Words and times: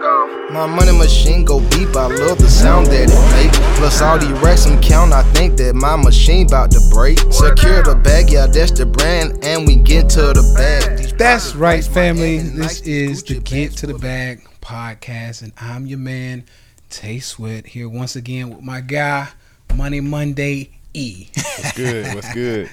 My 0.00 0.64
money 0.66 0.96
machine 0.96 1.44
go 1.44 1.60
beep, 1.60 1.94
I 1.94 2.06
love 2.06 2.38
the 2.38 2.48
sound 2.48 2.86
that 2.86 3.10
it 3.10 3.32
make. 3.36 3.52
Plus 3.76 4.00
all 4.00 4.18
these 4.18 4.30
racks 4.40 4.66
I'm 4.66 4.80
count, 4.80 5.12
I 5.12 5.22
think 5.34 5.58
that 5.58 5.74
my 5.74 5.94
machine 5.94 6.46
about 6.46 6.70
to 6.70 6.80
break. 6.90 7.18
Secure 7.30 7.82
the 7.82 8.00
bag, 8.02 8.30
yeah, 8.30 8.46
that's 8.46 8.70
the 8.70 8.86
brand, 8.86 9.44
and 9.44 9.66
we 9.66 9.76
get 9.76 10.08
to 10.10 10.32
the 10.32 10.54
bag. 10.56 11.18
That's 11.18 11.54
right, 11.54 11.84
family. 11.84 12.38
This 12.38 12.80
is 12.80 13.22
the 13.22 13.40
Get 13.40 13.72
to 13.72 13.86
the 13.86 13.98
Bag 13.98 14.48
podcast, 14.62 15.42
and 15.42 15.52
I'm 15.58 15.84
your 15.84 15.98
man, 15.98 16.44
Tay 16.88 17.18
Sweat, 17.18 17.66
here 17.66 17.90
once 17.90 18.16
again 18.16 18.48
with 18.48 18.62
my 18.62 18.80
guy, 18.80 19.28
Money 19.76 20.00
Monday 20.00 20.70
E. 20.94 21.28
What's 21.34 21.72
good? 21.72 22.14
What's 22.14 22.32
good? 22.34 22.70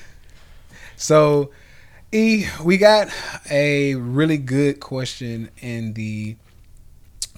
So, 0.96 1.52
E, 2.14 2.46
we 2.64 2.78
got 2.78 3.10
a 3.52 3.96
really 3.96 4.38
good 4.38 4.80
question 4.80 5.50
in 5.60 5.92
the 5.94 6.38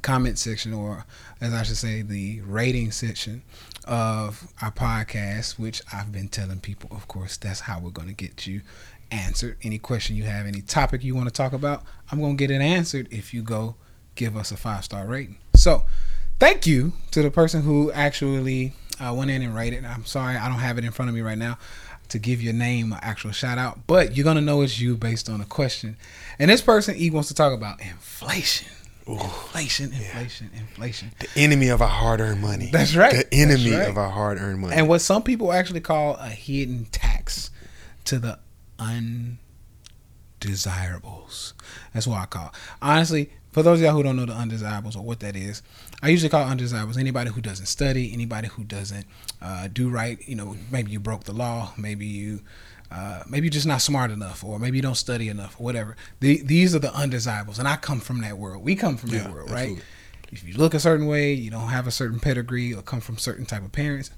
comment 0.02 0.38
section, 0.38 0.73
or 0.73 1.05
as 1.41 1.53
I 1.53 1.63
should 1.63 1.77
say, 1.77 2.02
the 2.02 2.41
rating 2.41 2.91
section 2.91 3.44
of 3.85 4.52
our 4.62 4.71
podcast, 4.71 5.59
which 5.59 5.81
I've 5.94 6.12
been 6.12 6.27
telling 6.27 6.59
people, 6.59 6.90
of 6.91 7.07
course, 7.07 7.38
that's 7.38 7.62
how 7.62 7.80
we're 7.80 7.90
going 7.90 8.07
to 8.07 8.13
get 8.13 8.48
you 8.48 8.62
answered. 9.12 9.57
Any 9.63 9.80
question 9.80 10.16
you 10.16 10.23
have, 10.23 10.45
any 10.45 10.62
topic 10.62 11.04
you 11.04 11.16
want 11.16 11.27
to 11.27 11.34
talk 11.34 11.54
about, 11.54 11.84
I'm 12.12 12.20
going 12.20 12.38
to 12.38 12.48
get 12.48 12.52
it 12.52 12.62
answered 12.62 13.07
if 13.12 13.34
you 13.34 13.41
go 13.41 13.76
give 14.16 14.35
us 14.35 14.52
a 14.52 14.57
five 14.57 14.84
star 14.84 15.05
rating. 15.05 15.38
So, 15.55 15.84
thank 16.40 16.68
you 16.68 16.93
to 17.12 17.21
the 17.21 17.31
person 17.31 17.63
who 17.63 17.91
actually 17.91 18.73
uh, 18.99 19.13
went 19.13 19.31
in 19.31 19.41
and 19.41 19.55
rated. 19.55 19.85
I'm 19.85 20.05
sorry, 20.05 20.35
I 20.35 20.48
don't 20.49 20.59
have 20.59 20.77
it 20.77 20.85
in 20.85 20.91
front 20.91 21.09
of 21.09 21.16
me 21.16 21.21
right 21.21 21.38
now 21.38 21.57
to 22.09 22.20
give 22.20 22.41
your 22.41 22.54
name 22.54 22.91
an 22.91 22.99
actual 23.02 23.31
shout 23.31 23.57
out, 23.57 23.79
but 23.88 24.16
you're 24.16 24.23
gonna 24.23 24.41
know 24.41 24.62
it's 24.62 24.79
you 24.79 24.98
based 24.98 25.29
on 25.29 25.41
a 25.41 25.45
question. 25.45 25.95
And 26.38 26.49
this 26.49 26.62
person 26.62 26.95
he 26.95 27.09
wants 27.09 27.29
to 27.29 27.35
talk 27.35 27.54
about 27.54 27.79
inflation. 27.81 28.68
Inflation, 29.13 29.94
inflation, 29.94 30.52
inflation. 30.55 31.12
The 31.20 31.27
enemy 31.36 31.70
of 31.70 31.81
our 31.81 31.88
hard 31.88 32.20
earned 32.20 32.41
money. 32.41 32.70
That's 32.72 32.95
right. 32.95 33.13
The 33.13 33.34
enemy 33.34 33.71
right. 33.71 33.90
of 33.90 33.98
our 33.98 34.10
hard 34.10 34.38
earned 34.38 34.60
money. 34.60 34.76
And 34.76 34.88
what 34.88 34.99
some 34.99 35.24
people 35.24 35.52
actually 35.52 35.82
call 35.82 36.15
a 36.15 36.29
hidden 36.29 36.85
tax 36.85 37.49
to 38.05 38.20
the 38.20 38.40
undesirables. 40.40 41.54
That's 41.93 42.07
what 42.07 42.20
I 42.20 42.26
call. 42.26 42.54
Honestly, 42.82 43.32
for 43.52 43.63
those 43.63 43.80
of 43.80 43.85
y'all 43.85 43.93
who 43.93 44.04
don't 44.04 44.15
know 44.15 44.26
the 44.26 44.34
undesirables 44.34 44.96
or 44.96 45.04
what 45.04 45.20
that 45.21 45.35
is, 45.35 45.62
I 46.02 46.10
usually 46.10 46.30
call 46.30 46.48
undesirables 46.48 46.98
anybody 46.98 47.32
who 47.32 47.41
doesn't 47.41 47.65
study, 47.65 48.13
anybody 48.13 48.48
who 48.48 48.63
doesn't 48.63 49.05
uh, 49.41 49.68
do 49.71 49.90
right. 49.90 50.20
You 50.27 50.35
know, 50.35 50.55
maybe 50.71 50.91
you 50.91 50.99
broke 50.99 51.24
the 51.24 51.34
law, 51.34 51.74
maybe 51.77 52.05
you. 52.05 52.41
Uh, 52.91 53.23
maybe 53.29 53.45
you're 53.45 53.51
just 53.51 53.68
not 53.68 53.82
smart 53.82 54.09
enough, 54.12 54.43
or 54.43 54.57
maybe 54.59 54.77
you 54.77 54.82
don't 54.82 54.95
study 54.95 55.29
enough, 55.29 55.59
or 55.59 55.63
whatever. 55.63 55.95
The, 56.21 56.41
these 56.41 56.73
are 56.76 56.79
the 56.79 56.93
undesirables, 56.93 57.59
and 57.59 57.68
I 57.68 57.76
come 57.76 57.99
from 57.99 58.21
that 58.21 58.37
world. 58.37 58.63
We 58.63 58.76
come 58.76 58.98
from 58.98 59.09
that 59.12 59.27
Yeah, 59.27 59.31
world, 59.31 59.51
right? 59.51 59.77
If 60.31 60.43
you 60.48 60.55
look 60.55 60.73
a 60.73 60.79
certain 60.79 61.05
way, 61.07 61.34
you 61.34 61.51
don't 61.51 61.70
have 61.70 61.87
a 61.87 61.91
certain 61.91 62.20
pedigree, 62.20 62.73
or 62.73 62.81
come 62.81 62.99
from 63.01 63.18
certain 63.18 63.46
type 63.46 63.63
of 63.63 63.71
parents, 63.71 64.09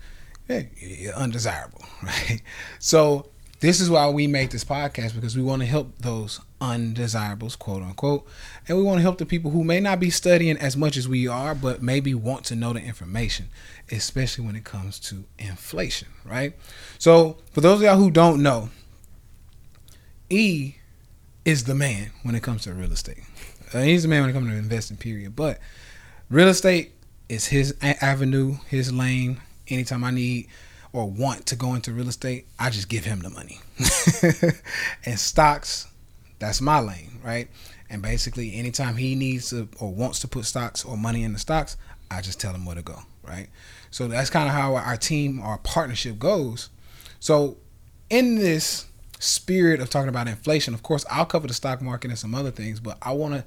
yeah, 0.48 0.64
you're 0.78 1.14
undesirable, 1.14 1.84
right? 2.04 2.42
So 2.80 3.28
this 3.62 3.80
is 3.80 3.92
why 3.92 4.10
we 4.10 4.26
make 4.26 4.50
this 4.50 4.64
podcast 4.64 5.14
because 5.14 5.38
we 5.38 5.44
want 5.44 5.62
to 5.62 5.68
help 5.68 5.96
those 6.00 6.42
undesirables, 6.60 7.56
quote 7.56 7.84
unquote, 7.84 8.28
and 8.68 8.76
we 8.76 8.84
want 8.84 8.98
to 8.98 9.04
help 9.04 9.20
the 9.20 9.26
people 9.26 9.52
who 9.52 9.64
may 9.64 9.80
not 9.80 10.00
be 10.00 10.10
studying 10.10 10.58
as 10.58 10.76
much 10.76 10.98
as 10.98 11.08
we 11.08 11.28
are, 11.28 11.54
but 11.54 11.82
maybe 11.82 12.16
want 12.16 12.44
to 12.46 12.56
know 12.56 12.74
the 12.74 12.82
information, 12.82 13.50
especially 13.92 14.46
when 14.46 14.56
it 14.56 14.64
comes 14.64 15.00
to 15.00 15.26
inflation, 15.38 16.08
right? 16.26 16.56
So 16.98 17.38
for 17.52 17.62
those 17.62 17.80
of 17.80 17.84
y'all 17.84 17.98
who 17.98 18.10
don't 18.10 18.42
know, 18.42 18.70
E 20.32 20.76
is 21.46 21.66
the 21.66 21.76
man 21.76 22.12
when 22.24 22.34
it 22.34 22.42
comes 22.42 22.64
to 22.64 22.74
real 22.74 22.92
estate. 22.92 23.24
Uh, 23.74 23.82
he's 23.82 24.02
the 24.02 24.10
man 24.10 24.22
when 24.22 24.32
it 24.32 24.34
comes 24.34 24.50
to 24.50 24.56
investing, 24.56 24.98
period. 24.98 25.36
But 25.36 25.60
real 26.30 26.48
estate 26.48 26.94
is 27.30 27.46
his 27.46 27.76
avenue, 27.82 28.56
his 28.68 28.92
lane. 28.92 29.40
Anytime 29.68 30.04
I 30.04 30.12
need 30.12 30.50
or 30.94 31.10
want 31.10 31.46
to 31.48 31.56
go 31.56 31.74
into 31.74 31.92
real 31.92 32.10
estate, 32.10 32.48
I 32.60 32.70
just 32.70 32.90
give 32.90 33.06
him 33.06 33.20
the 33.20 33.30
money. 33.30 33.60
and 35.06 35.20
stocks, 35.20 35.88
that's 36.40 36.62
my 36.62 36.80
lane, 36.80 37.20
right? 37.24 37.48
And 37.90 38.02
basically, 38.02 38.56
anytime 38.56 38.96
he 38.96 39.16
needs 39.16 39.50
to 39.50 39.68
or 39.80 39.94
wants 39.94 40.20
to 40.20 40.28
put 40.28 40.46
stocks 40.46 40.84
or 40.86 40.98
money 40.98 41.24
in 41.24 41.34
the 41.34 41.40
stocks, 41.40 41.78
I 42.10 42.22
just 42.22 42.40
tell 42.40 42.54
him 42.54 42.66
where 42.66 42.76
to 42.76 42.82
go, 42.82 43.00
right? 43.24 43.48
So 43.90 44.08
that's 44.08 44.30
kind 44.30 44.48
of 44.48 44.54
how 44.54 44.76
our 44.76 44.98
team, 44.98 45.42
our 45.42 45.58
partnership 45.60 46.20
goes. 46.20 46.70
So, 47.20 47.58
in 48.10 48.36
this 48.36 48.88
spirit 49.20 49.80
of 49.80 49.90
talking 49.90 50.10
about 50.10 50.28
inflation, 50.28 50.74
of 50.74 50.84
course, 50.84 51.06
I'll 51.10 51.26
cover 51.26 51.48
the 51.48 51.54
stock 51.54 51.82
market 51.82 52.10
and 52.10 52.20
some 52.20 52.36
other 52.36 52.52
things, 52.52 52.80
but 52.80 52.98
I 53.02 53.12
want 53.12 53.36
to, 53.36 53.46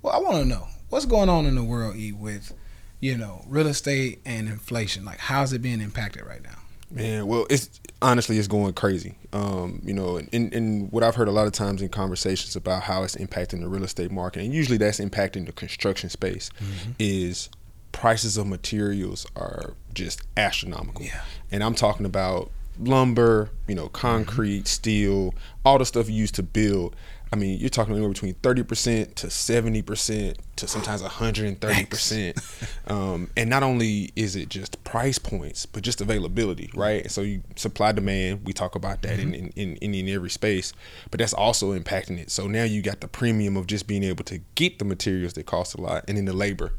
well, 0.00 0.14
I 0.14 0.18
want 0.18 0.38
to 0.38 0.44
know 0.44 0.68
what's 0.88 1.06
going 1.06 1.28
on 1.28 1.46
in 1.46 1.54
the 1.54 1.64
world, 1.64 1.96
E, 1.96 2.12
with, 2.12 2.54
you 3.00 3.16
know, 3.16 3.44
real 3.48 3.66
estate 3.66 4.20
and 4.24 4.48
inflation. 4.48 5.04
Like, 5.04 5.18
how's 5.18 5.52
it 5.52 5.60
being 5.60 5.80
impacted 5.80 6.24
right 6.24 6.42
now? 6.42 6.58
Man, 6.90 7.26
well, 7.26 7.46
it's 7.50 7.80
honestly 8.00 8.38
it's 8.38 8.48
going 8.48 8.72
crazy. 8.74 9.16
Um, 9.32 9.80
you 9.84 9.92
know, 9.92 10.18
and, 10.32 10.52
and 10.54 10.92
what 10.92 11.02
I've 11.02 11.16
heard 11.16 11.28
a 11.28 11.32
lot 11.32 11.46
of 11.46 11.52
times 11.52 11.82
in 11.82 11.88
conversations 11.88 12.54
about 12.56 12.82
how 12.82 13.02
it's 13.02 13.16
impacting 13.16 13.60
the 13.60 13.68
real 13.68 13.84
estate 13.84 14.10
market, 14.10 14.42
and 14.42 14.54
usually 14.54 14.78
that's 14.78 15.00
impacting 15.00 15.46
the 15.46 15.52
construction 15.52 16.08
space, 16.10 16.50
is 16.98 17.48
prices 17.92 18.36
of 18.36 18.46
materials 18.46 19.26
are 19.34 19.74
just 19.94 20.22
astronomical. 20.36 21.04
Yeah. 21.04 21.22
And 21.50 21.64
I'm 21.64 21.74
talking 21.74 22.06
about 22.06 22.50
lumber, 22.78 23.50
you 23.66 23.74
know, 23.74 23.86
mm-hmm. 23.86 23.94
concrete, 23.94 24.68
steel, 24.68 25.34
all 25.64 25.78
the 25.78 25.86
stuff 25.86 26.08
you 26.08 26.16
use 26.16 26.32
to 26.32 26.42
build. 26.42 26.96
I 27.32 27.36
mean, 27.36 27.58
you're 27.58 27.70
talking 27.70 27.92
anywhere 27.92 28.12
between 28.12 28.34
30% 28.34 29.14
to 29.16 29.26
70% 29.26 30.36
to 30.56 30.68
sometimes 30.68 31.02
130%. 31.02 32.80
um, 32.90 33.28
and 33.36 33.50
not 33.50 33.64
only 33.64 34.10
is 34.14 34.36
it 34.36 34.48
just 34.48 34.82
price 34.84 35.18
points, 35.18 35.66
but 35.66 35.82
just 35.82 36.00
availability, 36.00 36.70
right? 36.74 37.10
So 37.10 37.22
you 37.22 37.42
supply 37.56 37.90
demand, 37.90 38.46
we 38.46 38.52
talk 38.52 38.76
about 38.76 39.02
that 39.02 39.18
mm-hmm. 39.18 39.34
in, 39.34 39.52
in, 39.56 39.76
in, 39.76 39.76
in, 39.78 39.94
in 39.94 40.08
every 40.14 40.30
space, 40.30 40.72
but 41.10 41.18
that's 41.18 41.34
also 41.34 41.76
impacting 41.76 42.18
it. 42.18 42.30
So 42.30 42.46
now 42.46 42.62
you 42.62 42.80
got 42.80 43.00
the 43.00 43.08
premium 43.08 43.56
of 43.56 43.66
just 43.66 43.88
being 43.88 44.04
able 44.04 44.22
to 44.24 44.38
get 44.54 44.78
the 44.78 44.84
materials 44.84 45.32
that 45.32 45.46
cost 45.46 45.74
a 45.74 45.80
lot 45.80 46.04
and 46.06 46.16
then 46.16 46.26
the 46.26 46.32
labor 46.32 46.72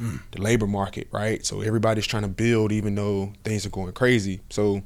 mm. 0.00 0.20
the 0.30 0.40
labor 0.40 0.66
market, 0.66 1.08
right? 1.10 1.44
So 1.44 1.60
everybody's 1.60 2.06
trying 2.06 2.22
to 2.22 2.28
build 2.28 2.72
even 2.72 2.94
though 2.94 3.32
things 3.44 3.66
are 3.66 3.70
going 3.70 3.92
crazy. 3.92 4.40
So 4.50 4.82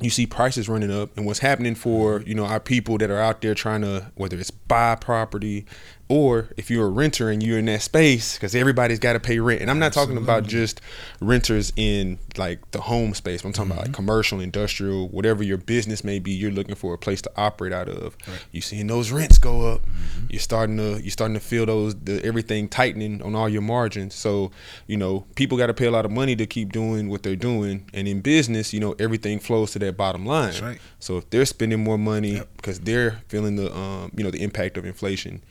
you 0.00 0.10
see 0.10 0.26
prices 0.26 0.68
running 0.68 0.90
up 0.90 1.16
and 1.16 1.24
what's 1.24 1.38
happening 1.38 1.74
for, 1.74 2.20
you 2.22 2.34
know, 2.34 2.44
our 2.44 2.60
people 2.60 2.98
that 2.98 3.10
are 3.10 3.18
out 3.18 3.40
there 3.40 3.54
trying 3.54 3.80
to 3.80 4.10
whether 4.14 4.38
it's 4.38 4.50
buy 4.50 4.94
property 4.94 5.64
or 6.08 6.48
if 6.56 6.70
you're 6.70 6.86
a 6.86 6.90
renter 6.90 7.30
and 7.30 7.42
you're 7.42 7.58
in 7.58 7.64
that 7.66 7.82
space 7.82 8.38
cuz 8.38 8.54
everybody's 8.54 8.98
got 8.98 9.14
to 9.14 9.20
pay 9.20 9.38
rent. 9.38 9.60
And 9.60 9.70
I'm 9.70 9.78
not 9.78 9.92
talking 9.92 10.16
about 10.16 10.46
just 10.46 10.80
renters 11.20 11.72
in 11.76 12.18
like 12.36 12.70
the 12.70 12.82
home 12.82 13.14
space. 13.14 13.44
I'm 13.44 13.52
talking 13.52 13.72
about 13.72 13.86
like 13.86 13.94
commercial, 13.94 14.40
industrial, 14.40 15.08
whatever 15.08 15.42
your 15.42 15.58
business 15.58 16.04
may 16.04 16.18
be, 16.18 16.32
you're 16.32 16.50
looking 16.50 16.74
for 16.74 16.94
a 16.94 16.98
place 16.98 17.22
to 17.22 17.30
operate 17.36 17.72
out 17.72 17.88
of. 17.88 18.16
you're 18.52 18.62
seeing 18.62 18.86
those 18.86 19.10
rents 19.10 19.38
go 19.38 19.72
up. 19.72 19.80
You're 20.28 20.40
starting 20.40 20.76
to 20.76 21.00
you're 21.02 21.10
starting 21.10 21.34
to 21.34 21.40
feel 21.40 21.66
those 21.66 21.94
the 21.94 22.24
everything 22.24 22.68
tightening 22.68 23.22
on 23.22 23.34
all 23.34 23.48
your 23.48 23.62
margins. 23.62 24.14
So, 24.14 24.50
you 24.86 24.96
know, 24.96 25.26
people 25.34 25.58
got 25.58 25.66
to 25.66 25.74
pay 25.74 25.86
a 25.86 25.90
lot 25.90 26.04
of 26.04 26.10
money 26.10 26.36
to 26.36 26.46
keep 26.46 26.72
doing 26.72 27.08
what 27.08 27.22
they're 27.22 27.36
doing. 27.36 27.88
And 27.92 28.06
in 28.06 28.20
business, 28.20 28.72
you 28.72 28.80
know, 28.80 28.94
everything 28.98 29.38
flows 29.38 29.72
to 29.72 29.78
that 29.80 29.96
bottom 29.96 30.24
line. 30.24 30.50
That's 30.50 30.62
right. 30.62 30.78
So 30.98 31.18
if 31.18 31.30
they're 31.30 31.44
spending 31.44 31.82
more 31.82 31.98
money 31.98 32.42
because 32.56 32.80
they're 32.80 33.20
feeling 33.28 33.56
the 33.56 33.74
um, 33.76 34.12
you 34.16 34.24
know, 34.24 34.30
the 34.30 34.42
impact 34.42 34.76
of 34.76 34.84
inflation. 34.84 35.42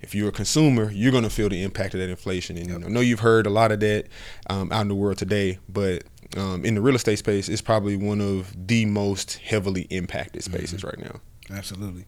If 0.00 0.14
you're 0.14 0.28
a 0.28 0.32
consumer, 0.32 0.90
you're 0.90 1.12
gonna 1.12 1.30
feel 1.30 1.48
the 1.48 1.62
impact 1.62 1.94
of 1.94 2.00
that 2.00 2.08
inflation. 2.08 2.56
And 2.56 2.84
I 2.84 2.88
know 2.88 3.00
you've 3.00 3.20
heard 3.20 3.46
a 3.46 3.50
lot 3.50 3.72
of 3.72 3.80
that 3.80 4.06
um, 4.48 4.72
out 4.72 4.82
in 4.82 4.88
the 4.88 4.94
world 4.94 5.18
today, 5.18 5.58
but 5.68 6.04
um, 6.36 6.64
in 6.64 6.74
the 6.74 6.80
real 6.80 6.94
estate 6.94 7.18
space, 7.18 7.48
it's 7.48 7.62
probably 7.62 7.96
one 7.96 8.20
of 8.20 8.54
the 8.66 8.86
most 8.86 9.38
heavily 9.38 9.82
impacted 9.90 10.44
spaces 10.44 10.84
right 10.84 10.98
now. 10.98 11.20
Absolutely, 11.50 12.06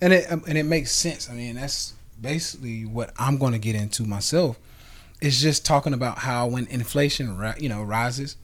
and 0.00 0.12
it 0.12 0.30
um, 0.30 0.44
and 0.46 0.56
it 0.56 0.64
makes 0.64 0.92
sense. 0.92 1.28
I 1.28 1.34
mean, 1.34 1.56
that's 1.56 1.94
basically 2.20 2.84
what 2.84 3.12
I'm 3.18 3.38
going 3.38 3.52
to 3.52 3.58
get 3.58 3.74
into 3.74 4.04
myself. 4.04 4.58
Is 5.20 5.40
just 5.40 5.64
talking 5.64 5.94
about 5.94 6.18
how 6.18 6.46
when 6.46 6.66
inflation, 6.66 7.38
you 7.58 7.68
know, 7.68 7.82
rises, 7.82 8.36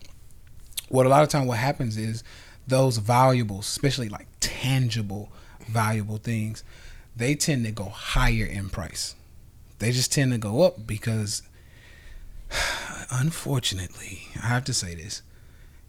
what 0.88 1.06
a 1.06 1.08
lot 1.08 1.22
of 1.22 1.28
time 1.28 1.46
what 1.46 1.58
happens 1.58 1.96
is 1.96 2.24
those 2.66 2.98
valuables, 2.98 3.68
especially 3.68 4.08
like 4.08 4.26
tangible, 4.40 5.30
valuable 5.68 6.16
things, 6.16 6.64
they 7.20 7.34
tend 7.34 7.64
to 7.66 7.70
go 7.70 7.84
higher 7.84 8.46
in 8.46 8.70
price. 8.70 9.14
They 9.78 9.92
just 9.92 10.12
tend 10.12 10.32
to 10.32 10.38
go 10.38 10.62
up 10.62 10.86
because, 10.86 11.42
unfortunately, 13.10 14.28
I 14.42 14.46
have 14.46 14.64
to 14.64 14.74
say 14.74 14.94
this 14.94 15.22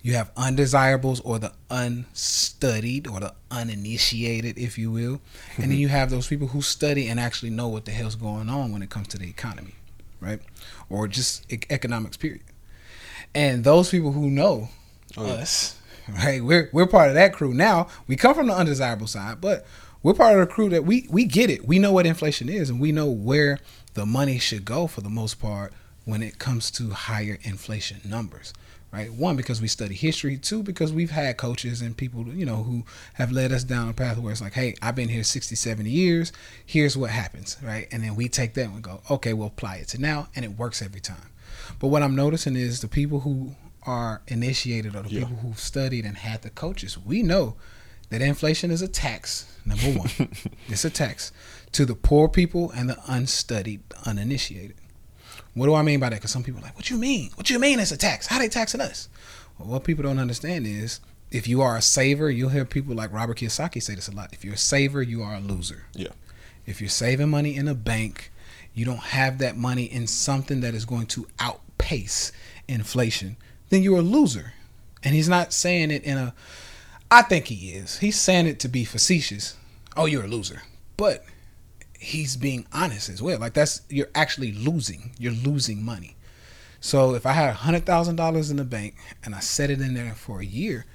you 0.04 0.16
have 0.16 0.32
undesirables 0.36 1.20
or 1.20 1.38
the 1.38 1.54
unstudied 1.70 3.08
or 3.08 3.20
the 3.20 3.34
uninitiated, 3.52 4.58
if 4.58 4.78
you 4.78 4.92
will. 4.92 5.22
And 5.56 5.64
then 5.64 5.70
mm-hmm. 5.70 5.80
you 5.80 5.88
have 5.90 6.10
those 6.10 6.28
people 6.28 6.48
who 6.48 6.62
study 6.62 7.08
and 7.08 7.20
actually 7.20 7.52
know 7.52 7.68
what 7.68 7.86
the 7.86 7.92
hell's 7.92 8.16
going 8.16 8.50
on 8.50 8.72
when 8.72 8.82
it 8.82 8.90
comes 8.90 9.10
to 9.10 9.20
the 9.20 9.30
economy, 9.30 9.76
right? 10.20 10.42
Or 10.90 11.08
just 11.08 11.46
economics, 11.72 12.18
period. 12.18 12.42
And 13.36 13.64
those 13.64 13.92
people 13.92 14.12
who 14.12 14.32
know 14.32 14.70
oh, 15.18 15.26
us, 15.26 15.78
right? 16.10 16.44
We're 16.44 16.70
we're 16.74 16.88
part 16.88 17.10
of 17.10 17.16
that 17.16 17.34
crew. 17.34 17.54
Now 17.54 17.88
we 18.08 18.16
come 18.16 18.34
from 18.34 18.48
the 18.48 18.56
undesirable 18.56 19.08
side, 19.08 19.40
but 19.40 19.66
we're 20.04 20.14
part 20.14 20.34
of 20.40 20.48
the 20.48 20.54
crew 20.54 20.70
that 20.70 20.86
we 20.86 21.08
we 21.10 21.26
get 21.26 21.50
it. 21.50 21.68
We 21.68 21.80
know 21.80 21.92
what 21.92 22.06
inflation 22.06 22.50
is, 22.50 22.70
and 22.70 22.80
we 22.80 22.92
know 22.92 23.10
where 23.10 23.60
the 23.94 24.06
money 24.06 24.40
should 24.40 24.66
go 24.66 24.88
for 24.88 25.02
the 25.02 25.10
most 25.10 25.40
part 25.40 25.74
when 26.06 26.24
it 26.24 26.40
comes 26.40 26.72
to 26.72 26.90
higher 26.92 27.38
inflation 27.44 28.00
numbers 28.06 28.54
right? 28.94 29.14
One 29.14 29.38
because 29.38 29.62
we 29.62 29.70
study 29.70 29.96
history. 29.96 30.36
Two 30.38 30.64
because 30.64 30.92
we've 30.92 31.12
had 31.12 31.38
coaches 31.38 31.82
and 31.82 31.96
people 31.96 32.28
you 32.28 32.46
know 32.46 32.64
who 32.64 32.84
have 33.14 33.32
led 33.32 33.54
us 33.54 33.64
down 33.64 33.88
a 33.88 33.94
path 33.94 34.18
where 34.18 34.34
it's 34.34 34.42
like 34.42 34.52
hey 34.52 34.76
i've 34.82 34.96
been 34.96 35.08
here 35.08 35.24
60 35.24 35.56
70 35.56 35.90
years. 35.90 36.34
Here's 36.66 36.98
what 36.98 37.10
happens 37.10 37.56
right? 37.64 37.88
And 37.92 38.04
then 38.04 38.16
we 38.16 38.28
take 38.28 38.54
that 38.56 38.64
and 38.66 38.76
we 38.76 38.82
go 38.82 39.00
okay 39.10 39.32
we'll 39.32 39.48
apply 39.48 39.78
it 39.78 39.88
to 39.90 40.02
now. 40.02 40.28
And 40.36 40.44
it 40.44 40.58
works 40.58 40.82
every 40.82 41.00
time. 41.00 41.30
But 41.80 41.88
what 41.88 42.04
i'm 42.04 42.16
noticing 42.16 42.58
is 42.58 42.82
the 42.82 42.90
people 42.90 43.22
who 43.22 43.56
are 43.84 44.22
initiated 44.28 44.94
or 44.96 45.04
the 45.04 45.10
Yeah. 45.10 45.20
people 45.22 45.38
who've 45.38 45.58
studied 45.60 46.04
and 46.06 46.18
had 46.18 46.42
the 46.42 46.50
coaches 46.50 46.98
we 46.98 47.24
know 47.24 47.56
that 48.12 48.22
inflation 48.22 48.70
is 48.70 48.82
a 48.82 48.88
tax 48.88 49.52
number 49.66 50.00
one 50.00 50.10
it's 50.68 50.86
a 50.86 50.90
tax 50.90 51.32
to 51.72 51.86
the 51.86 51.96
poor 51.96 52.30
people 52.30 52.72
and 52.72 52.90
the 52.90 52.98
unstudied 53.08 53.82
uninitiated 54.06 54.76
what 55.54 55.66
do 55.66 55.76
I 55.76 55.82
mean 55.82 56.00
by 56.00 56.10
that? 56.10 56.16
Because 56.16 56.32
some 56.32 56.44
people 56.44 56.62
are 56.62 56.64
like, 56.64 56.76
what 56.76 56.90
you 56.90 56.98
mean? 56.98 57.32
What 57.36 57.50
you 57.50 57.60
mean 57.60 57.80
it's 57.80 57.92
a 57.92 57.98
tax? 57.98 58.28
How 58.28 58.40
they 58.40 58.48
taxing 58.48 58.82
us? 58.82 59.10
Well, 59.58 59.68
what 59.68 59.84
people 59.84 60.04
don't 60.04 60.20
understand 60.20 60.66
is 60.66 61.02
if 61.30 61.48
you 61.48 61.62
are 61.62 61.78
a 61.78 61.82
saver, 61.82 62.30
you'll 62.30 62.50
hear 62.50 62.66
people 62.66 62.96
like 62.96 63.12
Robert 63.12 63.38
Kiyosaki 63.38 63.82
say 63.82 63.96
this 63.96 64.08
a 64.08 64.16
lot. 64.16 64.34
If 64.34 64.46
you're 64.46 64.54
a 64.54 64.58
saver, 64.58 65.02
you 65.02 65.22
are 65.24 65.36
a 65.36 65.40
loser. 65.40 65.86
Yeah. 65.94 66.10
If 66.66 66.80
you're 66.80 66.90
saving 66.90 67.30
money 67.30 67.56
in 67.56 67.68
a 67.68 67.76
bank, 67.76 68.32
you 68.74 68.86
don't 68.86 68.98
have 68.98 69.40
that 69.40 69.58
money 69.58 69.84
in 69.84 70.08
something 70.08 70.62
that 70.62 70.74
is 70.74 70.86
going 70.86 71.08
to 71.08 71.28
outpace 71.40 72.32
inflation, 72.68 73.36
then 73.70 73.84
you're 73.84 74.00
a 74.00 74.04
loser. 74.04 74.54
And 75.04 75.16
he's 75.16 75.28
not 75.28 75.52
saying 75.52 75.92
it 75.92 76.04
in 76.04 76.18
a 76.18 76.34
I 77.12 77.22
think 77.24 77.48
he 77.48 77.72
is. 77.72 78.00
He's 78.00 78.20
saying 78.20 78.48
it 78.48 78.60
to 78.62 78.70
be 78.70 78.86
facetious. 78.86 79.58
Oh, 79.98 80.06
you're 80.06 80.24
a 80.24 80.28
loser. 80.28 80.62
But 80.96 81.26
he's 82.00 82.38
being 82.38 82.66
honest 82.74 83.10
as 83.10 83.22
well. 83.22 83.38
Like 83.38 83.54
that's 83.54 83.82
you're 83.90 84.10
actually 84.16 84.54
losing. 84.54 85.12
You're 85.20 85.34
losing 85.34 85.84
money. 85.84 86.16
So 86.80 87.14
if 87.14 87.26
I 87.26 87.34
had 87.34 87.54
hundred 87.54 87.86
thousand 87.86 88.16
dollars 88.16 88.50
in 88.50 88.58
the 88.58 88.64
bank 88.64 88.96
and 89.24 89.36
I 89.36 89.40
set 89.40 89.70
it 89.70 89.82
in 89.82 89.94
there 89.94 90.14
for 90.16 90.40
a 90.40 90.46
year, 90.46 90.86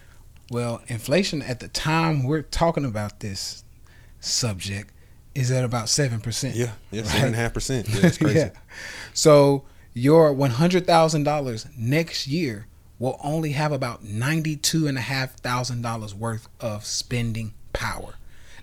well, 0.50 0.82
inflation 0.88 1.42
at 1.42 1.60
the 1.60 1.68
time 1.68 2.24
we're 2.24 2.42
talking 2.42 2.84
about 2.84 3.20
this 3.20 3.62
subject 4.20 4.92
is 5.34 5.50
at 5.50 5.64
about 5.64 5.88
seven 5.90 6.20
percent. 6.20 6.56
Yeah. 6.56 6.72
Yeah. 6.90 7.02
Right. 7.02 7.10
Seven 7.10 7.26
and 7.26 7.34
a 7.34 7.38
half 7.38 7.52
percent. 7.54 7.88
Yeah. 7.88 8.06
It's 8.06 8.18
crazy. 8.18 8.38
yeah. 8.38 8.50
So 9.12 9.64
your 9.92 10.32
one 10.32 10.50
hundred 10.52 10.86
thousand 10.86 11.24
dollars 11.24 11.66
next 11.76 12.26
year 12.26 12.66
will 12.98 13.18
only 13.22 13.52
have 13.52 13.72
about 13.72 14.02
ninety-two 14.04 14.86
and 14.86 14.96
a 14.96 15.02
half 15.02 15.36
thousand 15.36 15.82
dollars 15.82 16.14
worth 16.14 16.48
of 16.60 16.84
spending 16.84 17.52
power. 17.72 18.14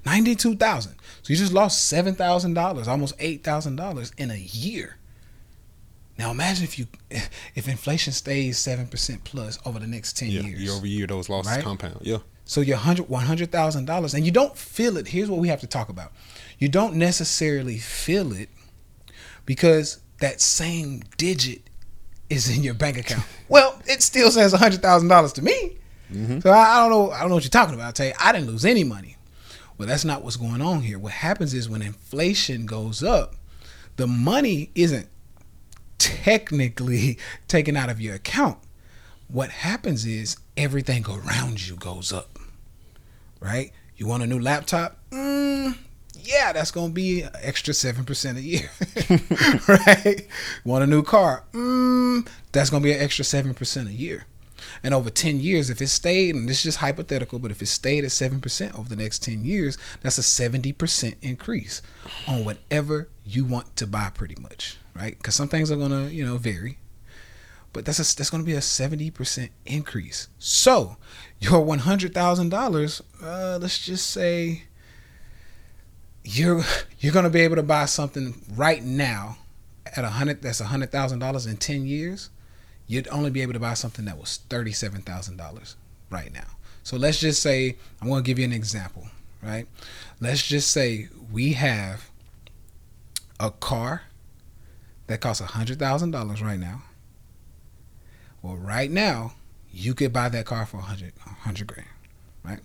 Ninety-two 0.05 0.55
thousand. 0.55 0.95
So 1.21 1.31
you 1.33 1.35
just 1.37 1.53
lost 1.53 1.85
seven 1.85 2.15
thousand 2.15 2.53
dollars, 2.55 2.87
almost 2.87 3.15
eight 3.19 3.43
thousand 3.43 3.75
dollars 3.75 4.11
in 4.17 4.31
a 4.31 4.35
year. 4.37 4.97
Now 6.17 6.31
imagine 6.31 6.63
if 6.63 6.77
you 6.77 6.87
if 7.55 7.67
inflation 7.67 8.13
stays 8.13 8.57
seven 8.57 8.87
percent 8.87 9.23
plus 9.23 9.57
over 9.65 9.79
the 9.79 9.87
next 9.87 10.17
ten 10.17 10.29
Yeah. 10.29 10.41
years. 10.41 10.61
Year 10.61 10.71
over 10.73 10.87
year, 10.87 11.07
those 11.07 11.29
losses 11.29 11.53
Right? 11.53 11.63
compound. 11.63 11.99
Yeah. 12.01 12.17
So 12.45 12.59
your 12.61 12.77
hundred 12.77 13.07
one 13.09 13.25
hundred 13.25 13.51
thousand 13.51 13.85
dollars, 13.85 14.13
and 14.13 14.25
you 14.25 14.31
don't 14.31 14.57
feel 14.57 14.97
it. 14.97 15.07
Here's 15.07 15.29
what 15.29 15.39
we 15.39 15.47
have 15.47 15.61
to 15.61 15.67
talk 15.67 15.89
about. 15.89 16.11
You 16.59 16.67
don't 16.67 16.95
necessarily 16.95 17.77
feel 17.77 18.33
it 18.33 18.49
because 19.45 19.99
that 20.19 20.41
same 20.41 21.01
digit 21.17 21.61
is 22.33 22.55
in 22.55 22.63
your 22.63 22.73
bank 22.73 22.97
account. 22.97 23.23
well, 23.49 23.79
it 23.85 24.01
still 24.01 24.31
says 24.31 24.53
hundred 24.53 24.81
thousand 24.81 25.07
dollars 25.07 25.33
to 25.33 25.41
me. 25.41 25.77
So 26.41 26.51
I, 26.51 26.77
I 26.77 26.79
don't 26.81 26.91
know. 26.91 27.11
I 27.11 27.21
don't 27.21 27.29
know 27.29 27.35
what 27.35 27.43
you're 27.43 27.49
talking 27.49 27.73
about. 27.73 27.87
I 27.87 27.91
tell 27.91 28.05
you, 28.07 28.13
I 28.19 28.31
didn't 28.31 28.47
lose 28.47 28.65
any 28.65 28.83
money. 28.83 29.17
Well, 29.77 29.87
that's 29.87 30.05
not 30.05 30.23
what's 30.23 30.35
going 30.35 30.61
on 30.61 30.81
here. 30.81 30.99
What 30.99 31.13
happens 31.13 31.53
is 31.53 31.67
when 31.67 31.81
inflation 31.81 32.65
goes 32.67 33.01
up, 33.01 33.35
the 33.95 34.05
money 34.05 34.69
isn't 34.75 35.07
technically 35.97 37.17
taken 37.47 37.75
out 37.75 37.89
of 37.89 37.99
your 37.99 38.15
account. 38.15 38.59
What 39.27 39.49
happens 39.49 40.05
is 40.05 40.37
everything 40.55 41.05
around 41.09 41.67
you 41.67 41.75
goes 41.75 42.13
up, 42.13 42.37
right? 43.39 43.71
You 43.97 44.05
want 44.05 44.21
a 44.21 44.27
new 44.27 44.39
laptop? 44.39 44.99
Mm, 45.09 45.77
yeah, 46.23 46.53
that's 46.53 46.71
going 46.71 46.89
to 46.89 46.93
be 46.93 47.23
extra 47.41 47.73
7% 47.73 48.37
a 48.37 48.41
year, 48.41 48.69
right? 49.85 50.27
Want 50.63 50.83
a 50.83 50.87
new 50.87 51.03
car? 51.03 51.43
Mm, 51.51 52.27
that's 52.51 52.69
going 52.69 52.81
to 52.81 52.87
be 52.87 52.93
an 52.93 53.01
extra 53.01 53.25
7% 53.25 53.87
a 53.87 53.93
year. 53.93 54.25
And 54.81 54.93
over 54.93 55.09
10 55.09 55.39
years, 55.39 55.69
if 55.69 55.81
it 55.81 55.87
stayed, 55.87 56.35
and 56.35 56.47
this 56.47 56.57
is 56.57 56.63
just 56.63 56.77
hypothetical, 56.79 57.39
but 57.39 57.51
if 57.51 57.61
it 57.61 57.67
stayed 57.67 58.03
at 58.03 58.11
7% 58.11 58.77
over 58.77 58.89
the 58.89 58.95
next 58.95 59.19
10 59.23 59.45
years, 59.45 59.77
that's 60.01 60.17
a 60.17 60.21
70% 60.21 61.15
increase 61.21 61.81
on 62.27 62.45
whatever 62.45 63.09
you 63.25 63.45
want 63.45 63.75
to 63.77 63.87
buy, 63.87 64.09
pretty 64.13 64.35
much, 64.41 64.77
right? 64.95 65.17
Because 65.17 65.35
some 65.35 65.47
things 65.47 65.71
are 65.71 65.75
going 65.75 65.91
to, 65.91 66.13
you 66.13 66.25
know, 66.25 66.37
vary. 66.37 66.79
But 67.73 67.85
that's 67.85 67.99
a, 67.99 68.15
that's 68.15 68.29
going 68.29 68.43
to 68.43 68.47
be 68.47 68.55
a 68.55 68.59
70% 68.59 69.49
increase. 69.65 70.27
So 70.37 70.97
your 71.39 71.65
$100,000, 71.65 73.01
uh, 73.21 73.57
let's 73.59 73.85
just 73.85 74.09
say 74.09 74.63
you're 76.23 76.63
you're 76.99 77.13
to 77.13 77.29
be 77.29 77.41
able 77.41 77.55
to 77.55 77.63
buy 77.63 77.85
something 77.85 78.41
right 78.55 78.83
now 78.83 79.37
at 79.85 80.03
a 80.03 80.09
hundred 80.09 80.41
that's 80.41 80.61
a 80.61 80.65
hundred 80.65 80.91
thousand 80.91 81.19
dollars 81.19 81.45
in 81.45 81.57
10 81.57 81.85
years 81.85 82.29
you'd 82.87 83.07
only 83.09 83.29
be 83.29 83.41
able 83.41 83.53
to 83.53 83.59
buy 83.59 83.73
something 83.73 84.05
that 84.05 84.17
was 84.17 84.41
$37000 84.49 85.75
right 86.09 86.33
now. 86.33 86.45
So 86.83 86.97
let's 86.97 87.19
just 87.19 87.41
say 87.41 87.77
i'm 88.01 88.09
to 88.09 88.21
give 88.21 88.39
you 88.39 88.45
an 88.45 88.53
example 88.53 89.07
right? 89.41 89.67
Let's 90.21 90.41
just 90.41 90.71
say 90.71 91.09
we 91.31 91.53
have 91.53 92.09
a 93.39 93.51
car 93.51 94.03
that 95.07 95.19
costs 95.19 95.41
a 95.41 95.45
$100000 95.45 96.41
right 96.41 96.59
now. 96.59 96.83
Well 98.41 98.55
right 98.55 98.89
now 98.89 99.33
you 99.71 99.93
could 99.93 100.13
buy 100.13 100.29
that 100.29 100.45
car 100.45 100.65
for 100.65 100.77
100 100.77 101.13
100 101.25 101.67
grand 101.67 101.87
right? 102.43 102.59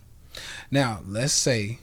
Now 0.70 1.00
let's 1.04 1.32
say 1.32 1.78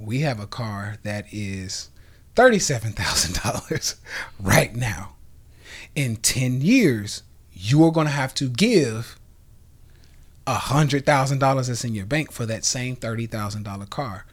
we 0.00 0.20
have 0.20 0.40
a 0.40 0.46
car 0.46 0.96
that 1.02 1.26
is 1.32 1.90
$37,000 2.36 3.96
right 4.40 4.74
now. 4.74 5.14
In 5.94 6.16
10 6.16 6.60
years, 6.60 7.22
you 7.52 7.84
are 7.84 7.90
going 7.90 8.06
to 8.06 8.12
have 8.12 8.34
to 8.34 8.48
give 8.48 9.18
$100,000 10.46 11.66
that's 11.66 11.84
in 11.84 11.94
your 11.94 12.06
bank 12.06 12.32
for 12.32 12.46
that 12.46 12.64
same 12.64 12.96
$30,000 12.96 13.90
car. 13.90 14.26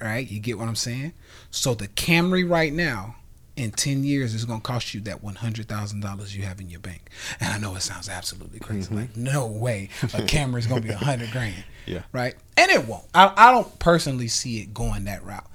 Right? 0.00 0.28
You 0.28 0.40
get 0.40 0.58
what 0.58 0.68
I'm 0.68 0.74
saying? 0.76 1.12
So 1.50 1.74
the 1.74 1.88
Camry 1.88 2.48
right 2.48 2.72
now 2.72 3.16
in 3.56 3.70
10 3.70 4.02
years 4.04 4.34
it's 4.34 4.44
going 4.44 4.60
to 4.60 4.66
cost 4.66 4.94
you 4.94 5.00
that 5.02 5.22
$100,000 5.22 6.34
you 6.34 6.42
have 6.42 6.60
in 6.60 6.70
your 6.70 6.80
bank. 6.80 7.10
And 7.40 7.52
I 7.52 7.58
know 7.58 7.74
it 7.76 7.82
sounds 7.82 8.08
absolutely 8.08 8.60
crazy. 8.60 8.86
Mm-hmm. 8.86 8.96
Like, 8.96 9.16
no 9.16 9.46
way 9.46 9.90
a 10.02 10.06
Camry 10.22 10.58
is 10.58 10.66
going 10.66 10.82
to 10.82 10.88
be 10.88 10.94
100 10.94 11.30
grand 11.32 11.64
Yeah. 11.86 12.02
right? 12.12 12.34
And 12.56 12.70
it 12.70 12.86
won't. 12.86 13.04
I, 13.14 13.32
I 13.36 13.50
don't 13.52 13.78
personally 13.78 14.28
see 14.28 14.60
it 14.60 14.72
going 14.72 15.04
that 15.04 15.22
route. 15.24 15.46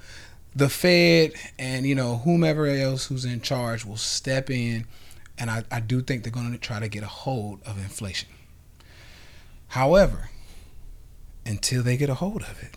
The 0.54 0.68
Fed 0.68 1.32
and 1.58 1.86
you 1.86 1.94
know 1.94 2.16
whomever 2.18 2.66
else 2.66 3.06
who's 3.06 3.24
in 3.24 3.40
charge 3.42 3.84
will 3.84 3.96
step 3.96 4.50
in, 4.50 4.86
and 5.38 5.50
I, 5.50 5.62
I 5.70 5.78
do 5.78 6.00
think 6.00 6.24
they're 6.24 6.32
going 6.32 6.50
to 6.50 6.58
try 6.58 6.80
to 6.80 6.88
get 6.88 7.02
a 7.04 7.08
hold 7.08 7.62
of 7.64 7.78
inflation. 7.78 8.28
However, 9.68 10.30
until 11.46 11.82
they 11.82 11.96
get 11.96 12.10
a 12.10 12.14
hold 12.14 12.42
of 12.42 12.60
it, 12.62 12.74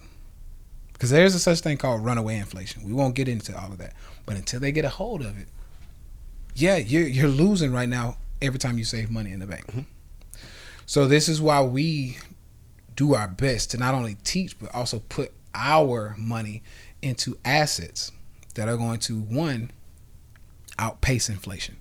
because 0.93 1.09
there's 1.09 1.33
a 1.33 1.39
such 1.39 1.61
thing 1.61 1.77
called 1.77 2.03
runaway 2.05 2.37
inflation. 2.37 2.83
We 2.83 2.93
won't 2.93 3.15
get 3.15 3.27
into 3.27 3.57
all 3.57 3.71
of 3.71 3.77
that, 3.79 3.93
but 4.25 4.35
until 4.35 4.59
they 4.59 4.71
get 4.71 4.85
a 4.85 4.89
hold 4.89 5.21
of 5.21 5.37
it, 5.39 5.47
yeah, 6.55 6.77
you're 6.77 7.07
you're 7.07 7.27
losing 7.27 7.71
right 7.71 7.89
now 7.89 8.17
every 8.41 8.59
time 8.59 8.77
you 8.77 8.83
save 8.83 9.09
money 9.09 9.31
in 9.31 9.39
the 9.39 9.47
bank. 9.47 9.65
Mm-hmm. 9.67 9.81
So 10.85 11.07
this 11.07 11.29
is 11.29 11.41
why 11.41 11.61
we 11.61 12.17
do 12.95 13.13
our 13.13 13.27
best 13.27 13.71
to 13.71 13.77
not 13.77 13.93
only 13.93 14.15
teach 14.23 14.59
but 14.59 14.73
also 14.75 14.99
put 15.09 15.31
our 15.53 16.15
money 16.17 16.61
into 17.01 17.37
assets 17.45 18.11
that 18.55 18.67
are 18.67 18.77
going 18.77 18.99
to 18.99 19.19
one 19.19 19.71
outpace 20.77 21.29
inflation. 21.29 21.77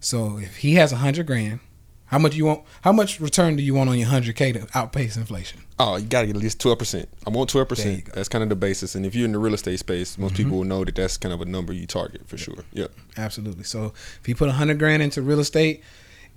So 0.00 0.38
if 0.38 0.58
he 0.58 0.74
has 0.74 0.92
a 0.92 0.96
hundred 0.96 1.26
grand, 1.26 1.60
how 2.06 2.18
much 2.18 2.36
you 2.36 2.44
want? 2.44 2.62
How 2.82 2.92
much 2.92 3.20
return 3.20 3.56
do 3.56 3.62
you 3.62 3.74
want 3.74 3.90
on 3.90 3.98
your 3.98 4.08
hundred 4.08 4.36
k 4.36 4.52
to 4.52 4.66
outpace 4.74 5.16
inflation? 5.16 5.62
Oh, 5.78 5.96
you 5.96 6.06
gotta 6.06 6.28
get 6.28 6.36
at 6.36 6.42
least 6.42 6.60
twelve 6.60 6.78
percent. 6.78 7.08
I 7.26 7.30
want 7.30 7.50
twelve 7.50 7.68
percent. 7.68 8.12
That's 8.14 8.28
kind 8.28 8.42
of 8.42 8.48
the 8.48 8.56
basis. 8.56 8.94
And 8.94 9.04
if 9.04 9.14
you're 9.14 9.24
in 9.24 9.32
the 9.32 9.38
real 9.38 9.54
estate 9.54 9.78
space, 9.80 10.16
most 10.16 10.34
mm-hmm. 10.34 10.44
people 10.44 10.58
will 10.58 10.64
know 10.64 10.84
that 10.84 10.94
that's 10.94 11.16
kind 11.16 11.32
of 11.32 11.40
a 11.40 11.44
number 11.44 11.72
you 11.72 11.86
target 11.86 12.28
for 12.28 12.38
sure. 12.38 12.64
Yep. 12.72 12.92
Absolutely. 13.16 13.64
So 13.64 13.92
if 14.20 14.28
you 14.28 14.36
put 14.36 14.48
a 14.48 14.52
hundred 14.52 14.78
grand 14.78 15.02
into 15.02 15.20
real 15.20 15.40
estate, 15.40 15.82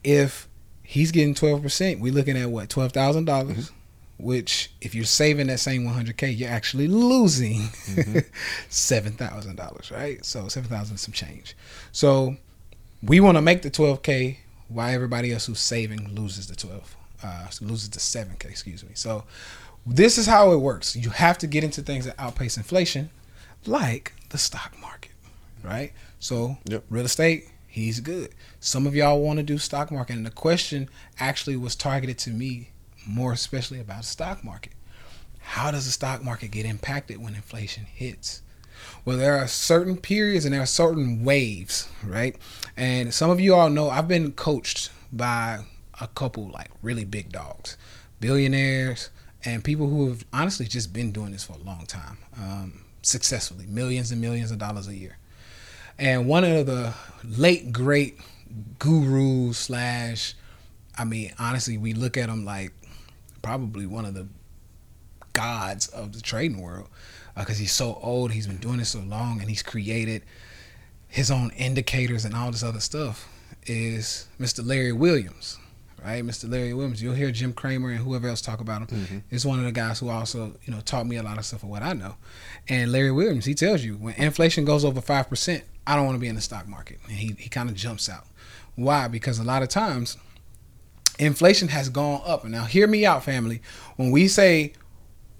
if 0.04 0.48
he's 0.82 1.12
getting 1.12 1.36
twelve 1.36 1.62
percent, 1.62 2.00
we're 2.00 2.14
looking 2.14 2.36
at 2.36 2.50
what 2.50 2.70
twelve 2.70 2.92
thousand 2.92 3.26
dollars. 3.26 3.58
Mm-hmm. 3.58 3.76
Which, 4.22 4.70
if 4.82 4.94
you're 4.94 5.06
saving 5.06 5.48
that 5.48 5.62
same 5.62 5.86
100k, 5.86 6.38
you're 6.38 6.50
actually 6.50 6.90
losing 6.90 7.62
mm-hmm. 7.62 8.20
seven 8.70 9.14
thousand 9.14 9.56
dollars, 9.56 9.92
right? 9.92 10.26
So 10.26 10.50
seven 10.50 10.70
thousand 10.70 10.98
some 10.98 11.14
change. 11.14 11.56
So 11.94 12.36
we 13.02 13.22
want 13.22 13.38
to 13.38 13.42
make 13.42 13.62
the 13.62 13.72
12k, 13.72 14.36
while 14.70 14.94
everybody 14.94 15.32
else 15.34 15.46
who's 15.48 15.60
saving 15.60 16.16
loses 16.16 16.48
the 16.48 16.56
12, 16.56 16.96
uh, 17.24 17.48
loses 17.62 17.90
the 17.90 18.00
7k. 18.00 18.46
Excuse 18.46 18.84
me. 18.84 18.92
So 18.94 19.26
this 19.86 20.18
is 20.18 20.26
how 20.26 20.52
it 20.54 20.58
works. 20.58 20.96
You 20.96 21.10
have 21.10 21.38
to 21.40 21.48
get 21.48 21.64
into 21.64 21.82
things 21.82 22.06
that 22.06 22.16
outpace 22.18 22.56
inflation, 22.58 23.10
like 23.66 24.14
the 24.30 24.38
stock 24.38 24.76
market, 24.80 25.12
right? 25.64 25.92
So 26.20 26.58
Yep. 26.66 26.86
real 26.90 27.06
estate, 27.06 27.50
He's 27.72 28.00
good. 28.00 28.34
Some 28.60 28.88
of 28.88 28.96
y'all 28.96 29.22
want 29.22 29.38
to 29.38 29.44
do 29.44 29.60
stock 29.60 29.92
market, 29.92 30.16
and 30.16 30.26
the 30.26 30.32
question 30.32 30.90
actually 31.20 31.56
was 31.56 31.76
targeted 31.76 32.18
to 32.20 32.32
me 32.32 32.72
more 33.06 33.32
especially 33.32 33.80
about 33.80 34.02
the 34.02 34.08
stock 34.08 34.44
market. 34.44 34.74
How 35.40 35.70
does 35.70 35.86
the 35.86 35.92
stock 35.92 36.24
market 36.24 36.50
get 36.50 36.66
impacted 36.66 37.22
when 37.22 37.36
inflation 37.36 37.86
hits? 37.86 38.42
Well, 39.06 39.18
there 39.18 39.38
are 39.38 39.48
certain 39.48 39.98
periods 39.98 40.46
and 40.46 40.54
there 40.54 40.62
are 40.62 40.68
certain 40.68 41.24
waves, 41.24 41.90
right? 42.04 42.36
And 42.78 43.14
some 43.14 43.30
of 43.30 43.40
you 43.40 43.56
all 43.56 43.70
know 43.70 43.90
I've 43.90 44.08
been 44.08 44.32
coached 44.34 44.92
by 45.12 45.60
a 46.00 46.08
couple 46.08 46.50
like 46.50 46.70
really 46.82 47.06
big 47.06 47.32
dogs, 47.32 47.78
billionaires, 48.20 49.10
and 49.46 49.64
people 49.64 49.88
who 49.88 50.10
have 50.10 50.26
honestly 50.34 50.66
just 50.66 50.94
been 50.94 51.12
doing 51.12 51.32
this 51.32 51.44
for 51.44 51.54
a 51.54 51.64
long 51.64 51.86
time, 51.86 52.18
um, 52.38 52.82
successfully, 53.02 53.66
millions 53.68 54.12
and 54.12 54.22
millions 54.22 54.52
of 54.52 54.58
dollars 54.58 54.88
a 54.88 54.96
year. 54.96 55.18
And 55.98 56.28
one 56.28 56.44
of 56.44 56.66
the 56.66 56.94
late 57.24 57.72
great 57.72 58.20
gurus 58.80 59.58
slash, 59.58 60.34
I 60.98 61.04
mean, 61.06 61.34
honestly, 61.40 61.78
we 61.78 61.94
look 61.94 62.18
at 62.18 62.30
him 62.30 62.46
like 62.46 62.72
probably 63.42 63.86
one 63.86 64.06
of 64.06 64.14
the 64.14 64.28
gods 65.34 65.88
of 65.88 66.14
the 66.14 66.22
trading 66.22 66.62
world 66.62 66.90
because 67.40 67.58
uh, 67.58 67.62
he's 67.62 67.72
so 67.72 68.00
old. 68.02 68.32
He's 68.32 68.48
been 68.48 68.58
doing 68.58 68.78
this 68.78 68.90
so 68.90 69.00
long, 69.00 69.40
and 69.40 69.50
he's 69.50 69.64
created 69.64 70.24
his 71.08 71.32
own 71.32 71.52
indicators 71.52 72.26
and 72.26 72.36
all 72.36 72.52
this 72.52 72.64
other 72.64 72.80
stuff. 72.80 73.28
Is 73.66 74.28
Mr. 74.40 74.66
Larry 74.66 74.92
Williams, 74.92 75.58
right? 76.04 76.24
Mr. 76.24 76.50
Larry 76.50 76.74
Williams. 76.74 77.02
You'll 77.02 77.14
hear 77.14 77.32
Jim 77.32 77.54
Cramer 77.54 77.90
and 77.90 78.00
whoever 78.00 78.28
else 78.28 78.42
talk 78.42 78.62
about 78.62 78.90
him. 78.90 79.00
Mm-hmm. 79.00 79.18
Is 79.32 79.46
one 79.46 79.60
of 79.60 79.66
the 79.66 79.72
guys 79.72 80.00
who 80.00 80.10
also 80.10 80.56
you 80.64 80.74
know 80.74 80.82
taught 80.82 81.08
me 81.08 81.18
a 81.18 81.24
lot 81.24 81.38
of 81.38 81.46
stuff 81.46 81.64
of 81.64 81.70
what 81.70 81.82
I 81.82 81.94
know. 81.94 82.16
And 82.68 82.92
Larry 82.92 83.12
Williams, 83.12 83.46
he 83.46 83.54
tells 83.54 83.84
you 83.84 83.96
when 83.96 84.16
inflation 84.16 84.66
goes 84.66 84.86
over 84.86 85.02
five 85.02 85.30
percent, 85.30 85.64
I 85.86 85.96
don't 85.96 86.06
want 86.06 86.16
to 86.16 86.20
be 86.20 86.28
in 86.28 86.36
the 86.36 86.42
stock 86.42 86.68
market. 86.68 87.00
And 87.08 87.14
he 87.14 87.36
he 87.38 87.50
kind 87.50 87.70
of 87.70 87.76
jumps 87.76 88.10
out. 88.10 88.26
Why? 88.76 89.08
Because 89.08 89.40
a 89.40 89.44
lot 89.44 89.62
of 89.62 89.70
times 89.70 90.18
inflation 91.20 91.68
has 91.68 91.90
gone 91.90 92.22
up. 92.26 92.44
And 92.44 92.54
now 92.54 92.64
hear 92.64 92.88
me 92.88 93.06
out, 93.06 93.24
family. 93.24 93.62
When 93.98 94.10
we 94.10 94.28
say 94.28 94.74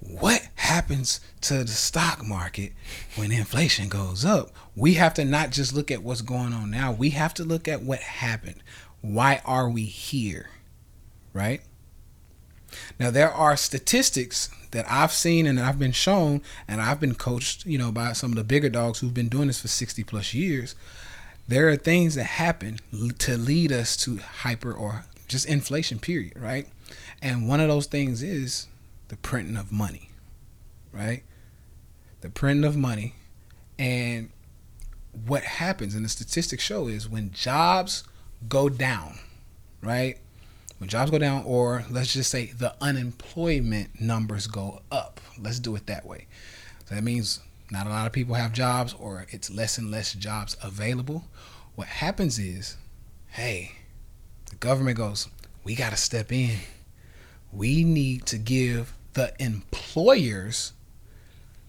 what 0.00 0.48
happens 0.56 1.20
to 1.42 1.64
the 1.64 1.68
stock 1.68 2.24
market 2.26 2.72
when 3.16 3.32
inflation 3.32 3.88
goes 3.88 4.24
up, 4.24 4.50
we 4.74 4.94
have 4.94 5.14
to 5.14 5.24
not 5.24 5.50
just 5.50 5.74
look 5.74 5.90
at 5.90 6.02
what's 6.02 6.22
going 6.22 6.52
on 6.52 6.70
now. 6.70 6.90
We 6.92 7.10
have 7.10 7.34
to 7.34 7.44
look 7.44 7.68
at 7.68 7.82
what 7.82 8.00
happened. 8.00 8.62
Why 9.02 9.42
are 9.44 9.68
we 9.68 9.84
here? 9.84 10.50
Right? 11.32 11.60
Now 12.98 13.10
there 13.10 13.30
are 13.30 13.56
statistics 13.56 14.48
that 14.70 14.86
I've 14.88 15.12
seen 15.12 15.46
and 15.46 15.58
I've 15.58 15.78
been 15.78 15.92
shown 15.92 16.42
and 16.68 16.80
I've 16.80 17.00
been 17.00 17.14
coached, 17.14 17.66
you 17.66 17.76
know, 17.76 17.92
by 17.92 18.12
some 18.12 18.30
of 18.30 18.36
the 18.36 18.44
bigger 18.44 18.68
dogs 18.68 19.00
who've 19.00 19.14
been 19.14 19.28
doing 19.28 19.48
this 19.48 19.60
for 19.60 19.68
60 19.68 20.04
plus 20.04 20.32
years. 20.32 20.74
There 21.48 21.68
are 21.68 21.76
things 21.76 22.14
that 22.14 22.24
happen 22.24 22.78
to 23.18 23.36
lead 23.36 23.72
us 23.72 23.96
to 23.98 24.18
hyper 24.18 24.72
or 24.72 25.04
just 25.26 25.46
inflation, 25.46 25.98
period, 25.98 26.34
right? 26.36 26.68
And 27.20 27.48
one 27.48 27.60
of 27.60 27.68
those 27.68 27.86
things 27.86 28.22
is 28.22 28.68
the 29.10 29.16
printing 29.16 29.56
of 29.56 29.72
money, 29.72 30.08
right? 30.92 31.24
The 32.20 32.30
printing 32.30 32.64
of 32.64 32.76
money. 32.76 33.16
And 33.76 34.30
what 35.26 35.42
happens, 35.42 35.96
and 35.96 36.04
the 36.04 36.08
statistics 36.08 36.62
show, 36.62 36.86
is 36.86 37.08
when 37.08 37.32
jobs 37.32 38.04
go 38.48 38.68
down, 38.68 39.18
right? 39.82 40.18
When 40.78 40.88
jobs 40.88 41.10
go 41.10 41.18
down, 41.18 41.42
or 41.44 41.84
let's 41.90 42.12
just 42.12 42.30
say 42.30 42.52
the 42.56 42.72
unemployment 42.80 44.00
numbers 44.00 44.46
go 44.46 44.80
up. 44.92 45.20
Let's 45.36 45.58
do 45.58 45.74
it 45.74 45.86
that 45.88 46.06
way. 46.06 46.28
So 46.84 46.94
that 46.94 47.02
means 47.02 47.40
not 47.68 47.88
a 47.88 47.90
lot 47.90 48.06
of 48.06 48.12
people 48.12 48.36
have 48.36 48.52
jobs, 48.52 48.94
or 48.94 49.26
it's 49.30 49.50
less 49.50 49.76
and 49.76 49.90
less 49.90 50.12
jobs 50.12 50.56
available. 50.62 51.24
What 51.74 51.88
happens 51.88 52.38
is, 52.38 52.76
hey, 53.30 53.72
the 54.50 54.56
government 54.56 54.96
goes, 54.96 55.26
we 55.64 55.74
got 55.74 55.90
to 55.90 55.96
step 55.96 56.30
in. 56.30 56.58
We 57.52 57.82
need 57.82 58.26
to 58.26 58.38
give 58.38 58.94
the 59.14 59.32
employers 59.38 60.72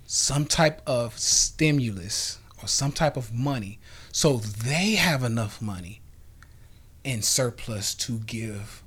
some 0.05 0.45
type 0.45 0.81
of 0.86 1.17
stimulus 1.17 2.39
or 2.62 2.67
some 2.67 2.91
type 2.91 3.17
of 3.17 3.33
money 3.33 3.79
so 4.12 4.38
they 4.38 4.95
have 4.95 5.24
enough 5.24 5.62
money 5.62 6.01
in 7.03 7.21
surplus 7.21 7.95
to 7.95 8.19
give 8.19 8.83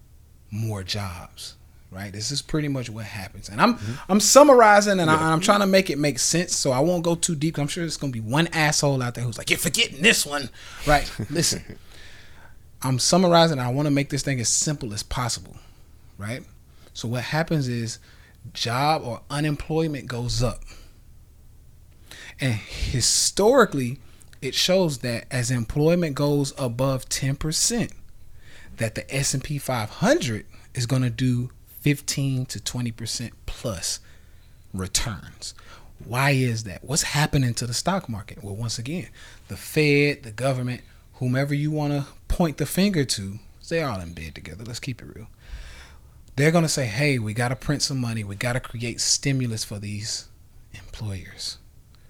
more 0.50 0.82
jobs 0.82 1.56
right 1.90 2.12
this 2.12 2.30
is 2.30 2.42
pretty 2.42 2.68
much 2.68 2.90
what 2.90 3.04
happens 3.04 3.48
and 3.48 3.60
i'm 3.60 3.74
mm-hmm. 3.74 4.12
i'm 4.12 4.20
summarizing 4.20 5.00
and 5.00 5.10
I, 5.10 5.32
am 5.32 5.40
trying 5.40 5.60
to 5.60 5.66
make 5.66 5.90
it 5.90 5.98
make 5.98 6.18
sense 6.18 6.54
so 6.54 6.70
i 6.70 6.80
won't 6.80 7.02
go 7.02 7.14
too 7.14 7.34
deep 7.34 7.58
i'm 7.58 7.68
sure 7.68 7.82
there's 7.82 7.96
going 7.96 8.12
to 8.12 8.20
be 8.20 8.28
one 8.28 8.46
asshole 8.48 9.02
out 9.02 9.14
there 9.14 9.24
who's 9.24 9.38
like 9.38 9.50
you're 9.50 9.58
forgetting 9.58 10.02
this 10.02 10.24
one 10.24 10.50
right 10.86 11.10
listen 11.30 11.78
I'm 12.84 12.98
summarizing. 12.98 13.58
I 13.58 13.70
want 13.70 13.86
to 13.86 13.90
make 13.90 14.10
this 14.10 14.22
thing 14.22 14.38
as 14.40 14.50
simple 14.50 14.92
as 14.92 15.02
possible, 15.02 15.56
right? 16.18 16.44
So 16.92 17.08
what 17.08 17.22
happens 17.22 17.66
is 17.66 17.98
job 18.52 19.02
or 19.04 19.22
unemployment 19.30 20.06
goes 20.06 20.42
up. 20.42 20.62
And 22.40 22.54
historically, 22.54 23.98
it 24.42 24.54
shows 24.54 24.98
that 24.98 25.26
as 25.30 25.50
employment 25.50 26.14
goes 26.14 26.52
above 26.58 27.08
10%, 27.08 27.92
that 28.76 28.94
the 28.94 29.14
S&P 29.14 29.58
500 29.58 30.46
is 30.74 30.86
going 30.86 31.02
to 31.02 31.10
do 31.10 31.50
15 31.80 32.46
to 32.46 32.58
20% 32.58 33.30
plus 33.46 34.00
returns. 34.72 35.54
Why 36.04 36.30
is 36.30 36.64
that? 36.64 36.84
What's 36.84 37.02
happening 37.02 37.54
to 37.54 37.66
the 37.66 37.74
stock 37.74 38.08
market? 38.08 38.42
Well, 38.42 38.56
once 38.56 38.78
again, 38.78 39.08
the 39.48 39.56
Fed, 39.56 40.24
the 40.24 40.32
government, 40.32 40.82
whomever 41.14 41.54
you 41.54 41.70
want 41.70 41.92
to 41.92 42.06
point 42.26 42.58
the 42.58 42.66
finger 42.66 43.04
to, 43.04 43.38
they're 43.68 43.88
all 43.88 44.00
in 44.00 44.12
bed 44.12 44.34
together. 44.34 44.64
Let's 44.64 44.80
keep 44.80 45.00
it 45.00 45.08
real. 45.14 45.28
They're 46.36 46.50
going 46.50 46.64
to 46.64 46.68
say, 46.68 46.86
hey, 46.86 47.18
we 47.18 47.32
got 47.34 47.48
to 47.48 47.56
print 47.56 47.82
some 47.82 48.00
money. 48.00 48.24
We 48.24 48.36
got 48.36 48.54
to 48.54 48.60
create 48.60 49.00
stimulus 49.00 49.64
for 49.64 49.78
these 49.78 50.28
employers, 50.72 51.58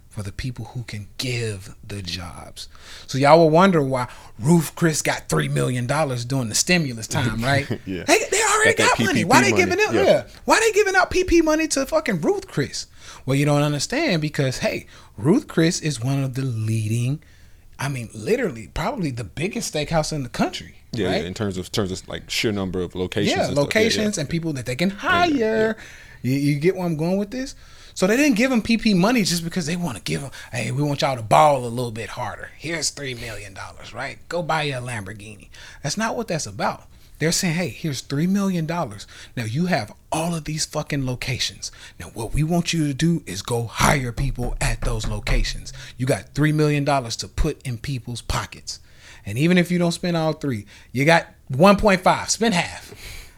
for 0.08 0.22
the 0.22 0.32
people 0.32 0.66
who 0.66 0.82
can 0.84 1.08
give 1.18 1.74
the 1.86 2.00
jobs. 2.00 2.68
So 3.06 3.18
y'all 3.18 3.38
will 3.38 3.50
wonder 3.50 3.82
why 3.82 4.08
Ruth 4.38 4.74
Chris 4.76 5.02
got 5.02 5.28
$3 5.28 5.50
million 5.50 5.86
during 5.86 6.48
the 6.48 6.54
stimulus 6.54 7.06
time, 7.06 7.40
right? 7.42 7.68
yeah. 7.84 8.04
Hey, 8.06 8.24
they 8.30 8.42
already 8.42 8.74
got, 8.74 8.98
got 8.98 9.06
money. 9.06 9.24
Why 9.24 9.42
they 9.42 9.52
giving 9.52 9.78
out? 9.80 9.92
Yeah. 9.92 10.02
yeah. 10.02 10.26
Why 10.46 10.60
they 10.60 10.72
giving 10.72 10.96
out 10.96 11.10
PP 11.10 11.44
money 11.44 11.68
to 11.68 11.84
fucking 11.84 12.22
Ruth 12.22 12.48
Chris? 12.48 12.86
Well, 13.26 13.36
you 13.36 13.44
don't 13.44 13.62
understand 13.62 14.22
because, 14.22 14.58
hey, 14.58 14.86
Ruth 15.18 15.48
Chris 15.48 15.80
is 15.80 16.00
one 16.02 16.24
of 16.24 16.34
the 16.34 16.42
leading– 16.42 17.22
I 17.78 17.88
mean, 17.88 18.08
literally, 18.14 18.68
probably 18.72 19.10
the 19.10 19.24
biggest 19.24 19.74
steakhouse 19.74 20.12
in 20.12 20.22
the 20.22 20.28
country. 20.28 20.76
Yeah, 20.98 21.08
right? 21.08 21.24
in 21.24 21.34
terms 21.34 21.58
of 21.58 21.70
terms 21.72 21.90
of 21.92 22.06
like 22.08 22.28
sheer 22.30 22.52
number 22.52 22.80
of 22.80 22.94
locations. 22.94 23.36
Yeah, 23.36 23.48
and 23.48 23.56
locations 23.56 23.96
yeah, 23.96 24.10
yeah. 24.10 24.20
and 24.20 24.28
people 24.28 24.52
that 24.54 24.66
they 24.66 24.76
can 24.76 24.90
hire. 24.90 25.76
You, 26.22 26.32
you, 26.32 26.58
get 26.58 26.74
where 26.74 26.86
I'm 26.86 26.96
going 26.96 27.18
with 27.18 27.30
this? 27.30 27.54
So 27.92 28.06
they 28.06 28.16
didn't 28.16 28.36
give 28.36 28.50
them 28.50 28.62
PP 28.62 28.96
money 28.96 29.22
just 29.22 29.44
because 29.44 29.66
they 29.66 29.76
want 29.76 29.98
to 29.98 30.02
give 30.02 30.22
them. 30.22 30.30
Hey, 30.50 30.70
we 30.72 30.82
want 30.82 31.02
y'all 31.02 31.16
to 31.16 31.22
ball 31.22 31.64
a 31.64 31.68
little 31.68 31.92
bit 31.92 32.10
harder. 32.10 32.50
Here's 32.56 32.90
three 32.90 33.14
million 33.14 33.54
dollars, 33.54 33.92
right? 33.92 34.18
Go 34.28 34.42
buy 34.42 34.62
you 34.62 34.74
a 34.74 34.80
Lamborghini. 34.80 35.48
That's 35.82 35.96
not 35.96 36.16
what 36.16 36.28
that's 36.28 36.46
about. 36.46 36.88
They're 37.18 37.32
saying, 37.32 37.54
hey, 37.54 37.68
here's 37.68 38.02
$3 38.02 38.28
million. 38.28 38.66
Now 38.66 39.44
you 39.44 39.66
have 39.66 39.94
all 40.10 40.34
of 40.34 40.44
these 40.44 40.66
fucking 40.66 41.06
locations. 41.06 41.70
Now, 41.98 42.06
what 42.06 42.34
we 42.34 42.42
want 42.42 42.72
you 42.72 42.86
to 42.88 42.94
do 42.94 43.22
is 43.24 43.40
go 43.40 43.64
hire 43.64 44.12
people 44.12 44.56
at 44.60 44.80
those 44.80 45.06
locations. 45.06 45.72
You 45.96 46.06
got 46.06 46.34
$3 46.34 46.52
million 46.52 46.84
to 46.84 47.28
put 47.28 47.64
in 47.66 47.78
people's 47.78 48.20
pockets. 48.20 48.80
And 49.26 49.38
even 49.38 49.58
if 49.58 49.70
you 49.70 49.78
don't 49.78 49.92
spend 49.92 50.16
all 50.16 50.32
three, 50.32 50.66
you 50.92 51.04
got 51.04 51.26
1.5, 51.52 52.30
spend 52.30 52.54
half. 52.54 52.94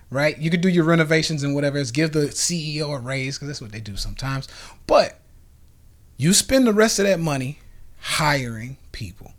Right? 0.08 0.38
You 0.38 0.50
could 0.50 0.60
do 0.60 0.68
your 0.68 0.84
renovations 0.84 1.42
and 1.42 1.54
whatever 1.54 1.78
else, 1.78 1.90
give 1.90 2.12
the 2.12 2.26
CEO 2.26 2.96
a 2.96 3.00
raise, 3.00 3.36
because 3.36 3.48
that's 3.48 3.60
what 3.60 3.72
they 3.72 3.80
do 3.80 3.96
sometimes. 3.96 4.48
But 4.86 5.18
you 6.16 6.32
spend 6.32 6.66
the 6.66 6.72
rest 6.72 6.98
of 6.98 7.06
that 7.06 7.18
money 7.18 7.58
hiring 7.98 8.76
people. 8.92 9.32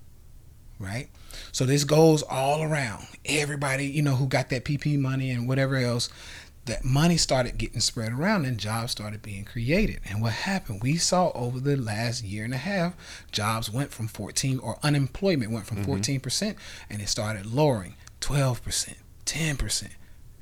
Right? 0.77 1.08
So 1.51 1.66
this 1.66 1.86
goes 1.86 2.22
all 2.22 2.63
around. 2.63 3.08
Everybody, 3.25 3.86
you 3.86 4.01
know, 4.01 4.16
who 4.16 4.27
got 4.27 4.50
that 4.50 4.66
PP 4.66 5.00
money 5.00 5.32
and 5.32 5.48
whatever 5.48 5.77
else, 5.77 6.10
that 6.68 6.86
money 6.86 7.18
started 7.18 7.58
getting 7.58 7.80
spread 7.80 8.14
around 8.14 8.46
and 8.46 8.58
jobs 8.58 8.92
started 8.92 9.22
being 9.22 9.44
created. 9.44 10.00
And 10.10 10.22
what 10.22 10.34
happened? 10.34 10.82
We 10.82 10.98
saw 10.98 11.32
over 11.34 11.60
the 11.60 11.76
last 11.76 12.24
year 12.24 12.46
and 12.46 12.54
a 12.54 12.58
half, 12.58 12.94
jobs 13.32 13.72
went 13.72 13.92
from 13.92 14.08
14 14.08 14.60
or 14.60 14.78
unemployment 14.84 15.52
went 15.52 15.66
from 15.66 15.84
mm-hmm. 15.84 15.94
14% 15.94 16.56
and 16.90 17.02
it 17.02 17.10
started 17.10 17.46
lowering 17.46 17.96
12%, 18.22 18.96
10%, 19.26 19.90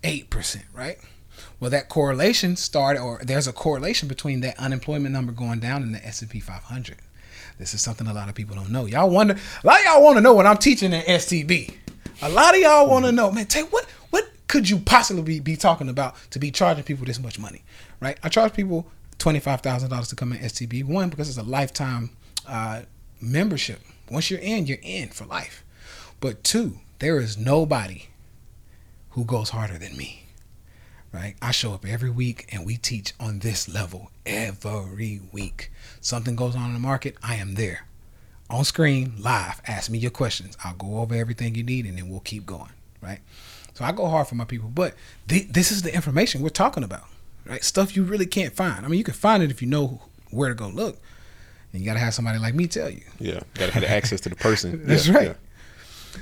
8%, 0.03 0.63
right? 0.74 0.98
Well, 1.60 1.72
that 1.72 1.89
correlation 1.89 2.55
started, 2.55 3.01
or 3.01 3.20
there's 3.24 3.48
a 3.48 3.53
correlation 3.53 4.08
between 4.08 4.41
that 4.41 4.60
unemployment 4.60 5.13
number 5.13 5.32
going 5.32 5.60
down 5.60 5.84
and 5.84 5.94
the 5.94 6.05
S&P 6.05 6.39
500. 6.39 6.98
This 7.58 7.74
is 7.74 7.82
something 7.82 8.08
a 8.08 8.13
lot 8.13 8.29
of 8.29 8.36
people 8.36 8.55
don't 8.55 8.70
know. 8.70 8.86
Y'all 8.86 9.10
wonder, 9.10 9.34
a 9.63 9.67
lot 9.67 9.79
of 9.79 9.86
y'all 9.86 10.03
want 10.03 10.17
to 10.17 10.22
know 10.22 10.34
what 10.34 10.46
I'm 10.46 10.58
teaching 10.58 10.94
in 10.94 11.01
STB. 11.03 11.74
A 12.22 12.29
lot 12.29 12.53
of 12.53 12.62
y'all 12.62 12.89
want 12.89 13.05
to 13.05 13.12
know, 13.12 13.32
man. 13.32 13.46
What 13.70 13.72
what 13.72 13.88
could 14.47 14.69
you 14.69 14.79
possibly 14.79 15.39
be, 15.39 15.55
talking 15.55 15.89
about 15.89 16.15
to 16.31 16.39
be 16.39 16.51
charging 16.51 16.83
people 16.83 17.05
this 17.05 17.19
much 17.19 17.39
money, 17.39 17.63
right? 17.99 18.17
I 18.23 18.29
charge 18.29 18.53
people 18.53 18.87
twenty 19.17 19.39
five 19.39 19.61
thousand 19.61 19.89
dollars 19.89 20.09
to 20.09 20.15
come 20.15 20.33
in 20.33 20.39
STB. 20.39 20.83
One 20.83 21.09
because 21.09 21.29
it's 21.29 21.37
a 21.37 21.43
lifetime 21.43 22.11
uh, 22.47 22.83
membership. 23.21 23.81
Once 24.09 24.29
you're 24.29 24.39
in, 24.39 24.67
you're 24.67 24.77
in 24.81 25.09
for 25.09 25.25
life. 25.25 25.63
But 26.19 26.43
two, 26.43 26.79
there 26.99 27.19
is 27.19 27.37
nobody 27.37 28.07
who 29.11 29.25
goes 29.25 29.49
harder 29.49 29.77
than 29.77 29.97
me. 29.97 30.23
Right? 31.11 31.35
I 31.41 31.51
show 31.51 31.73
up 31.73 31.85
every 31.85 32.09
week 32.09 32.47
and 32.51 32.65
we 32.65 32.75
teach 32.75 33.13
on 33.19 33.39
this 33.39 33.69
level 33.73 34.11
every 34.25 35.21
week. 35.31 35.71
Something 36.01 36.35
goes 36.35 36.55
on 36.55 36.67
in 36.67 36.73
the 36.73 36.79
market, 36.79 37.15
I 37.23 37.35
am 37.35 37.55
there. 37.55 37.85
On 38.49 38.65
screen, 38.65 39.13
live. 39.17 39.61
Ask 39.65 39.89
me 39.89 39.97
your 39.97 40.11
questions. 40.11 40.57
I'll 40.63 40.75
go 40.75 40.99
over 40.99 41.15
everything 41.15 41.55
you 41.55 41.63
need 41.63 41.85
and 41.85 41.97
then 41.97 42.09
we'll 42.09 42.19
keep 42.19 42.45
going. 42.45 42.71
Right? 43.01 43.19
So 43.75 43.86
I 43.86 43.91
go 43.91 44.08
hard 44.08 44.27
for 44.27 44.36
my 44.36 44.46
people. 44.46 44.70
But 44.74 44.96
th- 45.27 45.50
this 45.50 45.72
is 45.72 45.84
the 45.84 45.94
information 45.94 46.41
we're 46.41 46.50
talking 46.50 46.84
about. 46.84 47.03
Right? 47.46 47.63
Stuff 47.63 47.96
you 47.96 48.03
really 48.03 48.25
can't 48.25 48.53
find. 48.55 48.84
I 48.84 48.88
mean, 48.89 48.98
you 48.98 49.03
can 49.03 49.13
find 49.13 49.44
it 49.44 49.51
if 49.51 49.62
you 49.62 49.67
know 49.67 50.01
where 50.32 50.50
to 50.50 50.55
go 50.55 50.67
look. 50.67 50.98
And 51.72 51.82
you 51.82 51.86
got 51.88 51.94
to 51.94 52.00
have 52.00 52.13
somebody 52.13 52.39
like 52.39 52.55
me 52.55 52.67
tell 52.67 52.89
you. 52.89 53.03
Yeah, 53.20 53.41
got 53.53 53.67
to 53.67 53.72
have 53.74 53.84
access 53.84 54.22
to 54.22 54.29
the 54.29 54.36
person. 54.36 54.82
That's 54.86 55.08
Yeah, 55.08 55.13
right. 55.15 55.27
yeah. 55.27 55.34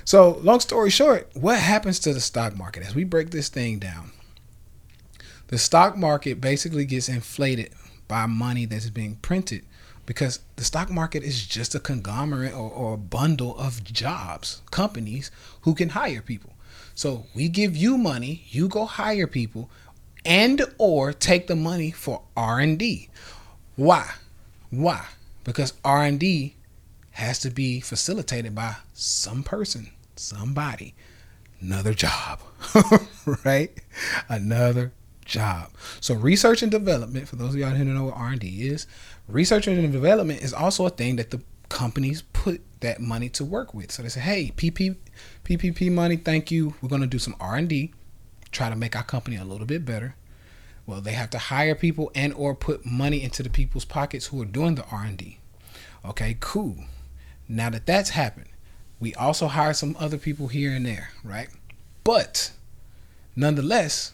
So, 0.04 0.40
long 0.42 0.60
story 0.60 0.90
short, 0.90 1.30
what 1.36 1.60
happens 1.60 2.00
to 2.00 2.14
the 2.14 2.20
stock 2.20 2.58
market 2.58 2.84
as 2.84 2.96
we 2.96 3.04
break 3.04 3.30
this 3.30 3.48
thing 3.50 3.78
down? 3.78 4.12
The 5.48 5.60
stock 5.60 5.96
market 5.96 6.42
basically 6.42 6.86
gets 6.86 7.08
inflated 7.08 7.72
by 8.08 8.26
money 8.26 8.66
that's 8.66 8.90
being 8.90 9.18
printed 9.18 9.64
because 10.08 10.40
the 10.56 10.64
stock 10.64 10.90
market 10.90 11.22
is 11.24 11.46
just 11.46 11.76
a 11.76 11.80
conglomerate 11.80 12.54
or, 12.54 12.72
or 12.72 12.94
a 12.96 12.98
bundle 12.98 13.56
of 13.60 13.84
jobs, 13.84 14.62
companies 14.72 15.30
who 15.62 15.76
can 15.76 15.90
hire 15.90 16.22
people. 16.22 16.53
So, 16.96 17.26
we 17.34 17.50
give 17.50 17.76
you 17.76 17.98
money, 17.98 18.44
you 18.50 18.68
go 18.68 18.86
hire 18.86 19.28
people 19.28 19.70
and 20.26 20.62
or 20.78 21.14
take 21.14 21.48
the 21.48 21.56
money 21.56 21.92
for 21.92 22.22
R&D. 22.38 23.10
Why? 23.76 24.10
Why? 24.70 25.06
Because 25.44 25.74
R&D 25.84 26.56
has 27.12 27.40
to 27.40 27.50
be 27.50 27.80
facilitated 27.80 28.56
by 28.56 28.76
some 28.94 29.44
person, 29.44 29.90
somebody, 30.16 30.96
another 31.62 31.94
job, 31.94 32.40
right? 33.46 33.72
Another 34.30 34.92
job. 35.26 35.70
So 36.00 36.16
research 36.16 36.64
and 36.64 36.72
development, 36.72 37.28
for 37.28 37.36
those 37.36 37.54
of 37.54 37.60
y'all 37.60 37.72
who 37.72 37.84
don't 37.84 37.96
know 37.96 38.06
what 38.06 38.16
R&D 38.16 38.68
is, 38.68 38.88
research 39.28 39.68
and 39.68 39.92
development 39.92 40.42
is 40.42 40.54
also 40.54 40.86
a 40.86 40.90
thing 40.90 41.18
that 41.18 41.32
the 41.32 41.42
companies 41.74 42.22
put 42.34 42.62
that 42.82 43.02
money 43.02 43.30
to 43.30 43.44
work 43.44 43.74
with. 43.74 43.92
So 43.92 44.04
they 44.04 44.10
say, 44.10 44.22
hey, 44.22 44.54
PP, 44.56 44.96
PPP 45.44 45.92
money, 45.92 46.18
thank 46.18 46.52
you. 46.52 46.76
We're 46.82 46.90
going 46.90 47.02
to 47.02 47.08
do 47.08 47.18
some 47.18 47.36
R&D, 47.40 47.92
try 48.52 48.70
to 48.70 48.76
make 48.76 48.96
our 48.96 49.04
company 49.04 49.38
a 49.38 49.44
little 49.44 49.66
bit 49.66 49.84
better. 49.84 50.16
Well, 50.86 51.02
they 51.02 51.14
have 51.14 51.32
to 51.32 51.40
hire 51.40 51.74
people 51.74 52.12
and 52.14 52.32
or 52.36 52.54
put 52.54 52.86
money 52.86 53.24
into 53.24 53.42
the 53.42 53.50
people's 53.50 53.86
pockets 53.86 54.28
who 54.28 54.40
are 54.44 54.46
doing 54.46 54.76
the 54.76 54.86
R&D. 54.86 55.40
Okay, 56.06 56.38
cool. 56.40 56.76
Now 57.50 57.72
that 57.72 57.88
that's 57.88 58.12
happened, 58.12 58.50
we 59.00 59.16
also 59.16 59.48
hire 59.48 59.74
some 59.74 59.98
other 60.00 60.20
people 60.20 60.50
here 60.50 60.74
and 60.74 60.86
there, 60.86 61.10
right? 61.24 61.50
But 62.04 62.52
nonetheless, 63.36 64.12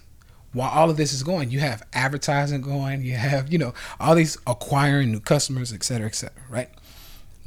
while 0.53 0.69
all 0.69 0.89
of 0.89 0.95
this 0.95 1.11
is 1.11 1.23
going, 1.23 1.51
you 1.51 1.59
have 1.59 1.85
advertising 1.91 2.61
going, 2.61 3.03
you 3.03 3.15
have, 3.15 3.51
you 3.51 3.57
know, 3.57 3.73
all 3.99 4.15
these 4.15 4.37
acquiring 4.47 5.11
new 5.11 5.19
customers, 5.19 5.73
et 5.73 5.83
cetera, 5.83 6.07
et 6.07 6.15
cetera, 6.15 6.43
right? 6.49 6.69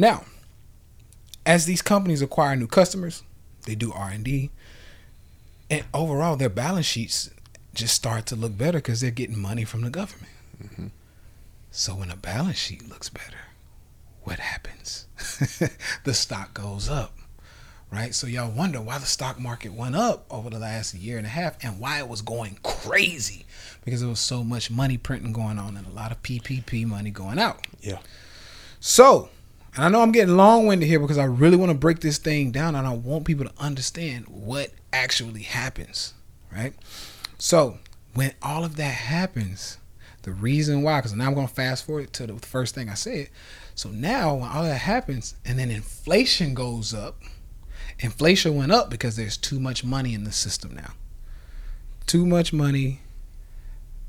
Now, 0.03 0.25
as 1.47 1.65
these 1.65 1.81
companies 1.81 2.23
acquire 2.23 2.57
new 2.57 2.67
customers, 2.67 3.23
they 3.67 3.77
do 3.77 3.93
R&D, 3.93 4.51
and 5.71 5.85
overall 5.95 6.35
their 6.35 6.49
balance 6.49 6.87
sheets 6.87 7.31
just 7.73 7.95
start 7.95 8.27
to 8.27 8.35
look 8.35 8.59
better 8.59 8.79
because 8.79 9.01
they're 9.01 9.13
getting 9.13 9.39
money 9.39 9.65
from 9.65 9.83
the 9.83 9.91
government. 9.91 10.33
Mm-hmm. 10.61 10.87
So 11.71 11.95
when 11.95 12.11
a 12.11 12.17
balance 12.17 12.59
sheet 12.59 12.89
looks 12.89 13.11
better, 13.11 13.47
what 14.25 14.41
happens? 14.41 15.07
the 16.05 16.15
stock 16.15 16.53
goes 16.53 16.89
up, 16.89 17.17
right? 17.93 18.13
So 18.13 18.27
y'all 18.27 18.51
wonder 18.51 18.81
why 18.81 18.99
the 18.99 19.07
stock 19.07 19.39
market 19.39 19.73
went 19.73 19.95
up 19.95 20.27
over 20.33 20.51
the 20.51 20.59
last 20.59 20.95
year 20.95 21.17
and 21.17 21.27
a 21.27 21.31
half 21.31 21.63
and 21.63 21.79
why 21.79 22.01
it 22.01 22.09
was 22.09 22.23
going 22.23 22.59
crazy 22.65 23.47
because 23.85 24.01
there 24.01 24.11
was 24.11 24.19
so 24.19 24.43
much 24.43 24.69
money 24.69 24.99
printing 24.99 25.33
going 25.33 25.61
on 25.61 25.77
and 25.77 25.87
a 25.87 25.91
lot 25.91 26.11
of 26.11 26.21
PPP 26.25 26.87
money 26.87 27.13
going 27.13 27.39
out. 27.39 27.65
Yeah. 27.81 28.01
So, 28.81 29.29
and 29.75 29.85
I 29.85 29.89
know 29.89 30.03
I'm 30.03 30.13
getting 30.13 30.37
long 30.37 30.67
winded 30.67 30.89
here 30.89 31.01
because 31.01 31.19
I 31.19 31.25
really 31.25 31.57
want 31.57 31.71
to 31.71 31.79
break 31.79 32.01
this 32.01 32.19
thing 32.19 32.51
down 32.51 32.75
and 32.75 32.87
I 32.87 32.93
want 32.93 33.25
people 33.25 33.47
to 33.47 33.53
understand 33.59 34.27
what 34.29 34.71
actually 34.93 35.43
happens, 35.43 36.13
right? 36.53 36.75
So, 37.39 37.79
when 38.15 38.35
all 38.43 38.65
of 38.65 38.77
that 38.77 38.95
happens, 38.95 39.79
the 40.23 40.33
reason 40.33 40.83
why, 40.83 40.99
because 40.99 41.15
now 41.15 41.27
I'm 41.27 41.35
going 41.35 41.49
to 41.49 41.55
fast 41.55 41.87
forward 41.87 42.13
to 42.13 42.27
the 42.27 42.39
first 42.39 42.75
thing 42.75 42.91
I 42.91 42.95
said. 42.95 43.31
So, 43.75 43.89
now 43.89 44.35
when 44.35 44.51
all 44.51 44.63
that 44.63 44.77
happens 44.77 45.35
and 45.45 45.59
then 45.59 45.71
inflation 45.71 46.53
goes 46.53 46.93
up, 46.93 47.17
inflation 47.99 48.55
went 48.55 48.73
up 48.73 48.91
because 48.91 49.17
there's 49.17 49.39
too 49.39 49.59
much 49.59 49.85
money 49.85 50.13
in 50.13 50.25
the 50.25 50.33
system 50.33 50.75
now. 50.75 50.93
Too 52.07 52.27
much 52.27 52.53
money. 52.53 53.01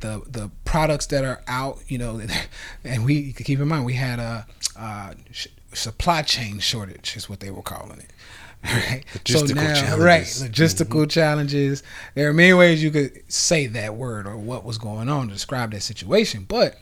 The, 0.04 0.22
the 0.30 0.52
products 0.66 1.06
that 1.08 1.24
are 1.24 1.42
out, 1.48 1.80
you 1.88 1.98
know, 1.98 2.22
and 2.84 3.06
we 3.06 3.32
keep 3.34 3.60
in 3.60 3.68
mind 3.68 3.86
we 3.86 3.94
had 3.94 4.20
a, 4.20 4.46
uh 4.78 5.14
sh- 5.32 5.48
supply 5.74 6.22
chain 6.24 6.60
shortage 6.60 7.16
is 7.18 7.30
what 7.30 7.40
they 7.40 7.50
were 7.52 7.62
calling 7.64 8.00
it. 8.00 8.12
Right. 8.64 9.04
Logistical 9.14 9.56
Right. 9.58 10.26
challenges. 10.26 10.44
Logistical 10.44 11.10
challenges. 11.10 11.84
There 12.16 12.30
are 12.30 12.34
many 12.34 12.54
ways 12.54 12.82
you 12.84 12.92
could 12.92 13.12
say 13.32 13.68
that 13.68 13.96
word 13.96 14.26
or 14.28 14.38
what 14.38 14.64
was 14.64 14.78
going 14.78 15.10
on 15.10 15.28
to 15.28 15.34
describe 15.34 15.72
that 15.72 15.82
situation, 15.84 16.46
but 16.48 16.78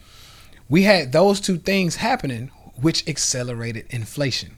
we 0.70 0.84
had 0.84 1.12
those 1.12 1.40
two 1.42 1.58
things 1.58 1.96
happening, 1.98 2.50
which 2.76 3.08
accelerated 3.08 3.86
inflation. 3.90 4.58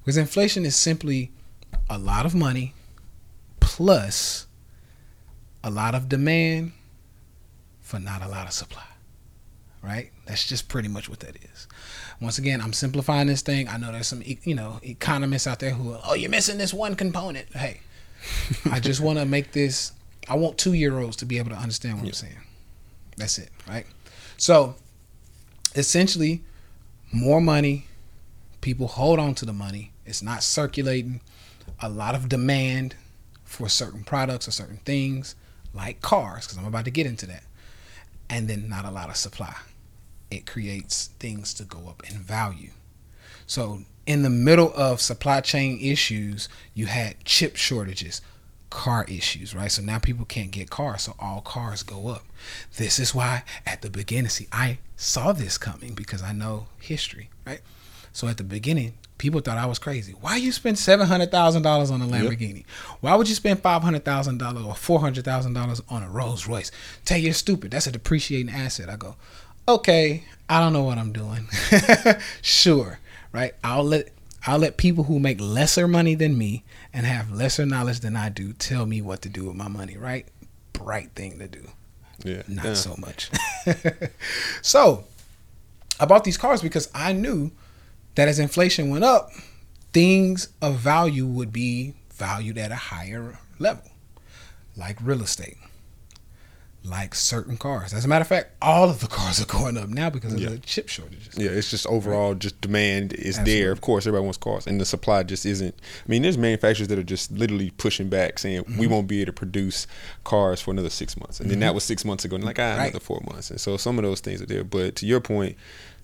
Because 0.00 0.16
inflation 0.16 0.64
is 0.64 0.74
simply 0.76 1.30
a 1.90 1.98
lot 1.98 2.24
of 2.26 2.34
money 2.34 2.72
plus 3.60 4.46
a 5.64 5.70
lot 5.70 5.94
of 5.94 6.08
demand 6.08 6.72
for 7.92 7.98
not 7.98 8.22
a 8.22 8.28
lot 8.28 8.46
of 8.46 8.54
supply. 8.54 8.86
Right? 9.82 10.12
That's 10.24 10.48
just 10.48 10.68
pretty 10.68 10.88
much 10.88 11.10
what 11.10 11.20
that 11.20 11.36
is. 11.36 11.68
Once 12.22 12.38
again, 12.38 12.62
I'm 12.62 12.72
simplifying 12.72 13.26
this 13.26 13.42
thing. 13.42 13.68
I 13.68 13.76
know 13.76 13.92
there's 13.92 14.06
some, 14.06 14.22
you 14.24 14.54
know, 14.54 14.80
economists 14.82 15.46
out 15.46 15.58
there 15.58 15.72
who 15.72 15.92
are, 15.92 16.00
oh, 16.06 16.14
you're 16.14 16.30
missing 16.30 16.56
this 16.56 16.72
one 16.72 16.94
component. 16.94 17.54
Hey, 17.54 17.82
I 18.70 18.80
just 18.80 19.00
want 19.02 19.18
to 19.18 19.26
make 19.26 19.52
this. 19.52 19.92
I 20.26 20.36
want 20.36 20.56
two 20.56 20.72
year 20.72 20.98
olds 20.98 21.16
to 21.16 21.26
be 21.26 21.36
able 21.36 21.50
to 21.50 21.56
understand 21.56 21.98
what 21.98 22.06
I'm 22.06 22.12
saying. 22.14 22.38
That's 23.18 23.36
it, 23.36 23.50
right? 23.68 23.84
So, 24.38 24.76
essentially, 25.74 26.42
more 27.12 27.42
money. 27.42 27.88
People 28.62 28.86
hold 28.86 29.18
on 29.18 29.34
to 29.34 29.44
the 29.44 29.52
money. 29.52 29.92
It's 30.06 30.22
not 30.22 30.42
circulating. 30.42 31.20
A 31.80 31.90
lot 31.90 32.14
of 32.14 32.30
demand 32.30 32.94
for 33.44 33.68
certain 33.68 34.02
products 34.02 34.48
or 34.48 34.52
certain 34.52 34.78
things, 34.78 35.34
like 35.74 36.00
cars, 36.00 36.46
because 36.46 36.56
I'm 36.56 36.64
about 36.64 36.86
to 36.86 36.90
get 36.90 37.04
into 37.04 37.26
that. 37.26 37.42
And 38.32 38.48
then 38.48 38.68
not 38.68 38.84
a 38.84 38.90
lot 38.90 39.10
of 39.10 39.16
supply. 39.16 39.54
It 40.30 40.46
creates 40.46 41.08
things 41.18 41.52
to 41.54 41.64
go 41.64 41.88
up 41.88 42.02
in 42.10 42.18
value. 42.18 42.70
So, 43.46 43.82
in 44.06 44.22
the 44.22 44.30
middle 44.30 44.72
of 44.74 45.00
supply 45.00 45.40
chain 45.42 45.78
issues, 45.80 46.48
you 46.74 46.86
had 46.86 47.24
chip 47.24 47.56
shortages, 47.56 48.20
car 48.70 49.04
issues, 49.06 49.54
right? 49.54 49.70
So 49.70 49.82
now 49.82 49.98
people 49.98 50.24
can't 50.24 50.50
get 50.50 50.70
cars, 50.70 51.02
so 51.02 51.14
all 51.18 51.42
cars 51.42 51.82
go 51.82 52.08
up. 52.08 52.24
This 52.78 52.98
is 52.98 53.14
why 53.14 53.44
at 53.66 53.82
the 53.82 53.90
beginning, 53.90 54.30
see, 54.30 54.48
I 54.50 54.78
saw 54.96 55.32
this 55.32 55.58
coming 55.58 55.94
because 55.94 56.22
I 56.22 56.32
know 56.32 56.66
history, 56.80 57.28
right? 57.46 57.60
So 58.12 58.26
at 58.28 58.38
the 58.38 58.44
beginning, 58.44 58.94
people 59.22 59.40
thought 59.40 59.56
I 59.56 59.66
was 59.66 59.78
crazy. 59.78 60.16
Why 60.20 60.34
you 60.34 60.50
spend 60.50 60.76
seven 60.76 61.06
hundred 61.06 61.30
thousand 61.30 61.62
dollars 61.62 61.92
on 61.92 62.02
a 62.02 62.06
Lamborghini? 62.06 62.64
Why 63.00 63.14
would 63.14 63.28
you 63.28 63.36
spend 63.36 63.60
five 63.60 63.80
hundred 63.80 64.04
thousand 64.04 64.38
dollars 64.38 64.64
or 64.64 64.74
four 64.74 64.98
hundred 64.98 65.24
thousand 65.24 65.52
dollars 65.52 65.80
on 65.88 66.02
a 66.02 66.08
Rolls 66.08 66.48
Royce? 66.48 66.72
Tell 67.04 67.18
you 67.18 67.26
you're 67.26 67.34
stupid. 67.34 67.70
That's 67.70 67.86
a 67.86 67.92
depreciating 67.92 68.52
asset. 68.52 68.90
I 68.90 68.96
go, 68.96 69.14
okay, 69.68 70.24
I 70.48 70.58
don't 70.58 70.72
know 70.72 70.82
what 70.82 70.98
I'm 70.98 71.12
doing. 71.12 71.48
sure, 72.42 72.98
right? 73.30 73.54
I'll 73.62 73.84
let 73.84 74.08
I'll 74.44 74.58
let 74.58 74.76
people 74.76 75.04
who 75.04 75.20
make 75.20 75.40
lesser 75.40 75.86
money 75.86 76.16
than 76.16 76.36
me 76.36 76.64
and 76.92 77.06
have 77.06 77.30
lesser 77.30 77.64
knowledge 77.64 78.00
than 78.00 78.16
I 78.16 78.28
do 78.28 78.52
tell 78.52 78.86
me 78.86 79.00
what 79.02 79.22
to 79.22 79.28
do 79.28 79.44
with 79.44 79.54
my 79.54 79.68
money, 79.68 79.96
right? 79.96 80.26
Bright 80.72 81.12
thing 81.12 81.38
to 81.38 81.46
do. 81.46 81.68
Yeah. 82.24 82.42
Not 82.48 82.64
yeah. 82.64 82.74
so 82.74 82.96
much. 82.98 83.30
so 84.62 85.04
I 86.00 86.06
bought 86.06 86.24
these 86.24 86.36
cars 86.36 86.60
because 86.60 86.90
I 86.92 87.12
knew 87.12 87.52
that 88.14 88.28
as 88.28 88.38
inflation 88.38 88.90
went 88.90 89.04
up, 89.04 89.30
things 89.92 90.48
of 90.60 90.76
value 90.76 91.26
would 91.26 91.52
be 91.52 91.94
valued 92.14 92.58
at 92.58 92.70
a 92.70 92.76
higher 92.76 93.38
level, 93.58 93.90
like 94.76 94.96
real 95.02 95.22
estate, 95.22 95.56
like 96.84 97.14
certain 97.14 97.56
cars. 97.56 97.94
As 97.94 98.04
a 98.04 98.08
matter 98.08 98.22
of 98.22 98.28
fact, 98.28 98.50
all 98.60 98.90
of 98.90 99.00
the 99.00 99.06
cars 99.18 99.40
are 99.40 99.46
going 99.46 99.76
up 99.78 99.88
now 99.88 100.10
because 100.10 100.32
of 100.32 100.40
Yeah. 100.40 100.48
the 100.50 100.58
chip 100.58 100.88
shortages. 100.88 101.36
Yeah, 101.36 101.50
it's 101.50 101.70
just 101.70 101.86
overall 101.86 102.34
just 102.34 102.60
demand 102.60 103.12
is 103.12 103.38
Absolutely. 103.38 103.60
there. 103.62 103.72
Of 103.72 103.80
course, 103.80 104.04
everybody 104.06 104.24
wants 104.24 104.38
cars, 104.38 104.66
and 104.66 104.80
the 104.80 104.84
supply 104.84 105.22
just 105.22 105.46
isn't. 105.46 105.74
I 105.78 106.08
mean, 106.10 106.22
there's 106.22 106.36
manufacturers 106.38 106.88
that 106.88 106.98
are 106.98 107.02
just 107.04 107.30
literally 107.30 107.70
pushing 107.70 108.08
back, 108.08 108.38
saying 108.40 108.62
Mm-hmm. 108.64 108.78
we 108.78 108.86
won't 108.88 109.06
be 109.06 109.20
able 109.20 109.26
to 109.26 109.32
produce 109.32 109.86
cars 110.24 110.60
for 110.60 110.72
another 110.72 110.90
six 110.90 111.16
months, 111.16 111.38
and 111.40 111.50
then 111.50 111.60
that 111.60 111.74
was 111.74 111.84
six 111.84 112.04
months 112.04 112.24
ago, 112.24 112.34
and 112.36 112.44
like 112.44 112.58
ah, 112.58 112.76
Right. 112.76 112.84
another 112.86 113.00
four 113.00 113.20
months, 113.30 113.50
and 113.50 113.60
so 113.60 113.76
some 113.76 113.98
of 113.98 114.02
those 114.04 114.20
things 114.20 114.42
are 114.42 114.46
there. 114.46 114.64
But 114.64 114.96
to 114.96 115.06
your 115.06 115.20
point, 115.20 115.56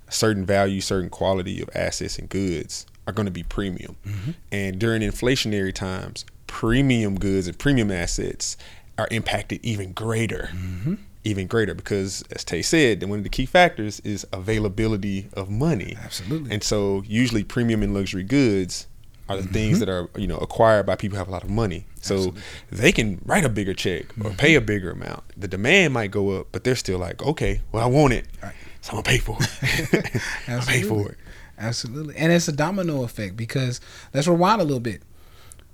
certain 0.08 0.44
value, 0.44 0.80
certain 0.80 1.10
quality 1.10 1.60
of 1.60 1.68
assets 1.74 2.18
and 2.18 2.28
goods 2.28 2.86
are 3.06 3.12
going 3.12 3.26
to 3.26 3.32
be 3.32 3.42
premium, 3.42 3.96
Mm-hmm. 4.06 4.30
and 4.52 4.78
during 4.78 5.02
inflationary 5.02 5.72
times, 5.72 6.24
premium 6.46 7.18
goods 7.18 7.46
and 7.46 7.58
premium 7.58 7.90
assets 7.90 8.56
are 8.98 9.08
impacted 9.10 9.60
even 9.62 9.92
greater. 9.92 10.50
Mm-hmm. 10.52 10.94
Even 11.24 11.46
greater 11.46 11.74
because, 11.74 12.22
as 12.30 12.42
Tay 12.44 12.62
said, 12.62 13.00
then 13.00 13.08
one 13.10 13.18
of 13.18 13.22
the 13.24 13.28
key 13.28 13.44
factors 13.44 14.00
is 14.00 14.24
availability 14.32 15.28
of 15.34 15.50
money. 15.50 15.96
Absolutely. 16.02 16.52
And 16.52 16.62
so, 16.62 17.02
usually, 17.06 17.44
premium 17.44 17.82
and 17.82 17.92
luxury 17.92 18.22
goods 18.22 18.86
are 19.28 19.36
the 19.36 19.42
things 19.46 19.78
that 19.80 19.90
are 19.90 20.08
you 20.16 20.26
know 20.26 20.38
acquired 20.38 20.86
by 20.86 20.96
people 20.96 21.16
who 21.16 21.18
have 21.18 21.28
a 21.28 21.30
lot 21.32 21.44
of 21.44 21.50
money. 21.50 21.84
So 22.00 22.14
Mm-hmm. 22.14 22.18
Absolutely. 22.38 22.42
they 22.78 22.92
can 22.92 23.20
write 23.26 23.44
a 23.44 23.48
bigger 23.50 23.74
check 23.74 24.06
or 24.24 24.30
pay 24.30 24.54
a 24.54 24.60
bigger 24.60 24.90
amount. 24.90 25.22
The 25.36 25.48
demand 25.48 25.92
might 25.92 26.10
go 26.10 26.30
up, 26.40 26.46
but 26.52 26.64
they're 26.64 26.76
still 26.76 26.98
like, 26.98 27.22
okay, 27.22 27.60
well, 27.72 27.82
I 27.82 27.86
want 27.86 28.14
it, 28.14 28.26
Right. 28.42 28.54
So 28.80 28.90
I'm 28.90 28.96
gonna 28.96 29.02
pay 29.02 29.18
for 29.18 29.36
it. 29.40 30.22
I 30.48 30.60
pay 30.64 30.82
for 30.82 31.10
it. 31.10 31.18
Absolutely. 31.58 32.16
And 32.16 32.32
it's 32.32 32.48
a 32.48 32.52
domino 32.52 33.02
effect 33.02 33.36
because 33.36 33.80
let's 34.14 34.28
rewind 34.28 34.60
a 34.60 34.64
little 34.64 34.80
bit. 34.80 35.02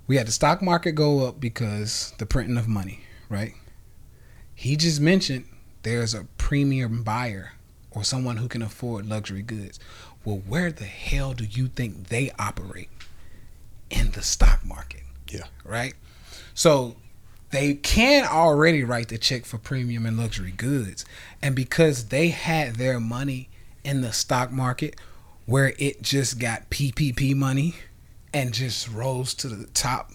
We 0.07 0.17
had 0.17 0.27
the 0.27 0.31
stock 0.31 0.61
market 0.61 0.93
go 0.93 1.27
up 1.27 1.39
because 1.39 2.13
the 2.17 2.25
printing 2.25 2.57
of 2.57 2.67
money, 2.67 3.01
right? 3.29 3.53
He 4.53 4.75
just 4.75 4.99
mentioned 5.01 5.45
there's 5.83 6.13
a 6.13 6.25
premium 6.37 7.03
buyer 7.03 7.53
or 7.91 8.03
someone 8.03 8.37
who 8.37 8.47
can 8.47 8.61
afford 8.61 9.05
luxury 9.07 9.41
goods. 9.41 9.79
Well, 10.23 10.41
where 10.47 10.71
the 10.71 10.85
hell 10.85 11.33
do 11.33 11.45
you 11.45 11.67
think 11.67 12.07
they 12.07 12.31
operate? 12.39 12.89
In 13.91 14.11
the 14.11 14.23
stock 14.23 14.65
market 14.65 15.03
Yeah. 15.29 15.43
right? 15.63 15.93
So 16.55 16.95
they 17.55 17.73
can 17.73 18.25
already 18.25 18.83
write 18.83 19.07
the 19.07 19.17
check 19.17 19.45
for 19.45 19.57
premium 19.57 20.05
and 20.05 20.17
luxury 20.17 20.51
goods. 20.51 21.05
And 21.41 21.55
because 21.55 22.09
they 22.09 22.27
had 22.27 22.75
their 22.75 22.99
money 22.99 23.47
in 23.85 24.01
the 24.01 24.11
stock 24.11 24.51
market 24.51 24.99
where 25.45 25.73
it 25.79 26.01
just 26.01 26.37
got 26.37 26.69
PPP 26.69 27.33
money 27.33 27.75
and 28.33 28.53
just 28.53 28.89
rose 28.89 29.33
to 29.35 29.47
the 29.47 29.67
top, 29.67 30.11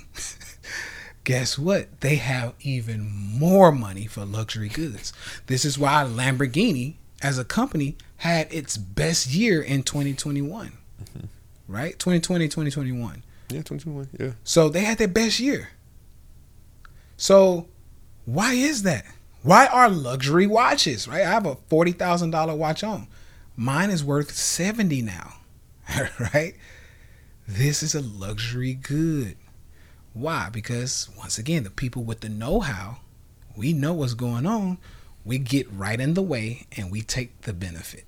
guess 1.25 1.59
what? 1.59 2.03
They 2.03 2.17
have 2.17 2.53
even 2.61 3.11
more 3.11 3.73
money 3.73 4.07
for 4.07 4.27
luxury 4.27 4.69
goods. 4.69 5.15
This 5.47 5.65
is 5.65 5.79
why 5.79 6.05
Lamborghini 6.05 6.97
as 7.23 7.39
a 7.39 7.45
company 7.45 7.97
had 8.19 8.53
its 8.53 8.77
best 8.77 9.33
year 9.33 9.63
in 9.63 9.83
2021. 9.83 10.73
Mm-hmm. 11.03 11.27
Right? 11.69 11.99
2020, 11.99 12.49
2021. 12.49 13.23
Yeah, 13.49 13.63
2021. 13.63 14.09
Yeah. 14.19 14.33
So 14.45 14.69
they 14.69 14.83
had 14.83 14.99
their 14.99 15.09
best 15.09 15.41
year. 15.41 15.71
So 17.21 17.69
why 18.25 18.55
is 18.55 18.83
that? 18.85 19.05
Why 19.43 19.67
are 19.67 19.91
luxury 19.91 20.47
watches, 20.47 21.07
right? 21.07 21.21
I 21.21 21.31
have 21.31 21.45
a 21.45 21.55
$40,000 21.55 22.57
watch 22.57 22.83
on. 22.83 23.09
Mine 23.57 23.91
is 23.91 24.03
worth 24.03 24.33
70 24.33 25.03
now. 25.03 25.35
right? 26.35 26.55
This 27.47 27.83
is 27.83 27.95
a 27.95 28.01
luxury 28.01 28.73
good. 28.73 29.37
Why? 30.15 30.49
Because 30.51 31.11
once 31.19 31.37
again, 31.37 31.63
the 31.63 31.71
people 31.71 32.05
with 32.05 32.21
the 32.21 32.31
know-how, 32.31 33.01
we 33.55 33.75
know 33.75 33.93
what's 33.93 34.15
going 34.15 34.47
on. 34.47 34.79
We 35.23 35.37
get 35.37 35.71
right 35.71 36.01
in 36.01 36.15
the 36.15 36.23
way 36.23 36.67
and 36.75 36.91
we 36.91 37.03
take 37.03 37.43
the 37.43 37.53
benefit. 37.53 38.07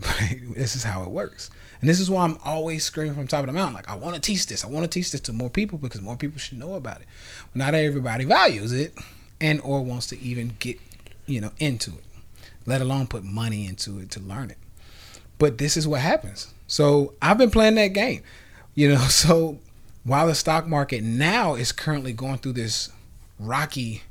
This 0.54 0.76
is 0.76 0.84
how 0.84 1.02
it 1.02 1.10
works. 1.10 1.50
And 1.80 1.88
this 1.88 1.98
is 1.98 2.10
why 2.10 2.24
I'm 2.24 2.38
always 2.44 2.84
screaming 2.84 3.14
from 3.14 3.26
top 3.26 3.40
of 3.40 3.46
the 3.46 3.52
mountain, 3.52 3.74
like 3.74 3.88
I 3.88 3.96
want 3.96 4.14
to 4.14 4.20
teach 4.20 4.46
this. 4.46 4.64
I 4.64 4.68
want 4.68 4.84
to 4.84 4.90
teach 4.90 5.10
this 5.10 5.20
to 5.22 5.32
more 5.32 5.50
people 5.50 5.78
because 5.78 6.00
more 6.00 6.16
people 6.16 6.38
should 6.38 6.58
know 6.58 6.74
about 6.74 7.00
it. 7.00 7.06
But 7.52 7.58
not 7.58 7.74
everybody 7.74 8.24
values 8.24 8.72
it 8.72 8.96
and 9.40 9.60
or 9.62 9.82
wants 9.82 10.06
to 10.08 10.20
even 10.20 10.54
get, 10.60 10.78
you 11.26 11.40
know, 11.40 11.50
into 11.58 11.90
it, 11.90 12.04
let 12.66 12.80
alone 12.80 13.08
put 13.08 13.24
money 13.24 13.66
into 13.66 13.98
it 13.98 14.10
to 14.12 14.20
learn 14.20 14.50
it. 14.50 14.58
But 15.38 15.58
this 15.58 15.76
is 15.76 15.88
what 15.88 16.00
happens. 16.00 16.54
So 16.68 17.14
I've 17.20 17.38
been 17.38 17.50
playing 17.50 17.74
that 17.74 17.88
game. 17.88 18.22
You 18.74 18.90
know, 18.90 18.96
so 19.08 19.58
while 20.04 20.28
the 20.28 20.34
stock 20.34 20.66
market 20.66 21.02
now 21.02 21.54
is 21.54 21.72
currently 21.72 22.12
going 22.12 22.38
through 22.38 22.52
this 22.52 22.90
rocky 23.38 24.02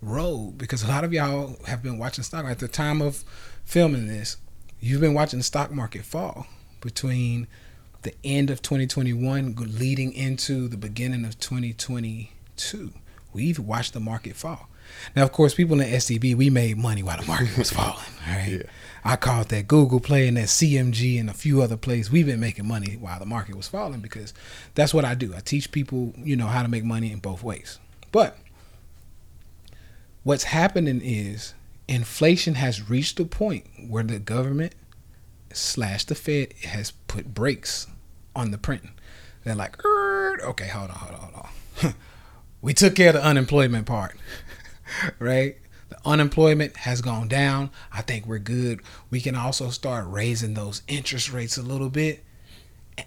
road 0.00 0.56
because 0.56 0.82
a 0.82 0.88
lot 0.88 1.04
of 1.04 1.12
y'all 1.12 1.56
have 1.66 1.82
been 1.82 1.98
watching 1.98 2.24
stock 2.24 2.46
at 2.46 2.58
the 2.58 2.68
time 2.68 3.02
of 3.02 3.22
filming 3.64 4.06
this 4.06 4.38
you've 4.80 5.00
been 5.00 5.14
watching 5.14 5.38
the 5.38 5.44
stock 5.44 5.70
market 5.70 6.04
fall 6.04 6.46
between 6.80 7.46
the 8.02 8.14
end 8.24 8.50
of 8.50 8.62
2021 8.62 9.54
leading 9.56 10.12
into 10.12 10.68
the 10.68 10.76
beginning 10.76 11.24
of 11.24 11.38
2022 11.38 12.92
we've 13.32 13.58
watched 13.58 13.92
the 13.92 14.00
market 14.00 14.34
fall 14.34 14.68
now 15.14 15.22
of 15.22 15.32
course 15.32 15.54
people 15.54 15.80
in 15.80 15.90
the 15.90 15.96
STB 15.96 16.34
we 16.34 16.48
made 16.50 16.76
money 16.78 17.02
while 17.02 17.18
the 17.20 17.26
market 17.26 17.56
was 17.58 17.70
falling 17.78 17.96
all 18.26 18.34
right 18.34 18.48
Yeah. 18.48 18.62
I 19.02 19.16
called 19.16 19.48
that 19.48 19.66
Google 19.66 20.00
Play 20.00 20.28
and 20.28 20.36
that 20.36 20.48
CMG 20.48 21.18
and 21.18 21.30
a 21.30 21.32
few 21.32 21.62
other 21.62 21.78
plays. 21.78 22.10
We've 22.10 22.26
been 22.26 22.38
making 22.38 22.66
money 22.68 22.98
while 23.00 23.18
the 23.18 23.24
market 23.24 23.54
was 23.56 23.66
falling 23.66 24.00
because 24.00 24.34
that's 24.74 24.92
what 24.92 25.06
I 25.06 25.14
do. 25.14 25.34
I 25.34 25.40
teach 25.40 25.72
people, 25.72 26.12
you 26.18 26.36
know, 26.36 26.48
how 26.48 26.62
to 26.62 26.68
make 26.68 26.84
money 26.84 27.10
in 27.10 27.18
both 27.18 27.42
ways. 27.42 27.78
But 28.12 28.36
what's 30.22 30.44
happening 30.44 31.00
is 31.02 31.54
inflation 31.90 32.54
has 32.54 32.88
reached 32.88 33.18
a 33.18 33.24
point 33.24 33.66
where 33.88 34.04
the 34.04 34.20
government 34.20 34.74
slash 35.52 36.04
the 36.04 36.14
Fed 36.14 36.54
has 36.62 36.92
put 37.08 37.34
brakes 37.34 37.88
on 38.34 38.52
the 38.52 38.58
printing. 38.58 38.92
They're 39.42 39.56
like, 39.56 39.84
"Er, 39.84 40.40
okay, 40.44 40.68
hold 40.68 40.90
on, 40.90 40.96
hold 40.96 41.14
on, 41.14 41.20
hold 41.20 41.46
on. 41.82 41.94
we 42.62 42.72
took 42.72 42.94
care 42.94 43.08
of 43.08 43.14
the 43.14 43.24
unemployment 43.24 43.86
part, 43.86 44.16
right? 45.18 45.56
The 45.88 45.98
unemployment 46.04 46.76
has 46.78 47.02
gone 47.02 47.26
down. 47.26 47.70
I 47.92 48.02
think 48.02 48.24
we're 48.24 48.38
good. 48.38 48.80
We 49.10 49.20
can 49.20 49.34
also 49.34 49.70
start 49.70 50.06
raising 50.06 50.54
those 50.54 50.82
interest 50.86 51.32
rates 51.32 51.56
a 51.56 51.62
little 51.62 51.90
bit 51.90 52.22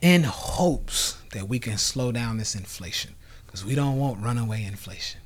in 0.02 0.24
hopes 0.24 1.18
that 1.32 1.48
we 1.48 1.60
can 1.60 1.78
slow 1.78 2.12
down 2.12 2.38
this 2.38 2.54
inflation 2.54 3.16
because 3.46 3.64
we 3.64 3.76
don't 3.76 3.98
want 3.98 4.22
runaway 4.22 4.66
inflation 4.66 5.22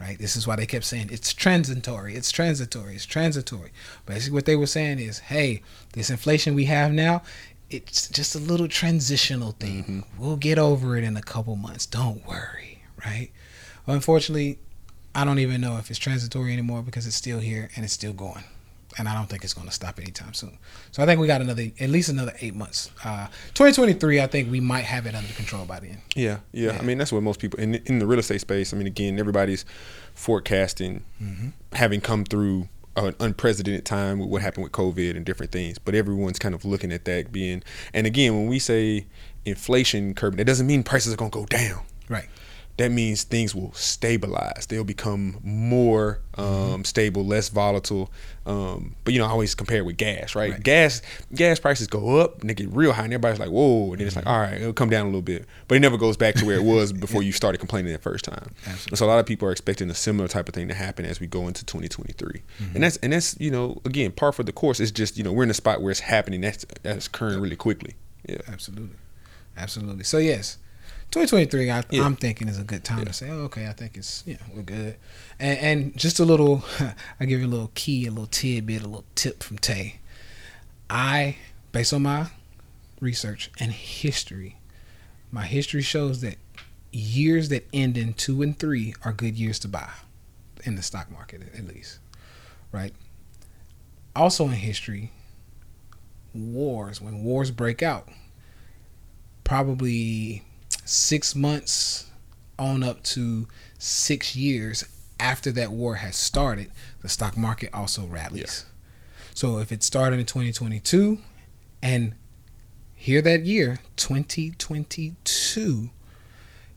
right? 0.00 0.18
This 0.18 0.36
is 0.36 0.46
why 0.46 0.56
they 0.56 0.66
kept 0.66 0.84
saying 0.84 1.08
it's 1.10 1.32
transitory, 1.32 2.14
it's 2.14 2.30
transitory, 2.30 2.94
it's 2.94 3.06
transitory. 3.06 3.70
Basically, 4.06 4.34
what 4.34 4.44
they 4.44 4.56
were 4.56 4.66
saying 4.66 4.98
is, 4.98 5.18
hey, 5.18 5.62
this 5.92 6.10
inflation 6.10 6.54
we 6.54 6.66
have 6.66 6.92
now, 6.92 7.22
it's 7.70 8.08
just 8.08 8.34
a 8.34 8.38
little 8.38 8.68
transitional 8.68 9.52
thing. 9.52 9.82
Mm-hmm. 9.82 10.00
We'll 10.22 10.36
get 10.36 10.58
over 10.58 10.96
it 10.96 11.04
in 11.04 11.16
a 11.16 11.22
couple 11.22 11.56
months. 11.56 11.86
Don't 11.86 12.26
worry, 12.26 12.82
right? 13.04 13.30
Well, 13.86 13.94
unfortunately, 13.94 14.58
I 15.14 15.24
don't 15.24 15.38
even 15.38 15.60
know 15.60 15.78
if 15.78 15.90
it's 15.90 15.98
transitory 15.98 16.52
anymore 16.52 16.82
because 16.82 17.06
it's 17.06 17.16
still 17.16 17.40
here 17.40 17.70
and 17.74 17.84
it's 17.84 17.94
still 17.94 18.12
going. 18.12 18.44
And 18.96 19.06
I 19.08 19.14
don't 19.14 19.26
think 19.28 19.44
it's 19.44 19.52
going 19.52 19.68
to 19.68 19.72
stop 19.72 19.98
anytime 20.00 20.32
soon. 20.32 20.58
So 20.92 21.02
I 21.02 21.06
think 21.06 21.20
we 21.20 21.26
got 21.26 21.40
another, 21.42 21.66
at 21.78 21.90
least 21.90 22.08
another 22.08 22.32
eight 22.40 22.54
months. 22.54 22.90
Uh, 23.04 23.26
2023, 23.54 24.20
I 24.20 24.26
think 24.26 24.50
we 24.50 24.60
might 24.60 24.84
have 24.84 25.04
it 25.06 25.14
under 25.14 25.32
control 25.34 25.66
by 25.66 25.78
then. 25.80 25.98
Yeah, 26.16 26.38
yeah. 26.52 26.72
Yeah. 26.72 26.78
I 26.78 26.82
mean, 26.82 26.96
that's 26.98 27.12
what 27.12 27.22
most 27.22 27.38
people 27.38 27.60
in 27.60 27.74
in 27.74 27.98
the 27.98 28.06
real 28.06 28.18
estate 28.18 28.40
space. 28.40 28.72
I 28.72 28.76
mean, 28.76 28.86
again, 28.86 29.18
everybody's 29.20 29.64
forecasting 30.14 31.04
Mm-hmm. 31.22 31.48
having 31.74 32.00
come 32.00 32.24
through 32.24 32.68
an 32.96 33.14
unprecedented 33.20 33.84
time 33.84 34.18
with 34.18 34.28
what 34.28 34.42
happened 34.42 34.64
with 34.64 34.72
COVID 34.72 35.16
and 35.16 35.24
different 35.24 35.52
things. 35.52 35.78
But 35.78 35.94
everyone's 35.94 36.38
kind 36.38 36.54
of 36.54 36.64
looking 36.64 36.90
at 36.92 37.04
that 37.04 37.30
being. 37.30 37.62
And 37.94 38.06
again, 38.06 38.34
when 38.34 38.46
we 38.48 38.58
say 38.58 39.06
inflation 39.44 40.14
curbing, 40.14 40.38
that 40.38 40.46
doesn't 40.46 40.66
mean 40.66 40.82
prices 40.82 41.12
are 41.12 41.16
going 41.16 41.30
to 41.30 41.38
go 41.38 41.44
down. 41.46 41.82
Right. 42.08 42.28
That 42.78 42.90
means 42.92 43.24
things 43.24 43.54
will 43.54 43.72
stabilize. 43.74 44.66
They'll 44.68 44.84
become 44.84 45.38
more 45.42 46.20
Mm-hmm. 46.38 46.72
um, 46.74 46.84
stable, 46.84 47.24
less 47.26 47.48
volatile. 47.48 48.12
Um, 48.46 48.94
but 49.02 49.12
you 49.12 49.18
know, 49.18 49.26
I 49.26 49.30
always 49.30 49.56
compare 49.56 49.78
it 49.78 49.84
with 49.84 49.96
gas, 49.96 50.36
right? 50.36 50.52
Right. 50.52 50.62
Gas 50.62 51.02
gas 51.34 51.58
prices 51.58 51.88
go 51.88 52.18
up 52.20 52.40
and 52.40 52.48
they 52.48 52.54
get 52.54 52.68
real 52.72 52.92
high, 52.92 53.02
and 53.02 53.12
everybody's 53.12 53.40
like, 53.40 53.48
"Whoa!" 53.48 53.90
And 53.90 53.98
then 53.98 54.06
it's 54.06 54.14
like, 54.14 54.24
Mm-hmm. 54.24 54.32
"All 54.34 54.40
right, 54.40 54.54
it'll 54.60 54.72
come 54.72 54.88
down 54.88 55.02
a 55.02 55.08
little 55.08 55.20
bit," 55.20 55.46
but 55.66 55.74
it 55.74 55.80
never 55.80 55.96
goes 55.96 56.16
back 56.16 56.36
to 56.36 56.46
where 56.46 56.54
it 56.56 56.62
was 56.62 56.92
before 57.06 57.24
you 57.24 57.32
started 57.32 57.58
complaining 57.58 57.92
the 57.92 57.98
first 57.98 58.24
time. 58.24 58.54
Absolutely. 58.66 58.90
And 58.92 58.98
so 58.98 59.06
a 59.06 59.08
lot 59.08 59.18
of 59.18 59.26
people 59.26 59.48
are 59.48 59.50
expecting 59.50 59.90
a 59.90 59.94
similar 59.96 60.28
type 60.28 60.48
of 60.48 60.54
thing 60.54 60.68
to 60.68 60.74
happen 60.74 61.04
as 61.04 61.18
we 61.18 61.26
go 61.26 61.48
into 61.48 61.64
2023, 61.64 62.30
Mm-hmm. 62.60 62.74
and 62.76 62.84
that's 62.84 62.96
and 62.98 63.12
that's 63.12 63.36
you 63.40 63.50
know 63.50 63.82
again 63.84 64.12
par 64.12 64.30
for 64.30 64.44
the 64.44 64.52
course. 64.52 64.78
It's 64.78 64.92
just 64.92 65.16
you 65.18 65.24
know 65.24 65.32
we're 65.32 65.42
in 65.42 65.50
a 65.50 65.54
spot 65.54 65.82
where 65.82 65.90
it's 65.90 65.98
happening. 66.00 66.40
That's 66.40 66.64
that's 66.84 67.08
occurring 67.08 67.40
really 67.40 67.56
quickly. 67.56 67.96
Yeah. 68.28 68.36
Absolutely, 68.46 68.94
absolutely. 69.56 70.04
So 70.04 70.18
yes, 70.18 70.58
2023. 71.10 71.70
I, 71.70 71.82
Yeah. 71.90 72.04
I'm 72.04 72.16
thinking 72.16 72.48
is 72.48 72.58
a 72.58 72.64
good 72.64 72.84
time 72.84 73.04
to 73.04 73.12
say, 73.12 73.30
oh, 73.30 73.44
okay, 73.44 73.66
I 73.66 73.72
think 73.72 73.96
it's 73.96 74.22
yeah, 74.26 74.36
we're 74.54 74.62
good. 74.62 74.96
And, 75.38 75.58
and 75.58 75.96
just 75.96 76.20
a 76.20 76.24
little, 76.24 76.64
I 77.20 77.24
give 77.24 77.40
you 77.40 77.46
a 77.46 77.48
little 77.48 77.70
key, 77.74 78.06
a 78.06 78.10
little 78.10 78.26
tidbit, 78.26 78.82
a 78.82 78.86
little 78.86 79.04
tip 79.14 79.42
from 79.42 79.58
Tay. 79.58 80.00
I, 80.90 81.36
based 81.72 81.92
on 81.92 82.02
my 82.02 82.26
research 83.00 83.50
and 83.58 83.72
history, 83.72 84.58
my 85.30 85.44
history 85.44 85.82
shows 85.82 86.20
that 86.20 86.36
years 86.92 87.48
that 87.50 87.66
end 87.72 87.96
in 87.96 88.14
two 88.14 88.42
and 88.42 88.58
three 88.58 88.94
are 89.04 89.12
good 89.12 89.36
years 89.36 89.58
to 89.60 89.68
buy 89.68 89.90
in 90.64 90.76
the 90.76 90.82
stock 90.82 91.10
market, 91.10 91.42
at 91.56 91.66
least, 91.66 91.98
right? 92.72 92.92
Also 94.16 94.44
in 94.44 94.52
history, 94.52 95.12
wars 96.34 97.00
when 97.00 97.22
wars 97.22 97.50
break 97.50 97.82
out 97.82 98.08
probably 99.44 100.42
six 100.88 101.34
months 101.34 102.10
on 102.58 102.82
up 102.82 103.02
to 103.02 103.46
six 103.78 104.34
years 104.34 104.84
after 105.20 105.52
that 105.52 105.70
war 105.70 105.96
has 105.96 106.16
started 106.16 106.70
the 107.02 107.08
stock 107.08 107.36
market 107.36 107.70
also 107.72 108.06
rallies. 108.06 108.66
So 109.34 109.58
if 109.58 109.70
it 109.70 109.82
started 109.82 110.18
in 110.18 110.26
2022 110.26 111.18
and 111.82 112.14
here 112.94 113.22
that 113.22 113.44
year 113.44 113.78
2022 113.96 115.90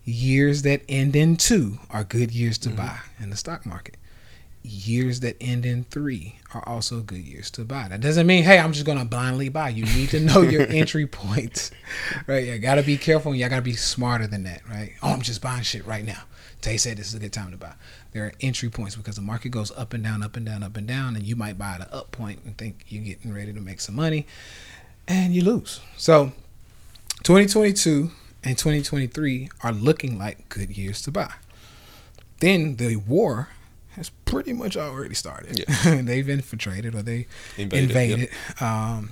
Years 0.04 0.64
that 0.64 0.82
end 0.90 1.16
in 1.16 1.38
two 1.38 1.78
are 1.92 2.04
good 2.04 2.32
years 2.32 2.58
to 2.60 2.70
mm-hmm. 2.70 2.78
buy 2.78 3.00
in 3.20 3.30
the 3.30 3.38
stock 3.38 3.68
market. 3.68 3.98
Years 4.64 5.22
that 5.22 5.38
end 5.42 5.66
in 5.66 5.86
three 5.86 6.36
are 6.54 6.68
also 6.68 7.00
good 7.02 7.24
years 7.24 7.50
to 7.52 7.66
buy. 7.66 7.88
That 7.88 8.02
doesn't 8.02 8.28
mean, 8.28 8.44
hey, 8.44 8.60
I'm 8.60 8.74
just 8.74 8.86
gonna 8.86 9.06
blindly 9.06 9.50
buy. 9.50 9.70
You 9.70 9.86
need 9.86 10.10
to 10.10 10.20
know 10.20 10.42
your 10.42 10.62
entry 10.70 11.08
points, 11.08 11.72
right? 12.28 12.46
You 12.46 12.60
gotta 12.60 12.84
be 12.84 12.98
careful. 12.98 13.32
and 13.32 13.40
You 13.40 13.50
gotta 13.50 13.62
be 13.62 13.74
smarter 13.74 14.28
than 14.28 14.44
that, 14.44 14.62
right? 14.70 14.94
Oh, 15.02 15.10
I'm 15.10 15.22
just 15.22 15.42
buying 15.42 15.64
shit 15.64 15.86
right 15.88 16.06
now. 16.06 16.24
Tay 16.62 16.78
said 16.78 16.98
this 16.98 17.08
is 17.08 17.16
a 17.16 17.20
good 17.20 17.34
time 17.34 17.50
to 17.52 17.58
buy. 17.58 17.74
There 18.12 18.26
are 18.26 18.34
entry 18.40 18.70
points 18.70 18.96
because 18.96 19.16
the 19.16 19.22
market 19.24 19.50
goes 19.50 19.72
up 19.72 19.94
and 19.94 20.04
down, 20.04 20.22
up 20.22 20.36
and 20.38 20.46
down, 20.46 20.62
up 20.62 20.78
and 20.78 20.88
down, 20.88 21.16
and 21.16 21.26
you 21.26 21.36
might 21.36 21.58
buy 21.58 21.72
at 21.76 21.82
an 21.82 21.88
up 21.92 22.12
point 22.12 22.42
and 22.46 22.56
think 22.56 22.86
you're 22.88 23.04
getting 23.04 23.34
ready 23.34 23.52
to 23.54 23.60
make 23.62 23.82
some 23.82 23.96
money, 23.96 24.28
and 25.08 25.34
you 25.34 25.44
lose. 25.44 25.80
So, 25.98 26.34
2022 27.24 28.12
and 28.44 28.58
2023 28.58 29.50
are 29.64 29.72
looking 29.72 30.20
like 30.20 30.50
good 30.50 30.78
years 30.78 31.02
to 31.04 31.12
buy. 31.12 31.34
Then 32.40 32.76
the 32.76 32.96
war 32.98 33.50
has 33.92 34.10
pretty 34.26 34.54
much 34.54 34.78
already 34.78 35.16
started. 35.16 35.60
Yeah. 35.60 36.02
They've 36.02 36.28
infiltrated 36.28 36.96
or 36.96 37.02
they 37.02 37.28
Invaded, 37.58 37.90
invaded, 37.90 38.30
um, 38.62 39.12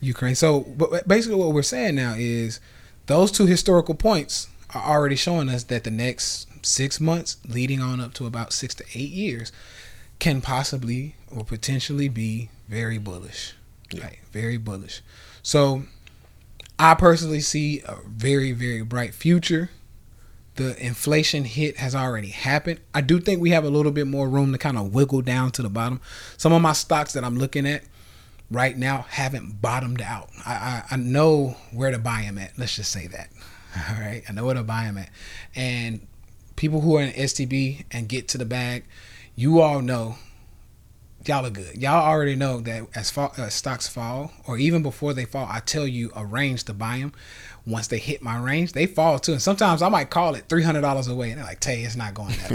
Ukraine. 0.00 0.34
So, 0.34 0.60
but 0.60 1.06
basically, 1.06 1.36
what 1.36 1.52
we're 1.52 1.62
saying 1.62 1.94
now 1.94 2.14
is 2.16 2.60
those 3.06 3.30
two 3.30 3.46
historical 3.46 3.94
points 3.94 4.48
are 4.74 4.82
already 4.82 5.16
showing 5.16 5.48
us 5.48 5.64
that 5.64 5.84
the 5.84 5.90
next 5.90 6.48
six 6.64 7.00
months, 7.00 7.36
leading 7.46 7.80
on 7.80 8.00
up 8.00 8.14
to 8.14 8.26
about 8.26 8.52
six 8.52 8.74
to 8.76 8.84
eight 8.94 9.10
years, 9.10 9.52
can 10.18 10.40
possibly 10.40 11.16
or 11.34 11.44
potentially 11.44 12.08
be 12.08 12.48
very 12.68 12.98
bullish. 12.98 13.54
Yeah. 13.92 14.04
Right, 14.04 14.18
very 14.32 14.56
bullish. 14.56 15.02
So, 15.42 15.84
I 16.78 16.94
personally 16.94 17.40
see 17.40 17.82
a 17.86 17.96
very, 18.06 18.52
very 18.52 18.82
bright 18.82 19.14
future. 19.14 19.70
The 20.56 20.80
inflation 20.84 21.44
hit 21.44 21.78
has 21.78 21.94
already 21.94 22.28
happened. 22.28 22.80
I 22.94 23.00
do 23.00 23.18
think 23.18 23.40
we 23.40 23.50
have 23.50 23.64
a 23.64 23.70
little 23.70 23.90
bit 23.90 24.06
more 24.06 24.28
room 24.28 24.52
to 24.52 24.58
kind 24.58 24.78
of 24.78 24.94
wiggle 24.94 25.22
down 25.22 25.50
to 25.52 25.62
the 25.62 25.68
bottom. 25.68 26.00
Some 26.36 26.52
of 26.52 26.62
my 26.62 26.72
stocks 26.72 27.12
that 27.14 27.24
I'm 27.24 27.36
looking 27.36 27.66
at 27.66 27.82
right 28.50 28.76
now 28.76 29.06
haven't 29.08 29.60
bottomed 29.60 30.00
out. 30.00 30.30
I, 30.46 30.52
I, 30.52 30.82
I 30.92 30.96
know 30.96 31.56
where 31.72 31.90
to 31.90 31.98
buy 31.98 32.22
them 32.22 32.38
at. 32.38 32.56
Let's 32.56 32.76
just 32.76 32.92
say 32.92 33.08
that. 33.08 33.30
All 33.90 34.00
right. 34.00 34.22
I 34.28 34.32
know 34.32 34.44
where 34.44 34.54
to 34.54 34.62
buy 34.62 34.84
them 34.84 34.98
at. 34.98 35.10
And 35.56 36.06
people 36.56 36.80
who 36.80 36.96
are 36.96 37.02
in 37.02 37.12
STB 37.12 37.84
and 37.90 38.08
get 38.08 38.28
to 38.28 38.38
the 38.38 38.44
bag, 38.44 38.84
you 39.34 39.60
all 39.60 39.82
know 39.82 40.16
y'all 41.26 41.46
are 41.46 41.50
good. 41.50 41.76
Y'all 41.80 42.04
already 42.04 42.36
know 42.36 42.60
that 42.60 42.86
as, 42.94 43.10
fall, 43.10 43.32
as 43.38 43.54
stocks 43.54 43.88
fall, 43.88 44.32
or 44.46 44.58
even 44.58 44.82
before 44.82 45.14
they 45.14 45.24
fall, 45.24 45.46
I 45.50 45.60
tell 45.60 45.86
you 45.86 46.10
a 46.14 46.24
range 46.24 46.64
to 46.64 46.74
buy 46.74 46.98
them. 46.98 47.12
Once 47.66 47.86
they 47.86 47.96
hit 47.98 48.20
my 48.20 48.38
range, 48.38 48.72
they 48.72 48.84
fall 48.84 49.18
too. 49.18 49.32
And 49.32 49.40
sometimes 49.40 49.80
I 49.80 49.88
might 49.88 50.10
call 50.10 50.34
it 50.34 50.44
three 50.50 50.62
hundred 50.62 50.82
dollars 50.82 51.08
away, 51.08 51.30
and 51.30 51.38
they're 51.38 51.46
like, 51.46 51.60
"Tay, 51.60 51.82
it's 51.82 51.96
not 51.96 52.12
going 52.12 52.34
that 52.48 52.50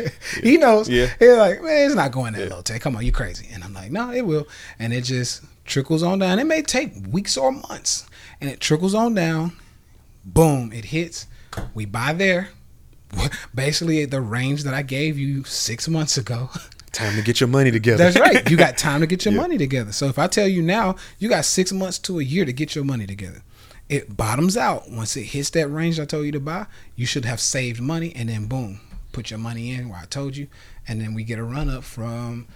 low." 0.00 0.04
he 0.42 0.56
knows. 0.56 0.88
Yeah. 0.88 1.06
He's 1.20 1.36
like, 1.36 1.62
"Man, 1.62 1.86
it's 1.86 1.94
not 1.94 2.10
going 2.10 2.32
that 2.32 2.50
low, 2.50 2.60
Tay. 2.60 2.78
Come 2.80 2.96
on, 2.96 3.04
you 3.04 3.12
crazy?" 3.12 3.46
And 3.52 3.62
I'm 3.62 3.72
like, 3.72 3.92
"No, 3.92 4.10
it 4.10 4.26
will." 4.26 4.48
And 4.80 4.92
it 4.92 5.02
just 5.02 5.44
trickles 5.64 6.02
on 6.02 6.18
down. 6.18 6.38
It 6.40 6.44
may 6.44 6.62
take 6.62 6.92
weeks 7.08 7.36
or 7.36 7.52
months, 7.52 8.06
and 8.40 8.50
it 8.50 8.58
trickles 8.60 8.94
on 8.94 9.14
down. 9.14 9.52
Boom! 10.24 10.72
It 10.72 10.86
hits. 10.86 11.28
We 11.74 11.84
buy 11.84 12.12
there. 12.12 12.48
Basically, 13.54 14.04
the 14.04 14.20
range 14.20 14.64
that 14.64 14.74
I 14.74 14.82
gave 14.82 15.18
you 15.18 15.44
six 15.44 15.88
months 15.88 16.16
ago. 16.18 16.50
Time 16.92 17.14
to 17.16 17.22
get 17.22 17.40
your 17.40 17.48
money 17.48 17.70
together. 17.70 17.98
That's 18.10 18.18
right. 18.18 18.48
You 18.50 18.56
got 18.56 18.78
time 18.78 19.02
to 19.02 19.06
get 19.06 19.24
your 19.26 19.34
Yeah. 19.34 19.40
money 19.42 19.58
together. 19.58 19.92
So 19.92 20.06
if 20.06 20.18
I 20.18 20.28
tell 20.28 20.48
you 20.48 20.62
now, 20.62 20.96
you 21.18 21.28
got 21.28 21.44
six 21.44 21.70
months 21.70 21.98
to 22.00 22.18
a 22.20 22.22
year 22.22 22.46
to 22.46 22.54
get 22.54 22.74
your 22.74 22.84
money 22.86 23.06
together. 23.06 23.42
It 23.88 24.16
bottoms 24.16 24.56
out. 24.56 24.90
Once 24.90 25.16
it 25.16 25.24
hits 25.24 25.50
that 25.50 25.68
range 25.68 26.00
I 26.00 26.04
told 26.04 26.26
you 26.26 26.32
to 26.32 26.40
buy, 26.40 26.66
you 26.96 27.06
should 27.06 27.24
have 27.24 27.40
saved 27.40 27.80
money 27.80 28.12
and 28.16 28.28
then 28.28 28.46
boom, 28.46 28.80
put 29.12 29.30
your 29.30 29.38
money 29.38 29.72
in 29.72 29.88
where 29.88 29.98
I 29.98 30.06
told 30.06 30.36
you. 30.36 30.48
And 30.88 31.00
then 31.00 31.14
we 31.14 31.24
get 31.24 31.38
a 31.38 31.44
run 31.44 31.70
up 31.70 31.84
from, 31.84 32.46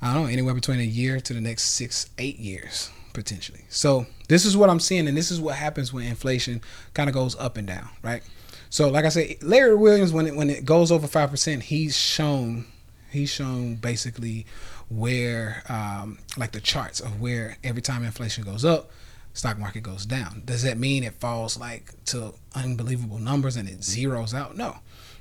I 0.00 0.14
don't 0.14 0.24
know, 0.24 0.28
anywhere 0.28 0.54
between 0.54 0.78
a 0.80 0.84
year 0.84 1.20
to 1.20 1.34
the 1.34 1.40
next 1.40 1.64
six, 1.64 2.08
eight 2.18 2.38
years 2.38 2.90
potentially. 3.12 3.64
So 3.68 4.06
this 4.28 4.44
is 4.44 4.56
what 4.56 4.70
I'm 4.70 4.78
seeing. 4.78 5.08
And 5.08 5.16
this 5.16 5.30
is 5.32 5.40
what 5.40 5.56
happens 5.56 5.92
when 5.92 6.06
inflation 6.06 6.60
kind 6.94 7.08
of 7.08 7.14
goes 7.14 7.36
up 7.36 7.56
and 7.56 7.66
down, 7.66 7.88
right? 8.02 8.22
So 8.70 8.88
like 8.88 9.04
I 9.04 9.08
said, 9.08 9.42
Larry 9.42 9.74
Williams, 9.74 10.12
when 10.12 10.26
it, 10.26 10.36
when 10.36 10.50
it 10.50 10.64
goes 10.64 10.92
over 10.92 11.06
5%, 11.06 11.62
he's 11.62 11.96
shown 11.96 12.66
he's 13.10 13.30
shown 13.30 13.74
basically 13.76 14.44
where 14.88 15.62
um, 15.68 16.18
like 16.36 16.52
the 16.52 16.60
charts 16.60 17.00
of 17.00 17.20
where 17.20 17.56
every 17.64 17.82
time 17.82 18.04
inflation 18.04 18.44
goes 18.44 18.64
up 18.64 18.90
stock 19.38 19.58
market 19.58 19.82
goes 19.82 20.04
down 20.04 20.42
does 20.44 20.62
that 20.62 20.78
mean 20.78 21.04
it 21.04 21.14
falls 21.14 21.58
like 21.58 21.92
to 22.04 22.34
unbelievable 22.54 23.18
numbers 23.18 23.56
and 23.56 23.68
it 23.68 23.80
zeroes 23.80 24.34
out 24.34 24.56
no 24.56 24.76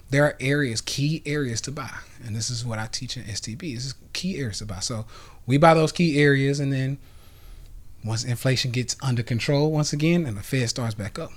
there 0.09 0.23
are 0.23 0.35
areas 0.39 0.81
key 0.81 1.21
areas 1.25 1.61
to 1.61 1.71
buy 1.71 1.99
and 2.25 2.35
this 2.35 2.49
is 2.49 2.65
what 2.65 2.79
i 2.79 2.87
teach 2.87 3.17
in 3.17 3.23
stb 3.23 3.75
this 3.75 3.85
is 3.85 3.95
key 4.13 4.37
areas 4.37 4.59
to 4.59 4.65
buy 4.65 4.79
so 4.79 5.05
we 5.45 5.57
buy 5.57 5.73
those 5.73 5.91
key 5.91 6.19
areas 6.21 6.59
and 6.59 6.73
then 6.73 6.97
once 8.03 8.23
inflation 8.23 8.71
gets 8.71 8.95
under 9.01 9.23
control 9.23 9.71
once 9.71 9.93
again 9.93 10.25
and 10.25 10.37
the 10.37 10.43
fed 10.43 10.69
starts 10.69 10.95
back 10.95 11.19
up 11.19 11.31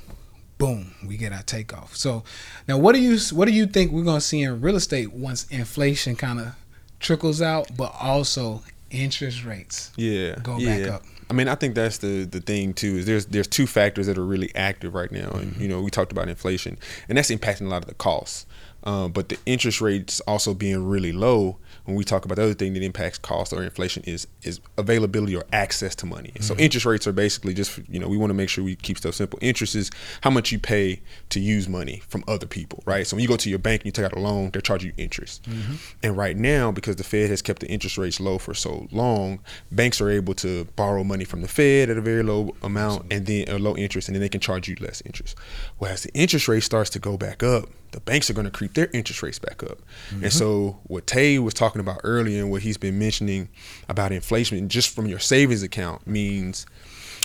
boom, 0.61 0.95
we 1.05 1.17
get 1.17 1.33
our 1.33 1.43
takeoff. 1.43 1.97
So 1.97 2.23
now, 2.69 2.79
what 2.79 2.95
do 2.95 3.01
you 3.01 3.19
what 3.33 3.49
do 3.49 3.53
you 3.53 3.67
think 3.67 3.91
we're 3.91 4.05
gonna 4.05 4.21
see 4.21 4.43
in 4.43 4.61
real 4.61 4.77
estate 4.77 5.13
once 5.13 5.47
inflation 5.51 6.15
kind 6.15 6.39
of 6.39 6.55
trickles 7.01 7.43
out, 7.43 7.77
but 7.77 7.93
also 8.01 8.63
interest 8.91 9.45
rates 9.45 9.93
yeah 9.97 10.37
go 10.43 10.59
yeah. 10.59 10.79
back 10.79 10.91
up? 10.91 11.03
I 11.31 11.33
mean, 11.33 11.47
I 11.47 11.55
think 11.55 11.77
that's 11.77 11.99
the 11.99 12.25
the 12.25 12.41
thing 12.41 12.75
too. 12.75 12.97
Is 12.97 13.07
there's 13.07 13.27
there's 13.27 13.47
two 13.47 13.69
factors 13.69 14.07
that 14.09 14.19
are 14.19 14.25
really 14.25 14.53
active 14.57 14.95
right 14.95 15.13
now, 15.13 15.31
and 15.31 15.57
you 15.57 15.69
know 15.69 15.81
we 15.81 15.91
talked 15.91 16.11
about 16.11 16.29
inflation, 16.29 16.77
and 17.09 17.17
that's 17.17 17.31
impacting 17.31 17.67
a 17.67 17.71
lot 17.71 17.83
of 17.83 17.89
the 17.89 17.95
costs. 17.95 18.47
Um, 18.83 19.13
but 19.13 19.29
the 19.29 19.39
interest 19.47 19.81
rates 19.81 20.21
also 20.21 20.55
being 20.55 20.89
really 20.89 21.13
low. 21.13 21.59
When 21.85 21.97
we 21.97 22.05
talk 22.05 22.25
about 22.25 22.37
the 22.37 22.45
other 22.45 22.55
thing 22.55 22.75
that 22.75 22.83
impacts 22.83 23.19
cost 23.19 23.53
or 23.53 23.63
inflation 23.63 24.03
is 24.07 24.27
is 24.43 24.61
availability 24.79 25.37
or 25.37 25.45
access 25.53 25.95
to 25.97 26.07
money. 26.07 26.33
And 26.35 26.45
so 26.45 26.55
mm-hmm. 26.55 26.63
interest 26.63 26.87
rates 26.87 27.07
are 27.07 27.13
basically 27.13 27.55
just 27.55 27.79
you 27.89 27.99
know 27.99 28.09
we 28.09 28.17
want 28.17 28.31
to 28.31 28.35
make 28.35 28.49
sure 28.49 28.65
we 28.65 28.77
keep 28.77 28.99
stuff 28.99 29.15
simple. 29.15 29.39
Interest 29.43 29.75
is 29.75 29.91
how 30.23 30.31
much 30.31 30.53
you 30.53 30.59
pay 30.59 31.01
to 31.31 31.41
use 31.41 31.69
money 31.69 32.03
from 32.09 32.25
other 32.29 32.47
people, 32.47 32.83
right? 32.87 33.07
So 33.07 33.17
when 33.17 33.23
you 33.23 33.29
go 33.29 33.37
to 33.37 33.51
your 33.51 33.59
bank 33.59 33.83
and 33.83 33.87
you 33.87 33.93
take 33.93 34.05
out 34.05 34.13
a 34.13 34.21
loan, 34.21 34.51
they're 34.51 34.63
charging 34.63 34.89
you 34.89 34.95
interest. 34.97 35.43
Mm-hmm. 35.45 35.75
And 36.03 36.17
right 36.17 36.37
now, 36.37 36.71
because 36.73 36.97
the 36.97 37.05
Fed 37.05 37.31
has 37.31 37.43
kept 37.43 37.61
the 37.61 37.69
interest 37.69 37.99
rates 37.99 38.21
low 38.21 38.39
for 38.39 38.55
so 38.55 38.89
long, 38.91 39.41
banks 39.73 40.01
are 40.01 40.11
able 40.11 40.35
to 40.35 40.65
borrow 40.77 41.05
money 41.05 41.25
from 41.25 41.43
the 41.43 41.49
Fed 41.49 41.91
at 41.91 41.97
a 41.97 42.01
very 42.01 42.23
low 42.23 42.55
amount 42.63 43.13
and 43.13 43.27
then 43.27 43.49
a 43.49 43.59
low 43.59 43.77
interest, 43.77 44.09
and 44.09 44.15
then 44.15 44.21
they 44.21 44.29
can 44.29 44.41
charge 44.41 44.69
you 44.69 44.77
less 44.81 45.03
interest. 45.05 45.37
Whereas 45.79 46.03
the 46.03 46.13
interest 46.15 46.49
rate 46.49 46.63
starts 46.63 46.91
to 46.91 46.99
go 46.99 47.17
back 47.17 47.43
up, 47.43 47.69
the 47.93 48.01
banks 48.01 48.31
are 48.31 48.35
going 48.35 48.45
to 48.45 48.51
creep 48.51 48.75
their 48.75 48.89
interest 48.93 49.23
rates 49.23 49.39
back 49.39 49.63
up. 49.63 49.79
And 50.11 50.23
mm-hmm. 50.23 50.29
so 50.29 50.79
what 50.85 51.07
Tay 51.07 51.39
was 51.39 51.55
talking 51.55 51.81
about 51.81 52.01
earlier 52.05 52.41
and 52.41 52.51
what 52.51 52.63
he's 52.63 52.77
been 52.77 52.99
mentioning 52.99 53.49
about 53.89 54.13
inflation 54.13 54.69
just 54.69 54.95
from 54.95 55.07
your 55.07 55.19
savings 55.19 55.63
account 55.63 56.07
means 56.07 56.67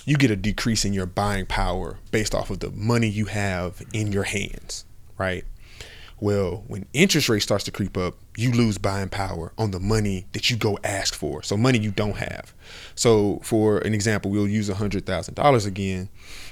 you 0.05 0.17
get 0.17 0.31
a 0.31 0.35
decrease 0.35 0.85
in 0.85 0.93
your 0.93 1.05
buying 1.05 1.45
power 1.45 1.99
based 2.11 2.35
off 2.35 2.49
of 2.49 2.59
the 2.59 2.71
money 2.71 3.07
you 3.07 3.25
have 3.25 3.81
in 3.93 4.11
your 4.11 4.23
hands, 4.23 4.85
right? 5.17 5.43
Well, 6.19 6.63
when 6.67 6.85
interest 6.93 7.27
rate 7.27 7.41
starts 7.41 7.65
to 7.65 7.71
creep 7.71 7.97
up, 7.97 8.15
you 8.37 8.51
lose 8.51 8.77
buying 8.77 9.09
power 9.09 9.51
on 9.57 9.71
the 9.71 9.79
money 9.79 10.27
that 10.31 10.49
you 10.49 10.55
go 10.55 10.79
ask 10.83 11.13
for. 11.13 11.43
So 11.43 11.57
money 11.57 11.77
you 11.77 11.91
don't 11.91 12.15
have. 12.15 12.53
So 12.95 13.39
for 13.43 13.79
an 13.79 13.93
example, 13.93 14.31
we'll 14.31 14.47
use 14.47 14.69
hundred 14.69 15.05
thousand 15.05 15.33
dollars 15.35 15.65
again. 15.65 16.09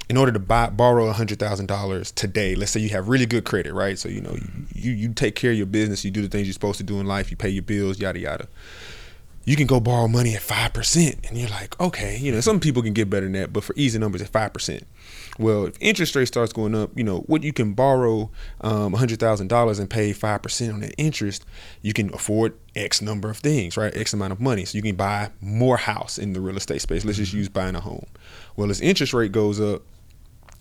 In 0.10 0.18
order 0.18 0.32
to 0.32 0.40
buy 0.40 0.70
borrow 0.70 1.12
hundred 1.12 1.40
thousand 1.40 1.68
dollars 1.68 2.12
today, 2.12 2.56
let's 2.56 2.72
say 2.72 2.80
you 2.80 2.90
have 2.90 3.08
really 3.08 3.26
good 3.26 3.46
credit, 3.46 3.74
right? 3.74 3.98
So 3.98 4.10
you 4.10 4.22
know 4.22 4.34
you, 4.34 4.52
you 4.74 4.92
you 4.92 5.14
take 5.14 5.36
care 5.36 5.52
of 5.52 5.58
your 5.58 5.66
business, 5.66 6.04
you 6.04 6.12
do 6.12 6.22
the 6.22 6.28
things 6.28 6.46
you're 6.48 6.54
supposed 6.54 6.78
to 6.78 6.84
do 6.84 7.00
in 7.00 7.08
life, 7.08 7.32
you 7.32 7.38
pay 7.38 7.50
your 7.50 7.64
bills, 7.64 8.00
yada 8.00 8.20
yada. 8.20 8.48
You 9.46 9.58
can 9.58 9.68
go 9.68 9.82
borrow 9.82 10.08
money 10.08 10.36
at 10.36 10.42
5% 10.42 11.28
and 11.28 11.38
you're 11.38 11.50
like 11.50 11.78
okay 11.78 12.18
you 12.18 12.32
know 12.32 12.40
some 12.40 12.62
people 12.62 12.82
can 12.82 12.94
get 12.94 13.10
better 13.10 13.26
than 13.26 13.34
that 13.34 13.52
but 13.52 13.66
for 13.66 13.74
easy 13.76 14.00
numbers 14.00 14.22
at 14.22 14.32
5% 14.32 14.84
well 15.38 15.66
if 15.66 15.76
interest 15.82 16.16
rate 16.16 16.30
starts 16.30 16.54
going 16.54 16.74
up 16.74 16.92
you 16.96 17.04
know 17.04 17.20
what 17.28 17.44
you 17.44 17.52
can 17.52 17.74
borrow 17.74 18.32
um, 18.62 18.94
$100000 18.94 19.80
and 19.82 19.90
pay 19.90 20.14
5% 20.14 20.74
on 20.74 20.80
that 20.80 20.96
interest 20.98 21.46
you 21.82 21.92
can 21.92 22.14
afford 22.14 22.54
x 22.74 23.02
number 23.02 23.30
of 23.30 23.38
things 23.38 23.76
right? 23.76 23.96
X 23.98 24.14
amount 24.14 24.32
of 24.32 24.40
money. 24.40 24.64
So 24.64 24.78
you 24.78 24.82
can 24.82 24.96
buy 24.96 25.32
more 25.42 25.76
house 25.76 26.18
in 26.18 26.32
the 26.32 26.40
real 26.40 26.56
estate 26.56 26.82
space. 26.82 27.04
Let's 27.04 27.18
just 27.18 27.34
use 27.34 27.50
buying 27.50 27.76
a 27.76 27.82
home. 27.82 28.06
Well 28.56 28.70
as 28.70 28.80
interest 28.80 29.14
rate 29.14 29.34
goes 29.34 29.60
up 29.60 29.82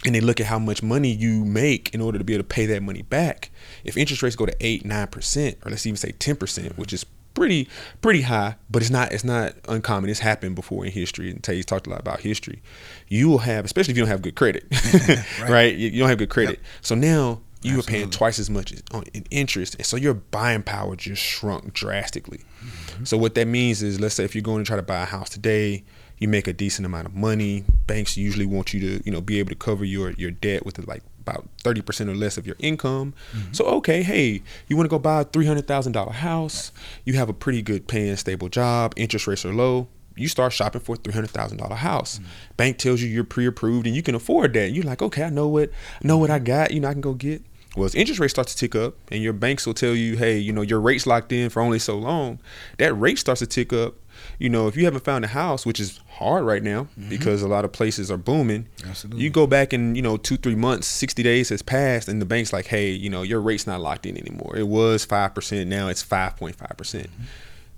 and 0.04 0.14
they 0.14 0.20
look 0.20 0.40
at 0.40 0.46
how 0.46 0.58
much 0.58 0.82
money 0.82 1.10
you 1.10 1.44
make 1.44 1.94
in 1.94 2.00
order 2.00 2.18
to 2.18 2.24
be 2.24 2.34
able 2.34 2.42
to 2.42 2.48
pay 2.48 2.66
that 2.66 2.82
money 2.82 3.02
back. 3.02 3.50
If 3.84 3.96
interest 3.96 4.22
rates 4.22 4.36
go 4.36 4.46
to 4.46 4.56
eight, 4.60 4.84
nine 4.84 5.08
percent, 5.08 5.58
or 5.64 5.70
let's 5.70 5.86
even 5.86 5.96
say 5.96 6.12
ten 6.12 6.36
percent, 6.36 6.70
mm-hmm. 6.70 6.80
which 6.80 6.92
is 6.92 7.04
pretty 7.34 7.68
pretty 8.00 8.22
high, 8.22 8.56
but 8.70 8.82
it's 8.82 8.90
not 8.90 9.12
it's 9.12 9.24
not 9.24 9.54
uncommon. 9.68 10.10
It's 10.10 10.20
happened 10.20 10.54
before 10.54 10.84
in 10.84 10.92
history, 10.92 11.30
and 11.30 11.42
Tay's 11.42 11.66
talked 11.66 11.86
a 11.86 11.90
lot 11.90 12.00
about 12.00 12.20
history. 12.20 12.62
You 13.08 13.28
will 13.28 13.38
have, 13.38 13.64
especially 13.64 13.92
if 13.92 13.96
you 13.96 14.02
don't 14.02 14.10
have 14.10 14.22
good 14.22 14.34
credit, 14.34 14.64
right? 15.48 15.74
You, 15.74 15.88
you 15.90 16.00
don't 16.00 16.08
have 16.08 16.18
good 16.18 16.30
credit, 16.30 16.60
so 16.80 16.94
now 16.94 17.40
you 17.62 17.78
are 17.78 17.82
paying 17.82 18.10
twice 18.10 18.38
as 18.38 18.50
much 18.50 18.74
on 18.92 19.04
in 19.14 19.24
interest, 19.30 19.76
and 19.76 19.86
so 19.86 19.96
your 19.96 20.14
buying 20.14 20.62
power 20.62 20.96
just 20.96 21.22
shrunk 21.22 21.72
drastically. 21.72 22.38
Mm-hmm. 22.38 23.04
So 23.04 23.16
what 23.16 23.34
that 23.36 23.46
means 23.46 23.82
is, 23.82 24.00
let's 24.00 24.14
say 24.14 24.24
if 24.24 24.34
you're 24.34 24.42
going 24.42 24.64
to 24.64 24.66
try 24.66 24.76
to 24.76 24.82
buy 24.82 25.02
a 25.02 25.06
house 25.06 25.30
today, 25.30 25.84
you 26.22 26.28
make 26.28 26.46
a 26.46 26.52
decent 26.52 26.86
amount 26.86 27.08
of 27.08 27.14
money. 27.14 27.64
Banks 27.88 28.16
usually 28.16 28.46
want 28.46 28.72
you 28.72 28.78
to, 28.78 29.02
you 29.04 29.10
know, 29.10 29.20
be 29.20 29.40
able 29.40 29.48
to 29.48 29.56
cover 29.56 29.84
your 29.84 30.12
your 30.12 30.30
debt 30.30 30.64
with 30.64 30.78
like 30.86 31.02
about 31.18 31.48
30% 31.64 32.08
or 32.08 32.14
less 32.14 32.36
of 32.36 32.46
your 32.46 32.56
income. 32.60 33.12
Mm-hmm. 33.32 33.52
So, 33.52 33.64
okay, 33.64 34.02
hey, 34.02 34.42
you 34.68 34.76
want 34.76 34.86
to 34.86 34.90
go 34.90 34.98
buy 34.98 35.20
a 35.20 35.24
$300,000 35.24 36.10
house, 36.12 36.72
you 37.04 37.14
have 37.14 37.28
a 37.28 37.32
pretty 37.32 37.62
good 37.62 37.86
paying, 37.86 38.16
stable 38.16 38.48
job, 38.48 38.92
interest 38.96 39.26
rates 39.26 39.44
are 39.44 39.52
low. 39.52 39.88
You 40.16 40.28
start 40.28 40.52
shopping 40.52 40.80
for 40.80 40.94
a 40.94 40.98
$300,000 40.98 41.70
house. 41.76 42.18
Mm-hmm. 42.18 42.26
Bank 42.56 42.78
tells 42.78 43.00
you 43.00 43.08
you're 43.08 43.24
pre 43.24 43.46
approved 43.46 43.86
and 43.86 43.96
you 43.96 44.02
can 44.02 44.14
afford 44.14 44.52
that. 44.54 44.70
You're 44.70 44.84
like, 44.84 45.00
okay, 45.00 45.24
I 45.24 45.30
know 45.30 45.48
what, 45.48 45.70
I 46.02 46.06
know 46.06 46.18
what 46.18 46.30
I 46.30 46.38
got, 46.38 46.70
you 46.72 46.80
know, 46.80 46.88
I 46.88 46.92
can 46.92 47.00
go 47.00 47.14
get. 47.14 47.42
Well, 47.76 47.86
as 47.86 47.94
interest 47.94 48.20
rates 48.20 48.34
start 48.34 48.48
to 48.48 48.56
tick 48.56 48.74
up, 48.74 48.94
and 49.10 49.22
your 49.22 49.32
banks 49.32 49.66
will 49.66 49.74
tell 49.74 49.94
you, 49.94 50.16
hey, 50.16 50.38
you 50.38 50.52
know, 50.52 50.60
your 50.60 50.80
rate's 50.80 51.06
locked 51.06 51.32
in 51.32 51.48
for 51.48 51.62
only 51.62 51.78
so 51.78 51.96
long. 51.96 52.38
That 52.78 52.92
rate 52.94 53.18
starts 53.18 53.38
to 53.38 53.46
tick 53.46 53.72
up. 53.72 53.94
You 54.38 54.48
know, 54.48 54.68
if 54.68 54.76
you 54.76 54.84
haven't 54.84 55.04
found 55.04 55.24
a 55.24 55.28
house, 55.28 55.64
which 55.64 55.80
is 55.80 56.00
hard 56.08 56.44
right 56.44 56.62
now 56.62 56.84
mm-hmm. 56.98 57.08
because 57.08 57.42
a 57.42 57.48
lot 57.48 57.64
of 57.64 57.72
places 57.72 58.10
are 58.10 58.16
booming, 58.16 58.68
Absolutely. 58.86 59.22
you 59.22 59.30
go 59.30 59.46
back 59.46 59.72
in, 59.72 59.94
you 59.94 60.02
know 60.02 60.16
two, 60.16 60.36
three 60.36 60.54
months, 60.54 60.86
sixty 60.86 61.22
days 61.22 61.48
has 61.48 61.62
passed, 61.62 62.08
and 62.08 62.20
the 62.20 62.26
bank's 62.26 62.52
like, 62.52 62.66
hey, 62.66 62.90
you 62.90 63.10
know, 63.10 63.22
your 63.22 63.40
rate's 63.40 63.66
not 63.66 63.80
locked 63.80 64.06
in 64.06 64.16
anymore. 64.16 64.56
It 64.56 64.68
was 64.68 65.04
five 65.04 65.34
percent, 65.34 65.68
now 65.68 65.88
it's 65.88 66.02
five 66.02 66.36
point 66.36 66.56
five 66.56 66.76
percent. 66.76 67.08
Mm-hmm. 67.08 67.22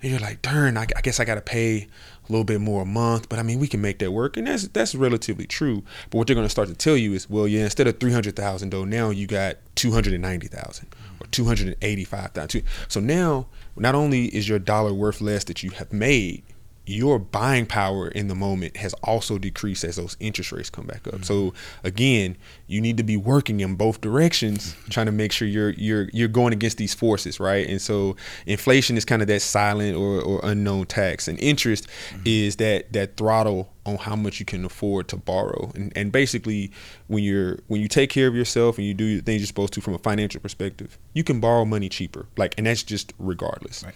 And 0.02 0.10
you're 0.10 0.20
like, 0.20 0.42
darn, 0.42 0.76
I, 0.76 0.86
I 0.94 1.00
guess 1.00 1.18
I 1.18 1.24
got 1.24 1.36
to 1.36 1.40
pay 1.40 1.88
a 2.28 2.32
little 2.32 2.44
bit 2.44 2.60
more 2.60 2.82
a 2.82 2.86
month, 2.86 3.30
but 3.30 3.38
I 3.38 3.42
mean, 3.42 3.58
we 3.58 3.66
can 3.66 3.80
make 3.80 3.98
that 4.00 4.10
work, 4.10 4.36
and 4.36 4.46
that's 4.46 4.68
that's 4.68 4.94
relatively 4.94 5.46
true. 5.46 5.82
But 6.10 6.18
what 6.18 6.26
they're 6.26 6.34
going 6.34 6.46
to 6.46 6.50
start 6.50 6.68
to 6.68 6.74
tell 6.74 6.96
you 6.96 7.14
is, 7.14 7.28
well, 7.28 7.48
yeah, 7.48 7.64
instead 7.64 7.86
of 7.86 7.98
three 7.98 8.12
hundred 8.12 8.36
thousand 8.36 8.70
though, 8.70 8.84
now 8.84 9.10
you 9.10 9.26
got 9.26 9.56
two 9.74 9.92
hundred 9.92 10.12
and 10.12 10.22
ninety 10.22 10.46
thousand 10.46 10.88
or 11.24 11.28
two 11.28 11.44
hundred 11.44 11.68
and 11.68 11.76
eighty-five 11.82 12.32
thousand. 12.32 12.62
So 12.88 13.00
now, 13.00 13.46
not 13.76 13.94
only 13.94 14.26
is 14.26 14.48
your 14.48 14.58
dollar 14.58 14.92
worth 14.92 15.20
less 15.20 15.44
that 15.44 15.62
you 15.62 15.70
have 15.70 15.92
made, 15.92 16.42
your 16.86 17.18
buying 17.18 17.64
power 17.64 18.08
in 18.08 18.28
the 18.28 18.34
moment 18.34 18.76
has 18.76 18.92
also 19.02 19.38
decreased 19.38 19.84
as 19.84 19.96
those 19.96 20.16
interest 20.20 20.52
rates 20.52 20.68
come 20.68 20.86
back 20.86 21.06
up. 21.08 21.24
So 21.24 21.54
again, 21.82 22.36
you 22.66 22.80
need 22.80 22.98
to 22.98 23.02
be 23.02 23.16
working 23.16 23.60
in 23.60 23.74
both 23.74 24.02
directions, 24.02 24.76
trying 24.90 25.06
to 25.06 25.12
make 25.12 25.32
sure 25.32 25.48
you're 25.48 25.70
you're 25.70 26.10
you're 26.12 26.28
going 26.28 26.52
against 26.52 26.76
these 26.76 26.92
forces, 26.92 27.40
right? 27.40 27.66
And 27.66 27.80
so 27.80 28.16
inflation 28.44 28.98
is 28.98 29.04
kind 29.06 29.22
of 29.22 29.28
that 29.28 29.40
silent 29.40 29.96
or, 29.96 30.20
or 30.20 30.40
unknown 30.42 30.86
tax, 30.86 31.26
and 31.26 31.38
interest 31.40 31.88
mm-hmm. 32.10 32.22
is 32.26 32.56
that 32.56 32.92
that 32.92 33.16
throttle 33.16 33.70
on 33.86 33.96
how 33.96 34.16
much 34.16 34.40
you 34.40 34.46
can 34.46 34.64
afford 34.64 35.08
to 35.08 35.16
borrow. 35.16 35.72
And 35.74 35.90
and 35.96 36.12
basically, 36.12 36.70
when 37.06 37.24
you're 37.24 37.58
when 37.68 37.80
you 37.80 37.88
take 37.88 38.10
care 38.10 38.28
of 38.28 38.34
yourself 38.34 38.76
and 38.76 38.86
you 38.86 38.92
do 38.92 39.16
the 39.16 39.22
things 39.22 39.40
you're 39.40 39.46
supposed 39.46 39.72
to 39.74 39.80
from 39.80 39.94
a 39.94 39.98
financial 39.98 40.40
perspective, 40.40 40.98
you 41.14 41.24
can 41.24 41.40
borrow 41.40 41.64
money 41.64 41.88
cheaper. 41.88 42.26
Like, 42.36 42.54
and 42.58 42.66
that's 42.66 42.82
just 42.82 43.14
regardless. 43.18 43.84
Right. 43.84 43.94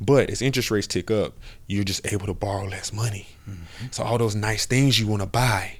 But 0.00 0.30
as 0.30 0.42
interest 0.42 0.70
rates 0.70 0.86
tick 0.86 1.10
up, 1.10 1.34
you're 1.66 1.84
just 1.84 2.12
able 2.12 2.26
to 2.26 2.34
borrow 2.34 2.64
less 2.66 2.92
money. 2.92 3.26
So 3.90 4.02
all 4.02 4.18
those 4.18 4.34
nice 4.34 4.66
things 4.66 4.98
you 4.98 5.06
want 5.06 5.22
to 5.22 5.26
buy, 5.28 5.78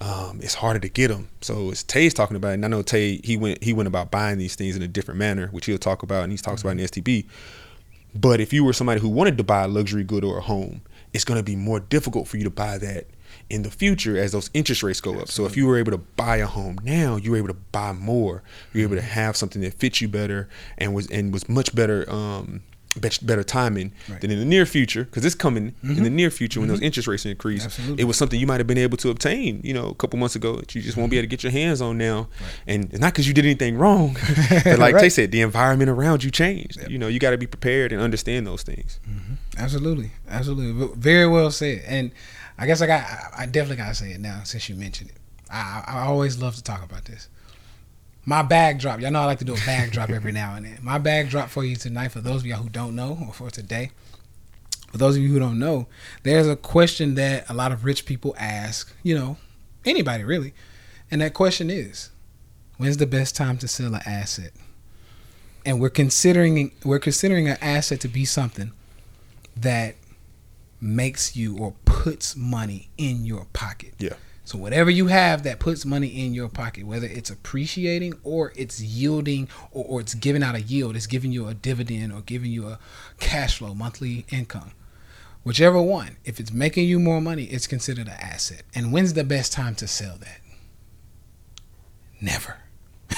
um, 0.00 0.40
it's 0.42 0.54
harder 0.54 0.78
to 0.80 0.88
get 0.88 1.08
them. 1.08 1.28
So 1.40 1.70
as 1.70 1.82
Tay's 1.82 2.12
talking 2.14 2.36
about, 2.36 2.52
and 2.54 2.64
I 2.64 2.68
know 2.68 2.82
Tay 2.82 3.20
he 3.24 3.36
went 3.36 3.62
he 3.62 3.72
went 3.72 3.86
about 3.86 4.10
buying 4.10 4.38
these 4.38 4.54
things 4.56 4.76
in 4.76 4.82
a 4.82 4.88
different 4.88 5.18
manner, 5.18 5.48
which 5.48 5.66
he'll 5.66 5.78
talk 5.78 6.02
about, 6.02 6.24
and 6.24 6.32
he 6.32 6.38
talks 6.38 6.60
about 6.60 6.72
in 6.72 6.76
the 6.78 6.84
STB. 6.84 7.26
But 8.14 8.40
if 8.40 8.52
you 8.52 8.64
were 8.64 8.72
somebody 8.72 9.00
who 9.00 9.08
wanted 9.08 9.36
to 9.38 9.44
buy 9.44 9.64
a 9.64 9.68
luxury 9.68 10.04
good 10.04 10.24
or 10.24 10.38
a 10.38 10.42
home, 10.42 10.82
it's 11.12 11.24
going 11.24 11.38
to 11.38 11.44
be 11.44 11.56
more 11.56 11.80
difficult 11.80 12.28
for 12.28 12.36
you 12.36 12.44
to 12.44 12.50
buy 12.50 12.78
that 12.78 13.06
in 13.50 13.62
the 13.62 13.70
future 13.70 14.16
as 14.18 14.32
those 14.32 14.50
interest 14.54 14.82
rates 14.82 15.00
go 15.00 15.18
up. 15.18 15.28
So 15.28 15.44
if 15.46 15.56
you 15.56 15.66
were 15.66 15.78
able 15.78 15.92
to 15.92 15.98
buy 15.98 16.36
a 16.38 16.46
home 16.46 16.78
now, 16.82 17.16
you 17.16 17.30
were 17.32 17.36
able 17.36 17.48
to 17.48 17.54
buy 17.54 17.92
more. 17.92 18.42
You're 18.72 18.84
able 18.84 18.96
to 18.96 19.02
have 19.02 19.36
something 19.36 19.62
that 19.62 19.74
fits 19.74 20.00
you 20.00 20.08
better 20.08 20.48
and 20.78 20.94
was 20.94 21.10
and 21.10 21.32
was 21.32 21.48
much 21.48 21.74
better 21.74 22.08
um 22.10 22.62
better 23.22 23.42
timing 23.44 23.92
Right. 24.08 24.20
than 24.20 24.30
in 24.30 24.38
the 24.38 24.44
near 24.44 24.66
future 24.66 25.04
because 25.04 25.24
it's 25.24 25.34
coming 25.34 25.74
in 25.82 25.94
the 25.96 26.02
mm-hmm. 26.02 26.16
near 26.16 26.30
future 26.30 26.60
when 26.60 26.68
those 26.68 26.78
mm-hmm. 26.78 26.86
interest 26.86 27.08
rates 27.08 27.26
increase. 27.26 27.64
Absolutely. 27.64 28.02
It 28.02 28.04
was 28.06 28.16
something 28.16 28.38
you 28.38 28.46
might 28.46 28.58
have 28.60 28.66
been 28.66 28.78
able 28.78 28.96
to 28.98 29.10
obtain, 29.10 29.60
you 29.62 29.74
know, 29.74 29.88
a 29.88 29.94
couple 29.94 30.18
months 30.18 30.36
ago 30.36 30.56
that 30.56 30.74
you 30.74 30.82
just 30.82 30.96
won't 30.96 31.10
be 31.10 31.18
able 31.18 31.24
to 31.24 31.28
get 31.28 31.42
your 31.42 31.52
hands 31.52 31.80
on 31.80 31.98
now. 31.98 32.28
And 32.66 32.84
it's 32.86 32.98
not 32.98 33.12
because 33.12 33.28
you 33.28 33.34
did 33.34 33.44
anything 33.44 33.76
wrong, 33.78 34.16
but 34.64 34.78
like 34.78 34.94
Right. 34.94 35.12
said, 35.12 35.32
the 35.32 35.40
environment 35.42 35.90
around 35.90 36.24
you 36.24 36.30
changed. 36.30 36.78
You 36.88 36.98
know, 36.98 37.08
you 37.08 37.18
got 37.18 37.30
to 37.30 37.38
be 37.38 37.46
prepared 37.46 37.92
and 37.92 38.00
understand 38.00 38.46
those 38.46 38.62
things. 38.62 39.00
Mm-hmm. 39.08 39.34
Absolutely, 39.58 40.10
absolutely, 40.28 40.88
very 40.96 41.26
well 41.26 41.50
said. 41.50 41.82
And 41.86 42.10
I 42.58 42.66
guess 42.66 42.80
I 42.80 42.86
got, 42.86 43.04
I- 43.36 43.46
definitely 43.46 43.76
got 43.76 43.88
to 43.88 43.94
say 43.94 44.12
it 44.12 44.20
now 44.20 44.40
since 44.44 44.68
you 44.68 44.74
mentioned 44.74 45.10
it. 45.10 45.16
I 45.50 45.84
I 45.86 46.00
always 46.06 46.38
love 46.38 46.56
to 46.56 46.62
talk 46.62 46.82
about 46.84 47.04
this. 47.04 47.28
My 48.28 48.42
bag 48.42 48.80
drop. 48.80 49.00
Y'all 49.00 49.12
know 49.12 49.20
I 49.20 49.24
like 49.26 49.38
to 49.38 49.44
do 49.44 49.54
a 49.54 49.66
bag 49.66 49.92
drop 49.92 50.10
every 50.10 50.32
now 50.32 50.56
and 50.56 50.66
then. 50.66 50.78
My 50.82 50.98
bag 50.98 51.30
drop 51.30 51.48
for 51.48 51.64
you 51.64 51.76
tonight. 51.76 52.08
For 52.08 52.20
those 52.20 52.40
of 52.40 52.46
y'all 52.46 52.60
who 52.60 52.68
don't 52.68 52.96
know, 52.96 53.16
or 53.24 53.32
for 53.32 53.50
today, 53.50 53.92
for 54.90 54.98
those 54.98 55.16
of 55.16 55.22
you 55.22 55.28
who 55.28 55.38
don't 55.38 55.60
know, 55.60 55.86
there's 56.24 56.48
a 56.48 56.56
question 56.56 57.14
that 57.14 57.48
a 57.48 57.54
lot 57.54 57.70
of 57.70 57.84
rich 57.84 58.04
people 58.04 58.34
ask. 58.36 58.92
You 59.04 59.14
know, 59.14 59.36
anybody 59.84 60.24
really, 60.24 60.54
and 61.08 61.20
that 61.20 61.34
question 61.34 61.70
is, 61.70 62.10
when's 62.78 62.96
the 62.96 63.06
best 63.06 63.36
time 63.36 63.58
to 63.58 63.68
sell 63.68 63.94
an 63.94 64.02
asset? 64.04 64.50
And 65.64 65.80
we're 65.80 65.88
considering 65.88 66.72
we're 66.84 66.98
considering 66.98 67.48
an 67.48 67.58
asset 67.60 68.00
to 68.00 68.08
be 68.08 68.24
something 68.24 68.72
that 69.56 69.94
makes 70.80 71.36
you 71.36 71.58
or 71.58 71.74
puts 71.84 72.34
money 72.34 72.88
in 72.98 73.24
your 73.24 73.46
pocket. 73.52 73.94
Yeah. 73.98 74.14
So 74.46 74.56
whatever 74.56 74.90
you 74.90 75.08
have 75.08 75.42
that 75.42 75.58
puts 75.58 75.84
money 75.84 76.06
in 76.06 76.32
your 76.32 76.48
pocket, 76.48 76.86
whether 76.86 77.08
it's 77.08 77.30
appreciating 77.30 78.14
or 78.22 78.52
it's 78.54 78.80
yielding 78.80 79.48
or, 79.72 79.84
or 79.84 80.00
it's 80.00 80.14
giving 80.14 80.44
out 80.44 80.54
a 80.54 80.60
yield, 80.60 80.94
it's 80.94 81.08
giving 81.08 81.32
you 81.32 81.48
a 81.48 81.54
dividend 81.54 82.12
or 82.12 82.20
giving 82.20 82.52
you 82.52 82.68
a 82.68 82.78
cash 83.18 83.58
flow, 83.58 83.74
monthly 83.74 84.24
income. 84.30 84.70
Whichever 85.42 85.82
one, 85.82 86.18
if 86.24 86.38
it's 86.38 86.52
making 86.52 86.88
you 86.88 87.00
more 87.00 87.20
money, 87.20 87.46
it's 87.46 87.66
considered 87.66 88.06
an 88.06 88.14
asset. 88.20 88.62
And 88.72 88.92
when's 88.92 89.14
the 89.14 89.24
best 89.24 89.52
time 89.52 89.74
to 89.76 89.88
sell 89.88 90.16
that? 90.18 90.40
Never. 92.20 92.58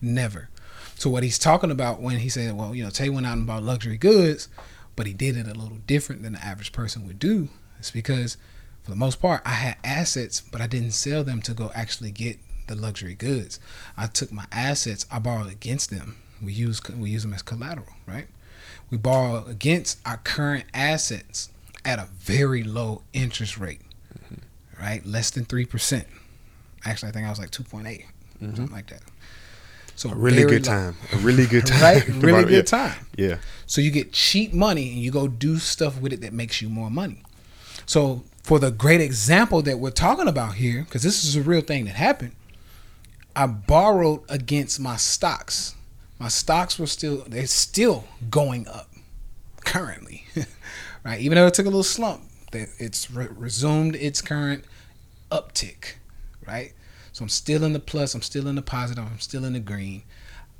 Never. 0.00 0.48
So 0.94 1.10
what 1.10 1.22
he's 1.22 1.38
talking 1.38 1.70
about 1.70 2.00
when 2.00 2.20
he 2.20 2.30
said, 2.30 2.56
well, 2.56 2.74
you 2.74 2.82
know, 2.82 2.88
Tay 2.88 3.10
went 3.10 3.26
out 3.26 3.36
and 3.36 3.46
bought 3.46 3.62
luxury 3.62 3.98
goods, 3.98 4.48
but 4.96 5.06
he 5.06 5.12
did 5.12 5.36
it 5.36 5.46
a 5.46 5.52
little 5.52 5.80
different 5.86 6.22
than 6.22 6.32
the 6.32 6.42
average 6.42 6.72
person 6.72 7.06
would 7.06 7.18
do. 7.18 7.50
It's 7.78 7.90
because 7.90 8.38
for 8.82 8.90
the 8.90 8.96
most 8.96 9.20
part, 9.20 9.42
I 9.44 9.50
had 9.50 9.76
assets, 9.84 10.40
but 10.40 10.60
I 10.60 10.66
didn't 10.66 10.92
sell 10.92 11.22
them 11.24 11.42
to 11.42 11.52
go 11.52 11.70
actually 11.74 12.10
get 12.10 12.38
the 12.66 12.74
luxury 12.74 13.14
goods. 13.14 13.60
I 13.96 14.06
took 14.06 14.32
my 14.32 14.46
assets, 14.52 15.06
I 15.10 15.18
borrowed 15.18 15.50
against 15.50 15.90
them. 15.90 16.16
We 16.42 16.52
use 16.52 16.80
we 16.88 17.10
use 17.10 17.22
them 17.22 17.34
as 17.34 17.42
collateral, 17.42 17.94
right? 18.06 18.26
We 18.90 18.96
borrow 18.96 19.44
against 19.44 19.98
our 20.06 20.16
current 20.18 20.64
assets 20.72 21.50
at 21.84 21.98
a 21.98 22.08
very 22.18 22.62
low 22.62 23.02
interest 23.12 23.58
rate, 23.58 23.82
right? 24.80 25.04
Less 25.04 25.30
than 25.30 25.44
three 25.44 25.66
percent. 25.66 26.06
Actually, 26.84 27.10
I 27.10 27.12
think 27.12 27.26
I 27.26 27.30
was 27.30 27.38
like 27.38 27.50
two 27.50 27.64
something 28.40 28.66
mm-hmm. 28.66 28.74
like 28.74 28.88
that. 28.88 29.02
So 29.96 30.10
A 30.10 30.14
really 30.14 30.44
good 30.44 30.66
low. 30.66 30.72
time. 30.72 30.96
A 31.12 31.16
really 31.18 31.46
good 31.46 31.66
time. 31.66 31.82
right? 31.82 32.08
Really 32.22 32.44
good 32.44 32.66
time. 32.66 33.06
Yeah. 33.16 33.36
So 33.66 33.80
you 33.80 33.90
get 33.90 34.12
cheap 34.12 34.54
money 34.54 34.92
and 34.92 34.98
you 34.98 35.10
go 35.10 35.28
do 35.28 35.58
stuff 35.58 36.00
with 36.00 36.12
it 36.12 36.22
that 36.22 36.32
makes 36.32 36.62
you 36.62 36.70
more 36.70 36.90
money. 36.90 37.22
So 37.84 38.24
for 38.42 38.58
the 38.58 38.70
great 38.70 39.00
example 39.00 39.62
that 39.62 39.78
we're 39.78 39.90
talking 39.90 40.28
about 40.28 40.54
here, 40.54 40.82
because 40.84 41.02
this 41.02 41.24
is 41.24 41.36
a 41.36 41.42
real 41.42 41.60
thing 41.60 41.84
that 41.84 41.94
happened, 41.94 42.32
I 43.36 43.46
borrowed 43.46 44.22
against 44.28 44.80
my 44.80 44.96
stocks. 44.96 45.74
My 46.18 46.28
stocks 46.28 46.78
were 46.78 46.86
still 46.86 47.24
they're 47.28 47.46
still 47.46 48.04
going 48.30 48.66
up 48.68 48.88
currently, 49.64 50.26
right? 51.04 51.20
Even 51.20 51.36
though 51.36 51.46
it 51.46 51.54
took 51.54 51.66
a 51.66 51.70
little 51.70 51.82
slump, 51.82 52.22
that 52.52 52.68
it's 52.78 53.10
re- 53.10 53.28
resumed 53.30 53.96
its 53.96 54.20
current 54.20 54.64
uptick, 55.30 55.94
right? 56.46 56.72
So 57.12 57.22
I'm 57.22 57.28
still 57.28 57.64
in 57.64 57.72
the 57.72 57.80
plus, 57.80 58.14
I'm 58.14 58.22
still 58.22 58.48
in 58.48 58.56
the 58.56 58.62
positive, 58.62 59.04
I'm 59.04 59.20
still 59.20 59.44
in 59.44 59.52
the 59.52 59.60
green. 59.60 60.02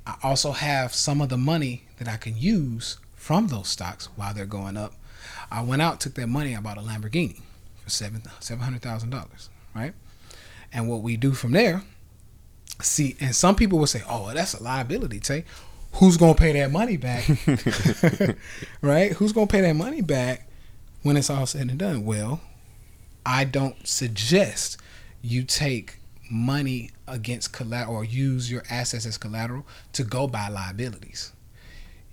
I 0.07 0.15
also 0.23 0.51
have 0.51 0.93
some 0.95 1.21
of 1.21 1.29
the 1.29 1.37
money 1.37 1.83
that 1.97 2.07
I 2.07 2.17
can 2.17 2.37
use 2.37 2.97
from 3.13 3.47
those 3.47 3.67
stocks 3.67 4.07
while 4.15 4.33
they're 4.33 4.45
going 4.45 4.77
up. 4.77 4.93
I 5.51 5.61
went 5.61 5.81
out, 5.81 5.99
took 5.99 6.15
that 6.15 6.27
money, 6.27 6.55
I 6.55 6.61
bought 6.61 6.77
a 6.77 6.81
Lamborghini 6.81 7.41
seven 7.91 8.23
seven 8.39 8.63
hundred 8.63 8.81
thousand 8.81 9.09
dollars, 9.09 9.49
right? 9.75 9.93
And 10.73 10.89
what 10.89 11.01
we 11.01 11.17
do 11.17 11.33
from 11.33 11.51
there, 11.51 11.83
see, 12.81 13.15
and 13.19 13.35
some 13.35 13.55
people 13.55 13.79
will 13.79 13.87
say, 13.87 14.03
"Oh, 14.07 14.31
that's 14.33 14.53
a 14.53 14.63
liability." 14.63 15.19
Tay, 15.19 15.43
who's 15.93 16.17
gonna 16.17 16.35
pay 16.35 16.53
that 16.53 16.71
money 16.71 16.97
back? 16.97 17.27
right? 18.81 19.11
Who's 19.13 19.33
gonna 19.33 19.47
pay 19.47 19.61
that 19.61 19.75
money 19.75 20.01
back 20.01 20.49
when 21.03 21.17
it's 21.17 21.29
all 21.29 21.45
said 21.45 21.69
and 21.69 21.77
done? 21.77 22.05
Well, 22.05 22.41
I 23.25 23.43
don't 23.43 23.87
suggest 23.87 24.77
you 25.21 25.43
take 25.43 25.99
money 26.29 26.91
against 27.07 27.51
collateral 27.51 27.97
or 27.97 28.03
use 28.03 28.49
your 28.49 28.63
assets 28.69 29.05
as 29.05 29.17
collateral 29.17 29.65
to 29.93 30.03
go 30.03 30.27
buy 30.27 30.47
liabilities. 30.47 31.33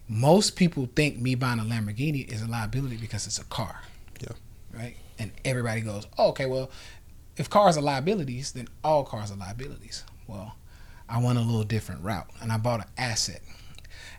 Most 0.08 0.56
people 0.56 0.88
think 0.96 1.18
me 1.18 1.34
buying 1.34 1.60
a 1.60 1.62
Lamborghini 1.62 2.26
is 2.30 2.42
a 2.42 2.48
liability 2.48 2.96
because 2.96 3.26
it's 3.26 3.38
a 3.38 3.44
car. 3.44 3.82
Yeah. 4.20 4.32
Right? 4.74 4.96
And 5.18 5.32
everybody 5.44 5.80
goes, 5.80 6.06
oh, 6.16 6.28
okay, 6.28 6.46
well, 6.46 6.70
if 7.36 7.50
cars 7.50 7.76
are 7.76 7.82
liabilities, 7.82 8.52
then 8.52 8.68
all 8.84 9.04
cars 9.04 9.30
are 9.30 9.36
liabilities. 9.36 10.04
Well, 10.26 10.56
I 11.08 11.22
went 11.22 11.38
a 11.38 11.42
little 11.42 11.64
different 11.64 12.02
route 12.02 12.28
and 12.40 12.52
I 12.52 12.58
bought 12.58 12.80
an 12.80 12.86
asset. 12.96 13.40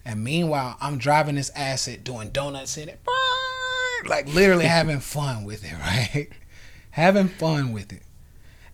And 0.06 0.24
meanwhile, 0.24 0.78
I'm 0.82 0.97
driving 0.97 1.36
this 1.36 1.52
asset 1.56 2.04
doing 2.04 2.30
donuts 2.30 2.78
in 2.78 2.89
it. 2.89 3.00
Like 4.08 4.28
literally 4.34 4.66
having 4.80 5.00
fun 5.00 5.43
with 5.43 5.64
it, 5.64 5.74
right? 5.80 6.30
having 6.91 7.28
fun 7.28 7.72
with 7.72 7.93
it. 7.93 8.04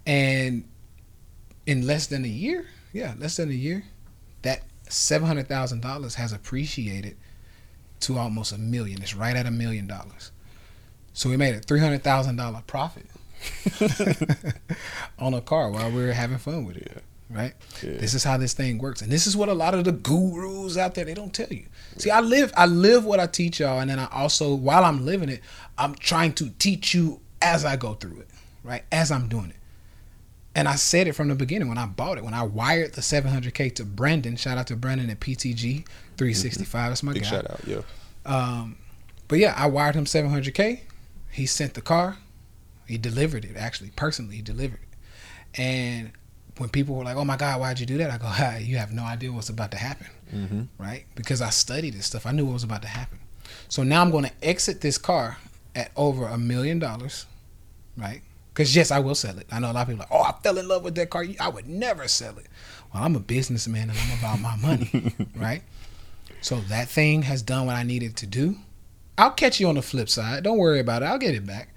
And 0.05 0.65
in 1.65 1.86
less 1.86 2.07
than 2.07 2.26
a 2.26 2.30
year, 2.30 2.65
yeah, 2.93 3.13
less 3.17 3.38
than 3.38 3.49
a 3.49 3.53
year, 3.53 3.84
that 4.43 4.63
seven 4.88 5.28
hundred 5.28 5.47
thousand 5.47 5.82
dollars 5.82 6.15
has 6.15 6.32
appreciated 6.32 7.17
to 8.01 8.17
almost 8.17 8.51
a 8.51 8.57
million. 8.57 9.01
It's 9.01 9.15
right 9.15 9.36
at 9.36 9.45
a 9.45 9.51
million 9.51 9.88
dollars. 9.88 10.32
So 11.16 11.30
we 11.30 11.38
made 11.38 11.55
a 11.55 11.59
three 11.59 11.80
hundred 11.80 12.03
thousand 12.03 12.36
dollar 12.36 12.61
profit 12.68 13.05
on 15.18 15.34
a 15.34 15.41
car 15.41 15.72
while 15.72 15.89
we 15.89 16.03
were 16.03 16.11
having 16.11 16.38
fun 16.38 16.66
with 16.66 16.78
it. 16.78 17.03
Right. 17.30 17.53
Yeah. 17.82 17.93
This 17.97 18.13
is 18.13 18.24
how 18.24 18.38
this 18.38 18.53
thing 18.53 18.78
works, 18.78 19.01
and 19.01 19.11
this 19.11 19.26
is 19.26 19.36
what 19.36 19.49
a 19.49 19.53
lot 19.53 19.74
of 19.74 19.84
the 19.86 19.91
gurus 19.91 20.78
out 20.78 20.93
there 20.93 21.05
they 21.05 21.16
don't 21.16 21.34
tell 21.34 21.47
you. 21.49 21.66
See, 21.97 22.11
I 22.11 22.20
live 22.20 22.53
I 22.55 22.66
live 22.68 23.05
what 23.05 23.20
I 23.20 23.28
teach 23.28 23.59
y'all, 23.61 23.80
and 23.80 23.89
then 23.89 23.97
I 23.97 24.07
also 24.11 24.53
while 24.53 24.84
I'm 24.84 25.05
living 25.05 25.30
it, 25.30 25.41
I'm 25.78 25.95
trying 25.95 26.34
to 26.34 26.49
teach 26.59 26.93
you 26.93 27.22
as 27.41 27.66
I 27.66 27.78
go 27.78 27.93
through 27.93 28.20
it. 28.20 28.28
Right, 28.63 28.84
as 28.91 29.11
I'm 29.11 29.28
doing 29.28 29.51
it. 29.51 29.55
And 30.53 30.68
I 30.68 30.76
said 30.76 31.07
it 31.07 31.13
from 31.13 31.28
the 31.28 31.36
beginning 31.36 31.68
when 31.68 31.78
I 31.78 31.86
bought 31.86 32.18
it. 32.18 32.24
When 32.24 32.34
I 32.34 32.43
wired 32.43 32.93
the 32.93 33.01
700k 33.01 33.76
to 33.76 33.86
Brandon, 33.86 34.36
shout 34.38 34.57
out 34.57 34.68
to 34.68 34.76
Brandon 34.76 35.09
at 35.09 35.20
PTG 35.20 35.86
365. 36.18 36.89
That's 36.89 37.03
my 37.03 37.13
Big 37.13 37.24
guy. 37.24 37.30
shout 37.30 37.51
out, 37.51 37.59
yeah. 37.68 37.82
Um, 38.26 38.78
but 39.28 39.38
yeah, 39.39 39.53
I 39.57 39.68
wired 39.68 39.95
him 39.95 40.05
700k. 40.05 40.80
He 41.36 41.45
sent 41.45 41.73
the 41.73 41.81
car. 41.81 42.17
He 42.88 42.97
delivered 42.97 43.43
it 43.45 43.57
actually 43.57 43.91
personally. 43.95 44.36
He 44.38 44.41
delivered 44.41 44.79
it. 44.81 45.59
And 45.59 46.11
when 46.57 46.69
people 46.69 46.95
were 46.95 47.03
like, 47.03 47.17
"Oh 47.17 47.25
my 47.25 47.36
God, 47.38 47.59
why'd 47.59 47.79
you 47.79 47.86
do 47.86 47.97
that?" 47.97 48.09
I 48.09 48.17
go, 48.17 48.25
ah, 48.29 48.57
"You 48.57 48.77
have 48.77 48.91
no 48.93 49.03
idea 49.03 49.31
what's 49.31 49.49
about 49.49 49.71
to 49.71 49.77
happen, 49.77 50.07
Mm-hmm. 50.33 50.61
right? 50.77 51.05
Because 51.15 51.41
I 51.41 51.49
studied 51.49 51.93
this 51.93 52.05
stuff. 52.07 52.25
I 52.25 52.31
knew 52.31 52.45
what 52.45 52.53
was 52.53 52.63
about 52.63 52.81
to 52.83 52.88
happen. 52.88 53.19
So 53.69 53.83
now 53.83 54.01
I'm 54.01 54.11
going 54.11 54.25
to 54.25 54.31
exit 54.41 54.81
this 54.81 54.97
car 54.97 55.38
at 55.75 55.91
over 55.95 56.25
a 56.27 56.38
million 56.38 56.79
dollars, 56.79 57.25
right? 57.97 58.21
Because 58.53 58.75
yes, 58.75 58.89
I 58.91 58.99
will 58.99 59.15
sell 59.15 59.38
it. 59.38 59.47
I 59.51 59.59
know 59.59 59.71
a 59.71 59.73
lot 59.73 59.81
of 59.81 59.88
people 59.89 60.03
are 60.03 60.07
like, 60.09 60.11
"Oh, 60.11 60.23
I 60.23 60.41
fell 60.41 60.57
in 60.57 60.67
love 60.67 60.83
with 60.83 60.95
that 60.95 61.09
car. 61.09 61.25
I 61.39 61.49
would 61.49 61.67
never 61.67 62.07
sell 62.07 62.38
it." 62.38 62.47
Well, 62.93 63.03
I'm 63.03 63.15
a 63.15 63.19
businessman 63.19 63.89
and 63.89 63.97
I'm 63.99 64.19
about 64.19 64.39
my 64.39 64.55
money, 64.55 65.13
right? 65.36 65.61
So 66.41 66.61
that 66.69 66.88
thing 66.88 67.23
has 67.23 67.41
done 67.41 67.65
what 67.65 67.75
I 67.75 67.83
needed 67.83 68.15
to 68.17 68.25
do. 68.27 68.55
I'll 69.18 69.32
catch 69.32 69.59
you 69.59 69.68
on 69.68 69.76
the 69.76 69.82
flip 69.82 70.09
side. 70.09 70.43
Don't 70.43 70.57
worry 70.57 70.80
about 70.80 71.01
it. 71.01 71.05
I'll 71.05 71.18
get 71.18 71.36
it 71.36 71.45
back. 71.45 71.70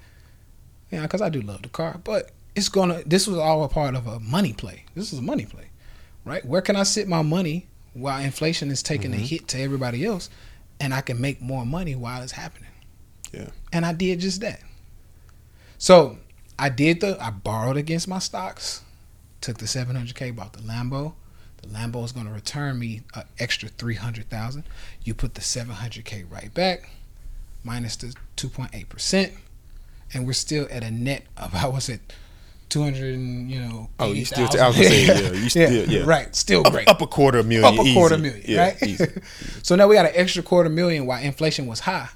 Yeah, 0.91 1.03
because 1.03 1.23
I 1.23 1.29
do 1.29 1.41
love 1.41 1.63
the 1.63 1.69
car. 1.69 2.01
But 2.03 2.31
it's 2.55 2.69
gonna. 2.69 3.03
This 3.05 3.27
was 3.27 3.39
all 3.39 3.65
a 3.65 3.69
part 3.69 3.95
of 3.95 4.07
a 4.07 4.21
money 4.21 4.53
play. 4.53 4.85
This 4.95 5.13
is 5.13 5.19
a 5.19 5.23
money 5.23 5.47
play, 5.47 5.71
right? 6.25 6.45
Where 6.45 6.63
can 6.63 6.77
I 6.77 6.83
sit 6.83 7.09
my 7.09 7.23
money 7.23 7.67
while 7.95 8.23
inflation 8.23 8.71
is 8.71 8.83
taking 8.83 9.13
a 9.13 9.17
mm-hmm. 9.17 9.25
hit 9.25 9.49
to 9.49 9.61
everybody 9.61 10.05
else, 10.05 10.31
and 10.81 10.93
I 10.93 11.01
can 11.01 11.21
make 11.21 11.41
more 11.41 11.65
money 11.65 11.95
while 11.95 12.23
it's 12.23 12.33
happening? 12.33 12.71
Yeah. 13.33 13.51
And 13.73 13.85
I 13.85 13.93
did 13.93 14.21
just 14.21 14.41
that. 14.41 14.61
So 15.77 16.19
I 16.59 16.69
did 16.71 17.01
the. 17.01 17.23
I 17.23 17.31
borrowed 17.31 17.77
against 17.77 18.09
my 18.09 18.19
stocks. 18.19 18.83
Took 19.41 19.59
the 19.59 19.67
700k, 19.67 20.35
bought 20.35 20.55
the 20.55 20.61
Lambo. 20.61 21.15
The 21.63 21.69
Lambo 21.69 22.05
is 22.05 22.13
going 22.13 22.27
to 22.27 22.33
return 22.33 22.79
me 22.79 23.03
an 23.15 23.25
extra 23.39 23.69
300,000. 23.69 24.65
You 25.05 25.15
put 25.15 25.35
the 25.35 25.41
700k 25.41 26.31
right 26.31 26.53
back, 26.53 26.91
minus 27.65 27.97
the 27.97 28.15
2.8 28.37 28.89
percent, 28.89 29.33
and 30.15 30.27
we're 30.27 30.33
still 30.33 30.67
at 30.71 30.83
a 30.85 30.91
net 30.91 31.25
of 31.37 31.53
how 31.53 31.71
was 31.71 31.89
it, 31.89 32.01
200 32.71 33.15
and 33.15 33.51
you 33.51 33.61
know. 33.61 33.91
Oh, 33.99 34.13
you 34.13 34.25
still- 34.25 34.45
80,000. 34.47 34.61
I 34.61 34.69
was 34.69 34.77
gonna 34.77 34.89
say, 34.89 35.07
yeah, 35.07 35.33
you 35.43 35.49
still- 35.49 35.89
yeah. 35.91 36.03
right, 36.05 36.35
still 36.37 36.67
Up, 36.67 36.73
great 36.73 36.89
up 36.89 37.01
a 37.03 37.07
quarter 37.07 37.43
million. 37.43 37.65
up 37.65 37.79
a 37.79 37.83
easy. 37.83 37.95
quarter 37.95 38.19
million, 38.19 38.43
Yeah, 38.47 38.75
right? 38.81 39.11
so 39.63 39.75
now 39.77 39.87
we 39.89 39.95
got 39.97 40.07
an 40.07 40.13
extra 40.15 40.43
quarter 40.43 40.71
million 40.71 41.07
while 41.07 41.23
inflation 41.23 41.67
was 41.67 41.81
high, 41.81 42.09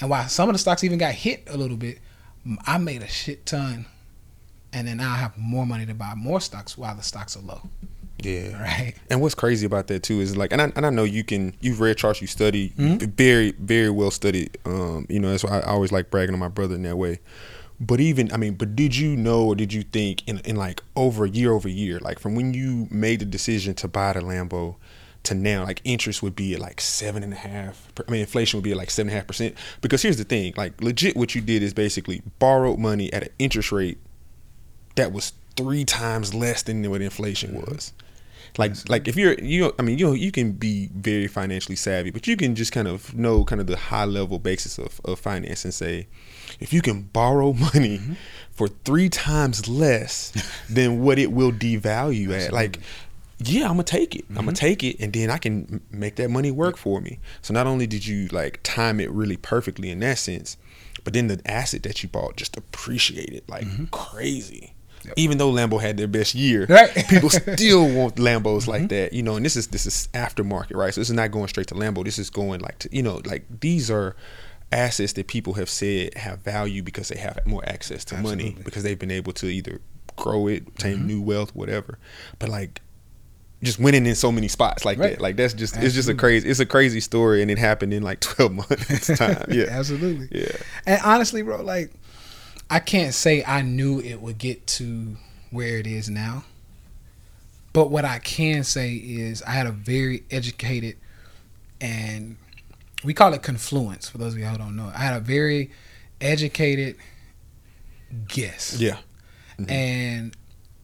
and 0.00 0.10
while 0.10 0.28
some 0.28 0.48
of 0.48 0.54
the 0.54 0.58
stocks 0.58 0.84
even 0.84 0.98
got 0.98 1.14
hit 1.14 1.44
a 1.48 1.56
little 1.56 1.76
bit, 1.76 1.98
I 2.66 2.78
made 2.78 3.02
a 3.02 3.08
shit 3.08 3.44
ton, 3.46 3.86
and 4.72 4.86
then 4.88 4.98
now 4.98 5.12
I 5.12 5.16
have 5.16 5.36
more 5.36 5.66
money 5.66 5.84
to 5.86 5.94
buy 5.94 6.14
more 6.14 6.40
stocks 6.40 6.78
while 6.78 6.94
the 6.94 7.02
stocks 7.02 7.36
are 7.36 7.40
low, 7.40 7.68
Yeah. 8.22 8.60
right? 8.62 8.94
And 9.10 9.20
what's 9.20 9.34
crazy 9.34 9.66
about 9.66 9.88
that 9.88 10.02
too 10.02 10.20
is 10.20 10.36
like, 10.36 10.52
and 10.52 10.60
I, 10.62 10.72
and 10.74 10.86
I 10.86 10.90
know 10.90 11.04
you 11.04 11.22
can, 11.24 11.54
you've 11.60 11.80
read 11.80 11.96
charts, 11.98 12.20
you 12.20 12.26
study, 12.26 12.70
Mm-hmm. 12.78 13.06
very, 13.10 13.52
very 13.52 13.90
well 13.90 14.10
studied. 14.10 14.56
Um, 14.64 15.06
you 15.08 15.20
know, 15.20 15.30
that's 15.30 15.44
why 15.44 15.60
I 15.60 15.62
always 15.66 15.92
like 15.92 16.10
bragging 16.10 16.32
on 16.34 16.40
my 16.40 16.48
brother 16.48 16.74
in 16.74 16.82
that 16.84 16.96
way. 16.96 17.20
But 17.78 18.00
even, 18.00 18.32
I 18.32 18.38
mean, 18.38 18.54
but 18.54 18.74
did 18.74 18.96
you 18.96 19.16
know 19.16 19.44
or 19.48 19.54
did 19.54 19.72
you 19.72 19.82
think 19.82 20.26
in, 20.26 20.38
in 20.40 20.56
like 20.56 20.82
over 20.96 21.26
a 21.26 21.28
year 21.28 21.52
over 21.52 21.68
year, 21.68 21.98
like 22.00 22.18
from 22.18 22.34
when 22.34 22.54
you 22.54 22.88
made 22.90 23.20
the 23.20 23.26
decision 23.26 23.74
to 23.74 23.88
buy 23.88 24.14
the 24.14 24.20
Lambo 24.20 24.76
to 25.24 25.34
now, 25.34 25.64
like 25.64 25.82
interest 25.84 26.22
would 26.22 26.34
be 26.34 26.54
at 26.54 26.60
like 26.60 26.80
seven 26.80 27.22
and 27.22 27.34
a 27.34 27.36
half. 27.36 27.92
I 28.08 28.10
mean, 28.10 28.22
inflation 28.22 28.56
would 28.56 28.64
be 28.64 28.70
at 28.70 28.78
like 28.78 28.90
seven 28.90 29.08
and 29.10 29.16
a 29.16 29.18
half 29.20 29.26
percent. 29.26 29.56
Because 29.82 30.00
here's 30.00 30.16
the 30.16 30.24
thing, 30.24 30.54
like 30.56 30.80
legit, 30.80 31.16
what 31.16 31.34
you 31.34 31.42
did 31.42 31.62
is 31.62 31.74
basically 31.74 32.22
borrowed 32.38 32.78
money 32.78 33.12
at 33.12 33.24
an 33.24 33.28
interest 33.38 33.72
rate 33.72 33.98
that 34.94 35.12
was 35.12 35.34
three 35.56 35.84
times 35.84 36.32
less 36.32 36.62
than 36.62 36.88
what 36.90 37.02
inflation 37.02 37.54
was. 37.54 37.92
Like 38.58 38.88
like 38.88 39.08
if 39.08 39.16
you're 39.16 39.34
you 39.34 39.74
I 39.78 39.82
mean 39.82 39.98
you 39.98 40.06
know, 40.06 40.12
you 40.12 40.32
can 40.32 40.52
be 40.52 40.88
very 40.94 41.26
financially 41.26 41.76
savvy, 41.76 42.10
but 42.10 42.26
you 42.26 42.36
can 42.36 42.54
just 42.54 42.72
kind 42.72 42.88
of 42.88 43.14
know 43.14 43.44
kind 43.44 43.60
of 43.60 43.66
the 43.66 43.76
high 43.76 44.04
level 44.04 44.38
basis 44.38 44.78
of, 44.78 45.00
of 45.04 45.18
finance 45.18 45.64
and 45.64 45.74
say 45.74 46.06
if 46.60 46.72
you 46.72 46.80
can 46.80 47.02
borrow 47.02 47.52
money 47.74 48.00
for 48.50 48.68
three 48.68 49.08
times 49.08 49.68
less 49.68 50.32
than 50.70 51.02
what 51.02 51.18
it 51.18 51.32
will 51.32 51.52
devalue 51.52 52.30
at, 52.32 52.52
like 52.52 52.78
yeah, 53.38 53.64
I'm 53.64 53.72
gonna 53.72 53.84
take 53.84 54.16
it. 54.16 54.24
I'm 54.30 54.46
gonna 54.46 54.52
take 54.52 54.82
it, 54.82 54.96
and 54.98 55.12
then 55.12 55.30
I 55.30 55.36
can 55.38 55.82
make 55.90 56.16
that 56.16 56.30
money 56.30 56.50
work 56.50 56.76
for 56.78 57.00
me. 57.00 57.18
So 57.42 57.52
not 57.52 57.66
only 57.66 57.86
did 57.86 58.06
you 58.06 58.28
like 58.28 58.60
time 58.62 58.98
it 58.98 59.10
really 59.10 59.36
perfectly 59.36 59.90
in 59.90 60.00
that 60.00 60.18
sense, 60.18 60.56
but 61.04 61.12
then 61.12 61.28
the 61.28 61.40
asset 61.44 61.82
that 61.82 62.02
you 62.02 62.08
bought 62.08 62.36
just 62.36 62.56
appreciated 62.56 63.44
like 63.48 63.66
crazy. 63.90 64.72
Even 65.16 65.38
though 65.38 65.52
Lambo 65.52 65.80
had 65.80 65.96
their 65.96 66.08
best 66.08 66.34
year, 66.34 66.66
Right. 66.68 66.90
people 67.08 67.30
still 67.56 67.88
want 67.88 68.16
Lambos 68.16 68.66
like 68.66 68.82
mm-hmm. 68.82 68.88
that, 68.88 69.12
you 69.12 69.22
know. 69.22 69.36
And 69.36 69.44
this 69.44 69.56
is 69.56 69.68
this 69.68 69.86
is 69.86 70.08
aftermarket, 70.14 70.74
right? 70.74 70.92
So 70.92 71.00
this 71.00 71.08
is 71.08 71.14
not 71.14 71.30
going 71.30 71.48
straight 71.48 71.68
to 71.68 71.74
Lambo. 71.74 72.04
This 72.04 72.18
is 72.18 72.30
going 72.30 72.60
like 72.60 72.78
to, 72.80 72.88
you 72.90 73.02
know, 73.02 73.20
like 73.24 73.44
these 73.60 73.90
are 73.90 74.16
assets 74.72 75.12
that 75.12 75.28
people 75.28 75.54
have 75.54 75.70
said 75.70 76.14
have 76.14 76.40
value 76.40 76.82
because 76.82 77.08
they 77.08 77.18
have 77.18 77.38
more 77.46 77.62
access 77.68 78.04
to 78.04 78.16
money 78.16 78.56
because 78.64 78.82
they've 78.82 78.98
been 78.98 79.12
able 79.12 79.32
to 79.32 79.46
either 79.46 79.80
grow 80.16 80.48
it, 80.48 80.66
obtain 80.66 80.98
mm-hmm. 80.98 81.06
new 81.06 81.22
wealth, 81.22 81.54
whatever. 81.54 81.98
But 82.38 82.48
like 82.48 82.80
just 83.62 83.78
winning 83.78 84.06
in 84.06 84.14
so 84.14 84.30
many 84.30 84.48
spots 84.48 84.84
like 84.84 84.98
Right. 84.98 85.12
that. 85.12 85.20
Like 85.20 85.36
that's 85.36 85.54
just 85.54 85.76
it's 85.76 85.94
just 85.94 86.08
a 86.08 86.14
crazy 86.14 86.48
it's 86.48 86.60
a 86.60 86.66
crazy 86.66 87.00
story 87.00 87.42
and 87.42 87.50
it 87.50 87.58
happened 87.58 87.94
in 87.94 88.02
like 88.02 88.20
12 88.20 88.52
months 88.52 89.06
time. 89.16 89.44
Yeah. 89.50 89.66
absolutely. 89.70 90.28
Yeah. 90.30 90.56
And 90.86 91.00
honestly, 91.04 91.42
bro, 91.42 91.62
like 91.62 91.92
I 92.70 92.80
can't 92.80 93.14
say 93.14 93.44
I 93.44 93.62
knew 93.62 94.00
it 94.00 94.20
would 94.20 94.38
get 94.38 94.66
to 94.68 95.16
where 95.50 95.78
it 95.78 95.86
is 95.86 96.10
now. 96.10 96.44
But 97.72 97.90
what 97.90 98.04
I 98.04 98.18
can 98.18 98.64
say 98.64 98.94
is 98.94 99.42
I 99.42 99.50
had 99.50 99.66
a 99.66 99.72
very 99.72 100.24
educated 100.30 100.96
and 101.80 102.36
we 103.04 103.12
call 103.14 103.34
it 103.34 103.42
confluence 103.42 104.08
for 104.08 104.18
those 104.18 104.32
of 104.32 104.38
you 104.38 104.46
who 104.46 104.58
don't 104.58 104.76
know. 104.76 104.90
I 104.94 104.98
had 104.98 105.16
a 105.16 105.20
very 105.20 105.70
educated 106.20 106.96
guess. 108.28 108.80
Yeah. 108.80 108.96
Mm-hmm. 109.58 109.70
And 109.70 110.36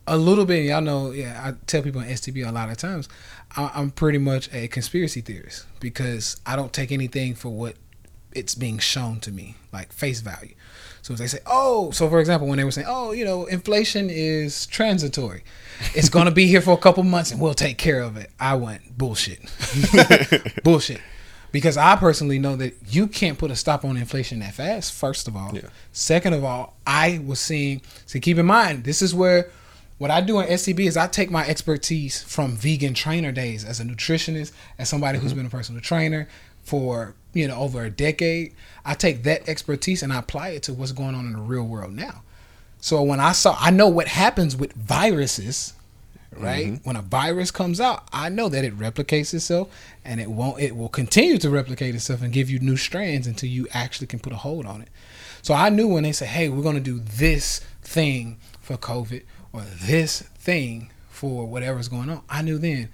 a 0.07 0.17
little 0.17 0.45
bit, 0.45 0.65
y'all 0.65 0.81
know, 0.81 1.13
yeah, 1.13 1.41
I 1.45 1.55
tell 1.67 1.83
people 1.83 2.01
in 2.01 2.09
STB 2.09 2.47
a 2.47 2.53
lot 2.53 2.71
of 2.71 2.77
times, 2.77 3.09
I, 3.57 3.71
I'm 3.75 3.91
pretty 3.91 4.19
much 4.19 4.53
a 4.53 4.69
conspiracy 4.69 5.21
theorist 5.21 5.67
because 5.81 6.41
I 6.45 6.57
don't 6.57 6.73
take 6.73 6.93
anything 6.93 7.35
for 7.35 7.49
what 7.51 7.77
it's 8.35 8.55
being 8.55 8.79
shown 8.79 9.21
to 9.21 9.33
me, 9.33 9.57
like 9.73 9.93
face 9.93 10.21
value. 10.21 10.55
So 11.03 11.13
if 11.13 11.19
they 11.19 11.27
say, 11.27 11.41
oh, 11.47 11.91
so 11.91 12.09
for 12.09 12.21
example, 12.21 12.47
when 12.49 12.59
they 12.59 12.65
were 12.65 12.71
saying, 12.71 12.87
oh, 12.89 13.11
you 13.11 13.25
know, 13.25 13.45
inflation 13.47 14.09
is 14.09 14.67
transitory, 14.67 15.43
it's 15.95 16.09
going 16.09 16.27
to 16.27 16.31
be 16.31 16.47
here 16.47 16.61
for 16.61 16.73
a 16.73 16.77
couple 16.77 17.03
months 17.03 17.33
and 17.33 17.41
we'll 17.41 17.55
take 17.55 17.77
care 17.77 18.01
of 18.01 18.17
it. 18.17 18.31
I 18.39 18.55
went 18.55 18.97
bullshit, 18.97 19.41
bullshit, 20.65 21.01
because 21.51 21.77
I 21.77 21.97
personally 21.97 22.39
know 22.39 22.55
that 22.57 22.75
you 22.89 23.09
can't 23.09 23.37
put 23.37 23.51
a 23.51 23.57
stop 23.57 23.85
on 23.85 23.97
inflation 23.97 24.39
that 24.39 24.55
fast. 24.55 24.93
First 24.93 25.27
of 25.27 25.37
all, 25.37 25.51
Yeah. 25.53 25.63
second 25.91 26.35
of 26.35 26.45
all, 26.45 26.77
I 26.87 27.21
was 27.27 27.41
seeing. 27.41 27.83
So 28.07 28.21
keep 28.21 28.39
in 28.39 28.47
mind, 28.47 28.85
this 28.85 29.03
is 29.03 29.13
where 29.13 29.51
what 29.99 30.13
I 30.13 30.21
do 30.21 30.39
in 30.39 30.49
SCB 30.49 30.87
is 30.87 30.97
I 30.97 31.09
take 31.09 31.31
my 31.31 31.47
expertise 31.47 32.23
from 32.23 32.57
vegan 32.57 32.95
trainer 32.95 33.33
days 33.33 33.65
as 33.65 33.81
a 33.81 33.85
nutritionist, 33.85 34.53
as 34.79 34.89
somebody 34.89 35.19
who's 35.19 35.33
mm-hmm. 35.33 35.41
been 35.41 35.47
a 35.47 35.51
personal 35.51 35.81
trainer 35.81 36.29
for 36.63 37.15
you 37.33 37.49
know 37.49 37.57
over 37.57 37.85
a 37.85 37.91
decade. 37.91 38.55
I 38.85 38.95
take 38.95 39.23
that 39.25 39.49
expertise 39.49 40.03
and 40.03 40.13
I 40.13 40.19
apply 40.19 40.51
it 40.51 40.63
to 40.65 40.73
what's 40.73 40.93
going 40.93 41.15
on 41.15 41.27
in 41.27 41.33
the 41.33 41.39
real 41.39 41.65
world 41.65 41.93
now. 41.93 42.23
So 42.81 43.01
when 43.03 43.21
I 43.21 43.33
saw, 43.33 43.57
I 43.61 43.71
know 43.71 43.89
what 43.89 44.09
happens 44.09 44.57
with 44.57 44.73
viruses, 44.73 45.75
right? 46.33 46.67
Mm-hmm. 46.67 46.85
When 46.85 46.97
a 46.97 47.03
virus 47.03 47.53
comes 47.53 47.81
out, 47.81 48.09
I 48.13 48.29
know 48.29 48.49
that 48.49 48.65
it 48.65 48.77
replicates 48.77 49.33
itself, 49.33 49.69
and 50.05 50.21
it 50.21 50.29
won't. 50.29 50.61
It 50.61 50.77
will 50.77 50.89
continue 50.89 51.39
to 51.39 51.49
replicate 51.51 51.95
itself 51.95 52.23
and 52.23 52.33
give 52.33 52.51
you 52.51 52.59
new 52.59 52.77
strands 52.77 53.27
until 53.27 53.49
you 53.49 53.69
actually 53.73 54.09
can 54.09 54.19
put 54.19 54.33
a 54.33 54.37
hold 54.37 54.67
on 54.67 54.83
it. 54.83 54.89
So 55.43 55.55
I 55.55 55.69
knew 55.69 55.87
when 55.87 56.03
they 56.03 56.13
said, 56.13 56.29
"Hey, 56.29 56.49
we're 56.49 56.63
going 56.63 56.75
to 56.75 56.81
do 56.81 56.99
this 56.99 57.61
thing 57.83 58.39
for 58.61 58.77
COVID 58.77 59.23
or 59.53 59.63
this 59.63 60.23
thing 60.23 60.91
for 61.09 61.47
whatever's 61.47 61.89
going 61.89 62.11
on," 62.11 62.23
I 62.29 62.43
knew 62.43 62.59
then. 62.59 62.89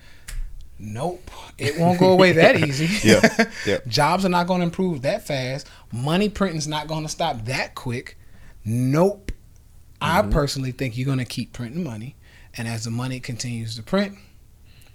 Nope, 0.79 1.31
it 1.59 1.79
won't 1.79 1.99
go 1.99 2.13
away 2.13 2.33
that 2.33 2.57
easy. 2.67 2.87
Yeah, 3.09 3.47
yeah. 3.67 3.79
Jobs 3.89 4.25
are 4.25 4.29
not 4.29 4.47
going 4.47 4.61
to 4.61 4.65
improve 4.65 5.03
that 5.03 5.27
fast. 5.27 5.67
Money 5.93 6.29
printing's 6.29 6.69
not 6.69 6.87
going 6.87 7.03
to 7.03 7.09
stop 7.09 7.45
that 7.47 7.75
quick. 7.75 8.17
Nope. 8.65 9.33
I 10.01 10.21
Mm-hmm. 10.23 10.31
personally 10.31 10.71
think 10.73 10.97
you're 10.97 11.07
going 11.07 11.19
to 11.19 11.25
keep 11.25 11.53
printing 11.53 11.83
money, 11.83 12.15
and 12.57 12.69
as 12.69 12.85
the 12.85 12.91
money 12.91 13.19
continues 13.19 13.75
to 13.75 13.83
print, 13.83 14.17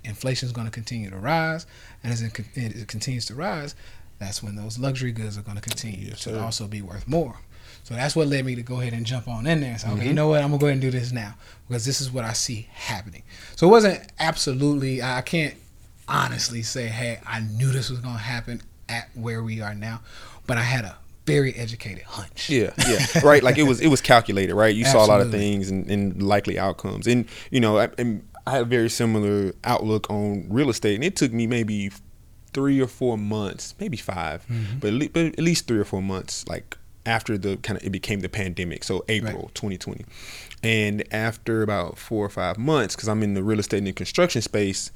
inflation 0.06 0.46
is 0.48 0.54
going 0.54 0.68
to 0.68 0.72
continue 0.72 1.10
to 1.10 1.18
rise, 1.18 1.66
and 2.04 2.14
as 2.14 2.22
it, 2.22 2.32
it 2.56 2.88
continues 2.88 3.26
to 3.26 3.36
rise, 3.36 3.76
that's 4.20 4.42
when 4.42 4.56
those 4.56 4.80
luxury 4.80 5.12
goods 5.12 5.38
are 5.38 5.42
going 5.42 5.58
to 5.58 5.62
continue 5.62 6.08
Yes, 6.10 6.24
to 6.24 6.42
also 6.42 6.68
be 6.68 6.82
worth 6.82 7.06
more. 7.08 7.36
So 7.84 7.96
that's 7.96 8.16
what 8.16 8.28
led 8.30 8.46
me 8.46 8.56
to 8.56 8.62
go 8.64 8.80
ahead 8.80 8.94
and 8.94 9.06
jump 9.06 9.28
on 9.28 9.46
in 9.46 9.60
there 9.60 9.72
and 9.72 9.82
say, 9.82 9.88
okay, 9.90 9.98
Mm-hmm. 10.00 10.08
you 10.08 10.14
know 10.14 10.30
what, 10.30 10.42
I'm 10.42 10.52
gonna 10.52 10.60
go 10.60 10.68
ahead 10.68 10.76
and 10.76 10.82
do 10.82 10.92
this 10.92 11.12
now 11.12 11.34
because 11.68 11.84
this 11.84 12.00
is 12.00 12.10
what 12.10 12.24
I 12.24 12.32
see 12.32 12.70
happening. 12.72 13.24
So 13.58 13.68
it 13.68 13.72
wasn't 13.72 14.10
absolutely, 14.20 15.02
I 15.04 15.20
can't 15.22 15.56
honestly 16.08 16.62
say, 16.62 16.88
hey, 16.88 17.20
I 17.26 17.40
knew 17.42 17.72
this 17.72 17.90
was 17.90 18.00
gonna 18.00 18.18
happen 18.18 18.62
at 18.90 19.10
where 19.16 19.42
we 19.44 19.62
are 19.62 19.74
now, 19.76 20.02
but 20.48 20.58
I 20.58 20.62
had 20.64 20.86
a 20.86 20.98
very 21.26 21.54
educated 21.56 22.04
hunch. 22.04 22.50
Yeah, 22.50 22.72
yeah, 22.88 23.00
right. 23.24 23.42
Like 23.42 23.58
it 23.58 23.64
was, 23.64 23.80
it 23.80 23.88
was 23.88 24.02
calculated, 24.02 24.56
right? 24.56 24.76
You 24.76 24.84
saw 24.86 25.06
a 25.06 25.08
lot 25.08 25.22
of 25.22 25.32
things 25.32 25.70
and, 25.72 25.90
and 25.90 26.22
likely 26.22 26.60
outcomes, 26.60 27.08
and 27.08 27.26
you 27.50 27.60
know, 27.62 27.78
I, 27.78 27.90
and 27.98 28.28
I 28.46 28.52
had 28.52 28.62
a 28.64 28.66
very 28.66 28.90
similar 28.90 29.54
outlook 29.64 30.10
on 30.10 30.48
real 30.50 30.70
estate, 30.70 30.96
and 30.96 31.04
it 31.04 31.16
took 31.16 31.32
me 31.32 31.48
maybe 31.48 31.92
three 32.54 32.80
or 32.82 32.88
four 32.88 33.18
months, 33.18 33.74
maybe 33.80 33.98
5 33.98 34.46
Mm-hmm. 34.48 34.80
but, 34.80 34.88
at 34.90 34.94
le- 34.94 35.10
but 35.10 35.26
at 35.28 35.40
least 35.40 35.66
three 35.68 35.80
or 35.80 35.86
four 35.86 36.02
months, 36.04 36.48
like 36.48 36.78
after 37.06 37.38
the 37.38 37.58
kind 37.58 37.80
of 37.80 37.86
it 37.86 37.90
became 37.90 38.20
the 38.20 38.30
pandemic, 38.30 38.84
so 38.84 39.04
April 39.08 39.44
Right. 39.44 39.56
2020, 39.56 40.06
and 40.62 41.04
after 41.14 41.64
about 41.64 41.98
four 41.98 42.26
or 42.26 42.30
five 42.30 42.58
months, 42.58 42.96
because 42.96 43.08
I'm 43.10 43.24
in 43.24 43.34
the 43.34 43.44
real 43.44 43.60
estate 43.60 43.78
and 43.80 43.88
the 43.88 43.94
construction 43.94 44.42
space. 44.42 44.92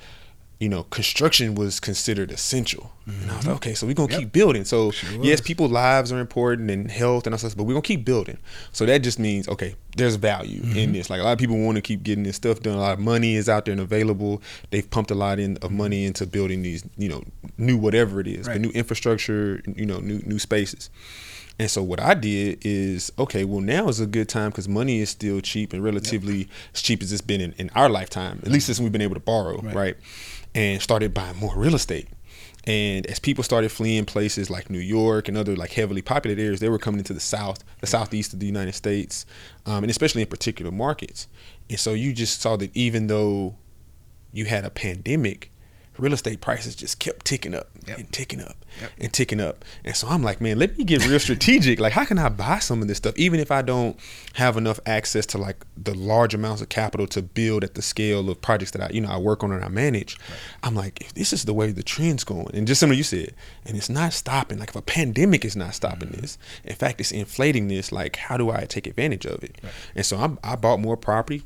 You 0.60 0.70
know, 0.70 0.84
construction 0.84 1.53
was 1.53 1.80
considered 1.80 2.32
essential, 2.32 2.91
and 3.05 3.30
I 3.30 3.38
was 3.38 3.45
like, 3.45 3.55
okay, 3.58 3.74
so 3.76 3.86
we're 3.86 3.93
gonna 3.93 4.08
Mm-hmm. 4.08 4.14
Yep. 4.14 4.20
keep 4.22 4.32
building. 4.32 4.66
So 4.66 4.89
Sure 4.89 5.24
yes, 5.24 5.39
people's 5.39 5.72
lives 5.72 6.12
are 6.12 6.20
important 6.20 6.72
and 6.72 6.89
health 6.89 7.28
and 7.28 7.34
all 7.36 7.38
stuff, 7.38 7.55
but 7.55 7.66
we're 7.66 7.74
gonna 7.74 7.84
keep 7.84 8.03
building. 8.03 8.39
So 8.72 8.86
that 8.88 9.03
just 9.03 9.20
means 9.20 9.47
okay, 9.47 9.76
there's 9.95 10.16
value 10.16 10.62
Mm-hmm. 10.62 10.78
in 10.80 10.93
this. 10.93 11.12
Like 11.12 11.22
a 11.22 11.24
lot 11.24 11.34
of 11.34 11.38
people 11.38 11.58
want 11.60 11.76
to 11.76 11.82
keep 11.84 12.01
getting 12.01 12.24
this 12.24 12.38
stuff 12.38 12.62
done. 12.62 12.76
A 12.76 12.80
lot 12.82 12.93
of 12.93 12.99
money 12.99 13.36
is 13.36 13.47
out 13.47 13.66
there 13.66 13.72
and 13.74 13.82
available. 13.82 14.41
They've 14.72 14.89
pumped 14.89 15.12
a 15.12 15.16
lot 15.16 15.38
in 15.39 15.58
of 15.58 15.72
money 15.72 16.05
into 16.05 16.26
building 16.26 16.64
these, 16.64 16.84
you 16.97 17.10
know, 17.10 17.24
new 17.60 17.78
whatever 17.78 18.20
it 18.20 18.28
is, 18.28 18.47
Right. 18.47 18.53
the 18.55 18.60
new 18.60 18.72
infrastructure, 18.72 19.62
you 19.76 19.86
know, 19.86 19.99
new 19.99 20.24
new 20.26 20.39
spaces. 20.39 20.89
And 21.60 21.72
so 21.72 21.82
what 21.82 21.99
I 21.99 22.14
did 22.14 22.60
is 22.66 23.12
okay, 23.18 23.43
well 23.43 23.62
now 23.62 23.88
is 23.88 23.99
a 23.99 24.05
good 24.05 24.30
time 24.30 24.51
because 24.51 24.68
money 24.70 24.99
is 24.99 25.10
still 25.10 25.41
cheap 25.41 25.74
and 25.74 25.84
relatively 25.84 26.47
as 26.74 26.82
cheap 26.82 27.01
as 27.01 27.12
it's 27.12 27.22
been 27.22 27.41
in, 27.41 27.53
in 27.53 27.70
our 27.76 27.89
lifetime, 27.89 28.39
at 28.45 28.51
least 28.51 28.68
since 28.68 28.80
we've 28.80 28.91
been 28.91 29.01
able 29.01 29.16
to 29.16 29.20
borrow, 29.20 29.60
Right. 29.62 29.76
right? 29.76 29.97
And 30.53 30.82
started 30.82 31.14
buying 31.14 31.38
more 31.38 31.53
real 31.55 31.76
estate. 31.76 32.08
And 32.66 33.05
as 33.08 33.18
people 33.18 33.43
started 33.45 33.72
fleeing 33.72 34.03
places 34.05 34.49
like 34.49 34.70
New 34.70 34.80
York 34.80 35.30
and 35.30 35.38
other 35.38 35.55
like 35.55 35.72
heavily 35.72 36.01
populated 36.01 36.41
areas, 36.43 36.60
they 36.60 36.68
were 36.70 36.78
coming 36.78 36.99
into 36.99 37.14
the 37.14 37.20
South, 37.22 37.64
the 37.80 37.88
Southeast 37.88 38.34
of 38.34 38.39
the 38.41 38.45
United 38.45 38.74
States, 38.74 39.26
um, 39.66 39.84
and 39.86 39.89
especially 39.89 40.22
in 40.22 40.28
particular 40.28 40.70
markets. 40.70 41.28
And 41.70 41.80
so 41.80 41.93
you 41.93 42.12
just 42.14 42.41
saw 42.41 42.58
that 42.58 42.76
even 42.76 43.08
though 43.08 43.55
you 44.34 44.45
had 44.45 44.66
a 44.66 44.70
pandemic, 44.70 45.49
real 45.98 46.14
estate 46.14 46.41
prices 46.41 46.76
just 46.76 47.00
kept 47.00 47.26
ticking 47.26 47.54
up 47.54 47.70
Yep. 47.88 47.98
and 47.98 48.12
ticking 48.12 48.41
up 48.41 48.56
Yep. 48.82 48.91
and 49.00 49.14
ticking 49.14 49.39
up. 49.41 49.64
And 49.84 49.95
so 49.95 50.08
I'm 50.08 50.22
like, 50.24 50.41
man, 50.41 50.60
let 50.60 50.78
me 50.78 50.84
get 50.84 51.06
real 51.08 51.20
strategic. 51.20 51.80
Like, 51.80 51.93
how 51.93 52.06
can 52.06 52.20
I 52.20 52.30
buy 52.30 52.60
some 52.60 52.82
of 52.82 52.88
this 52.88 52.98
stuff, 52.98 53.16
even 53.18 53.39
if 53.39 53.52
I 53.52 53.62
don't 53.62 53.98
have 54.34 54.58
enough 54.58 54.80
access 54.86 55.26
to 55.28 55.38
like 55.38 55.66
the 55.76 55.93
large 55.93 56.34
amounts 56.34 56.62
of 56.62 56.70
capital 56.70 57.08
to 57.08 57.22
build 57.22 57.64
at 57.64 57.76
the 57.76 57.82
scale 57.82 58.30
of 58.30 58.41
projects 58.41 58.72
that 58.72 58.82
I, 58.82 58.89
you 58.93 59.02
know, 59.02 59.10
I 59.10 59.18
work 59.18 59.43
on 59.43 59.52
and 59.52 59.64
I 59.64 59.70
manage. 59.70 60.18
I'm 60.64 60.76
like, 60.76 61.02
if 61.02 61.14
this 61.14 61.34
is 61.34 61.45
the 61.45 61.54
way 61.54 61.72
the 61.72 61.84
trend's 61.84 62.24
going, 62.24 62.50
and 62.54 62.68
just 62.68 62.80
something 62.80 62.98
you 62.98 63.04
said, 63.04 63.34
and 63.66 63.78
it's 63.78 63.89
not 63.89 64.14
stopping. 64.14 64.60
Like, 64.60 64.70
if 64.70 64.76
a 64.76 64.82
pandemic 64.82 65.45
is 65.45 65.56
not 65.56 65.74
stopping 65.74 66.10
mm-hmm. 66.10 66.22
this, 66.22 66.38
in 66.64 66.76
fact, 66.76 67.00
it's 67.00 67.12
inflating 67.12 67.68
this. 67.68 67.91
Like, 67.91 68.18
how 68.18 68.38
do 68.38 68.52
I 68.52 68.66
take 68.66 68.88
advantage 68.88 69.26
of 69.26 69.43
it? 69.43 69.58
And 69.95 70.06
so 70.06 70.18
I'm, 70.18 70.39
I 70.43 70.56
bought 70.56 70.80
more 70.80 70.98
property. 70.98 71.43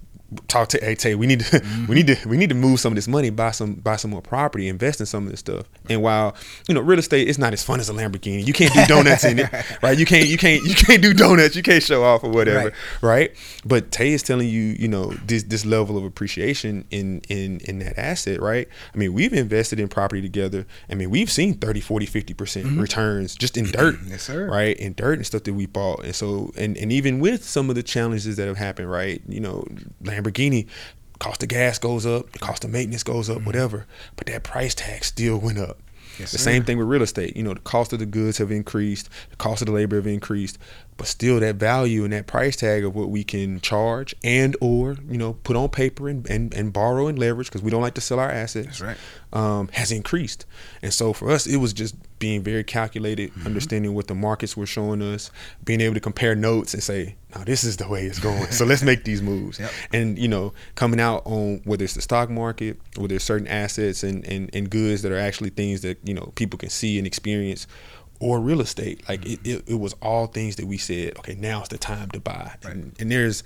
Talk 0.48 0.70
to 0.70 0.80
hey 0.82 0.96
Tay, 0.96 1.16
we 1.16 1.28
need 1.28 1.42
to 1.42 1.60
we 1.60 1.60
mm-hmm. 1.60 1.94
need 1.94 2.08
to 2.08 2.28
we 2.30 2.38
need 2.38 2.50
to 2.50 2.56
move 2.56 2.80
some 2.80 2.94
of 2.94 2.96
this 2.96 3.08
money, 3.08 3.30
buy 3.30 3.52
some 3.52 3.76
buy 3.76 3.98
some 3.98 4.12
more 4.12 4.22
property, 4.22 4.70
invest 4.70 5.00
in 5.02 5.06
some 5.06 5.26
of 5.26 5.32
this 5.32 5.42
stuff. 5.42 5.66
And 5.90 6.02
while 6.02 6.36
you 6.68 6.74
know 6.74 6.82
real 6.82 7.00
estate 7.00 7.28
is 7.28 7.38
not 7.38 7.54
as 7.54 7.64
fun 7.64 7.80
as 7.82 7.90
a 7.90 7.94
Lamborghini, 7.94 8.46
you 8.46 8.54
can't 8.54 8.74
do 8.74 8.86
donuts 8.86 9.26
in 9.26 9.40
it, 9.40 9.50
right? 9.84 9.98
You 9.98 10.06
can't 10.06 10.28
you 10.28 10.38
can't 10.38 10.64
you 10.64 10.74
can't 10.74 11.02
do 11.02 11.14
donuts, 11.14 11.56
you 11.56 11.64
can't 11.64 11.84
show 11.84 12.04
off 12.04 12.24
or 12.24 12.30
whatever, 12.30 12.66
Right. 12.66 12.74
right? 13.02 13.32
But 13.66 13.92
Tay 13.92 14.14
is 14.14 14.24
telling 14.24 14.48
you, 14.48 14.76
you 14.80 14.88
know, 14.88 15.12
this 15.26 15.44
this 15.44 15.66
level 15.66 15.98
of 15.98 16.06
appreciation 16.06 16.86
in 16.92 17.22
in 17.28 17.60
in 17.66 17.80
that 17.80 18.00
asset, 18.00 18.42
right? 18.42 18.68
I 18.94 18.98
mean, 18.98 19.14
we've 19.14 19.34
invested 19.34 19.80
in 19.80 19.90
property 19.90 20.22
together. 20.22 20.66
I 20.90 20.96
mean, 20.96 21.10
we've 21.10 21.32
seen 21.32 21.56
30, 21.56 21.82
40, 21.82 22.08
50% 22.08 22.36
mm-hmm. 22.36 22.80
returns 22.80 23.36
just 23.36 23.58
in 23.58 23.66
dirt, 23.66 23.98
Yes, 24.08 24.24
sir. 24.24 24.50
right? 24.50 24.78
In 24.78 24.94
dirt 24.94 25.18
and 25.18 25.26
stuff 25.26 25.44
that 25.44 25.54
we 25.54 25.66
bought. 25.66 26.06
And 26.06 26.16
so 26.16 26.52
and 26.58 26.78
and 26.78 26.92
even 26.92 27.20
with 27.20 27.44
some 27.44 27.70
of 27.70 27.76
the 27.76 27.84
challenges 27.84 28.38
that 28.38 28.48
have 28.48 28.58
happened, 28.58 28.90
right? 28.90 29.22
You 29.28 29.42
know, 29.42 29.66
Lamborghini 30.04 30.21
cost 31.20 31.44
of 31.44 31.50
gas 31.50 31.78
goes 31.78 32.06
up, 32.06 32.32
the 32.32 32.40
cost 32.40 32.64
of 32.64 32.72
maintenance 32.72 33.04
goes 33.04 33.30
up, 33.30 33.44
whatever, 33.44 33.86
but 34.16 34.28
that 34.28 34.44
price 34.44 34.74
tag 34.74 35.04
still 35.04 35.38
went 35.38 35.60
up. 35.60 35.78
Yes, 36.20 36.32
the 36.32 36.40
sir. 36.40 36.44
same 36.44 36.64
thing 36.64 36.78
with 36.78 36.88
real 36.88 37.04
estate. 37.04 37.38
You 37.38 37.44
know, 37.44 37.54
the 37.54 37.62
cost 37.62 37.94
of 37.94 38.00
the 38.00 38.06
goods 38.06 38.38
have 38.40 38.52
increased, 38.52 39.10
the 39.30 39.36
cost 39.38 39.62
of 39.62 39.68
the 39.68 39.72
labor 39.72 39.96
have 39.96 40.08
increased, 40.08 40.58
but 40.98 41.08
still 41.08 41.40
that 41.40 41.56
value 41.56 42.04
and 42.04 42.12
that 42.12 42.28
price 42.28 42.56
tag 42.56 42.84
of 42.84 42.96
what 42.96 43.10
we 43.10 43.24
can 43.24 43.62
charge 43.62 44.14
and 44.24 44.56
or 44.62 44.98
you 45.10 45.18
know 45.18 45.34
put 45.34 45.56
on 45.56 45.70
paper 45.70 46.10
and 46.10 46.30
and, 46.30 46.54
and 46.54 46.74
borrow 46.74 47.08
and 47.08 47.18
leverage 47.18 47.48
because 47.48 47.62
we 47.62 47.72
don't 47.72 47.82
like 47.82 47.94
to 47.96 48.02
sell 48.02 48.20
our 48.20 48.30
assets. 48.30 48.80
That's 48.80 48.82
right. 48.82 48.98
Um, 49.32 49.70
has 49.70 49.92
increased, 49.92 50.46
and 50.82 50.94
so 50.94 51.14
for 51.14 51.30
us, 51.32 51.48
it 51.48 51.58
was 51.58 51.72
just 51.72 51.96
being 52.22 52.42
very 52.42 52.64
calculated, 52.64 53.32
Mm-hmm. 53.32 53.48
understanding 53.48 53.94
what 53.94 54.08
the 54.08 54.16
markets 54.16 54.56
were 54.56 54.66
showing 54.66 55.02
us, 55.02 55.30
being 55.66 55.82
able 55.82 55.96
to 55.96 56.00
compare 56.00 56.36
notes 56.36 56.74
and 56.74 56.82
say, 56.82 57.16
"No, 57.36 57.44
this 57.44 57.66
is 57.66 57.76
the 57.76 57.88
way 57.90 58.06
it's 58.06 58.20
going." 58.20 58.50
so 58.52 58.64
let's 58.66 58.84
make 58.84 59.04
these 59.04 59.22
moves. 59.22 59.60
Yep. 59.64 59.72
And 59.92 60.18
you 60.18 60.30
know, 60.30 60.54
coming 60.76 61.02
out 61.02 61.24
on 61.26 61.62
whether 61.66 61.84
it's 61.84 61.96
the 61.96 62.02
stock 62.02 62.30
market, 62.30 62.80
whether 62.96 63.10
there's 63.10 63.24
certain 63.24 63.48
assets 63.48 64.04
and, 64.04 64.26
and, 64.26 64.50
and 64.54 64.70
goods 64.70 65.02
that 65.02 65.12
are 65.12 65.20
actually 65.20 65.50
things 65.50 65.82
that 65.82 65.98
you 66.08 66.14
know 66.14 66.32
people 66.36 66.58
can 66.58 66.70
see 66.70 66.98
and 66.98 67.06
experience, 67.06 67.68
or 68.22 68.40
real 68.40 68.62
estate. 68.62 69.02
Like 69.10 69.26
it, 69.26 69.40
it, 69.44 69.64
it 69.68 69.80
was 69.80 69.94
all 70.02 70.28
things 70.28 70.56
that 70.58 70.68
we 70.68 70.78
said, 70.78 71.18
okay, 71.20 71.36
now's 71.36 71.68
the 71.70 71.78
time 71.78 72.10
to 72.12 72.20
buy. 72.20 72.56
And, 72.64 72.96
and 73.00 73.12
there's 73.12 73.44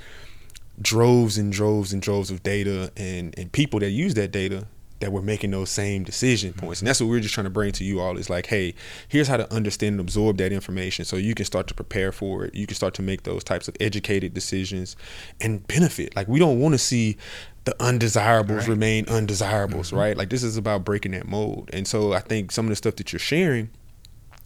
droves 0.82 1.38
and 1.38 1.54
droves 1.54 1.94
and 1.94 2.02
droves 2.02 2.30
of 2.30 2.44
data 2.44 2.92
and, 2.98 3.34
and 3.40 3.50
people 3.52 3.80
that 3.80 3.92
use 3.92 4.14
that 4.16 4.32
data 4.32 4.68
that 5.06 5.12
were 5.12 5.22
making 5.22 5.52
those 5.52 5.70
same 5.70 6.04
decision 6.04 6.50
mm-hmm. 6.52 6.66
points. 6.66 6.82
And 6.82 6.88
that's 6.88 7.00
what 7.00 7.08
we're 7.08 7.20
just 7.20 7.36
trying 7.36 7.44
to 7.44 7.52
bring 7.52 7.72
to 7.74 7.84
you 7.84 8.00
all 8.00 8.18
is 8.18 8.28
like, 8.28 8.48
hey, 8.48 8.74
here's 9.08 9.28
how 9.28 9.38
to 9.38 9.54
understand 9.54 9.94
and 9.94 10.00
absorb 10.00 10.38
that 10.38 10.52
information 10.52 11.06
so 11.06 11.16
you 11.16 11.36
can 11.36 11.46
start 11.46 11.68
to 11.68 11.76
prepare 11.76 12.12
for 12.12 12.46
it. 12.46 12.56
You 12.56 12.66
can 12.66 12.76
start 12.76 12.96
to 12.96 13.04
make 13.04 13.22
those 13.22 13.44
types 13.44 13.68
of 13.68 13.78
educated 13.80 14.34
decisions 14.34 14.96
and 15.40 15.66
benefit. 15.68 16.16
Like 16.16 16.28
we 16.28 16.40
don't 16.40 16.60
want 16.60 16.74
to 16.74 16.80
see 16.80 17.18
the 17.66 17.76
undesirables 17.84 18.62
Right. 18.62 18.68
remain 18.68 19.06
undesirables, 19.08 19.90
mm-hmm. 19.90 19.98
right? 19.98 20.18
Like 20.18 20.32
this 20.32 20.42
is 20.42 20.58
about 20.58 20.84
breaking 20.84 21.12
that 21.12 21.28
mold. 21.28 21.70
And 21.72 21.88
so 21.88 22.14
I 22.14 22.20
think 22.20 22.52
some 22.52 22.66
of 22.66 22.72
the 22.72 22.76
stuff 22.76 22.96
that 22.96 23.14
you're 23.14 23.20
sharing 23.20 23.70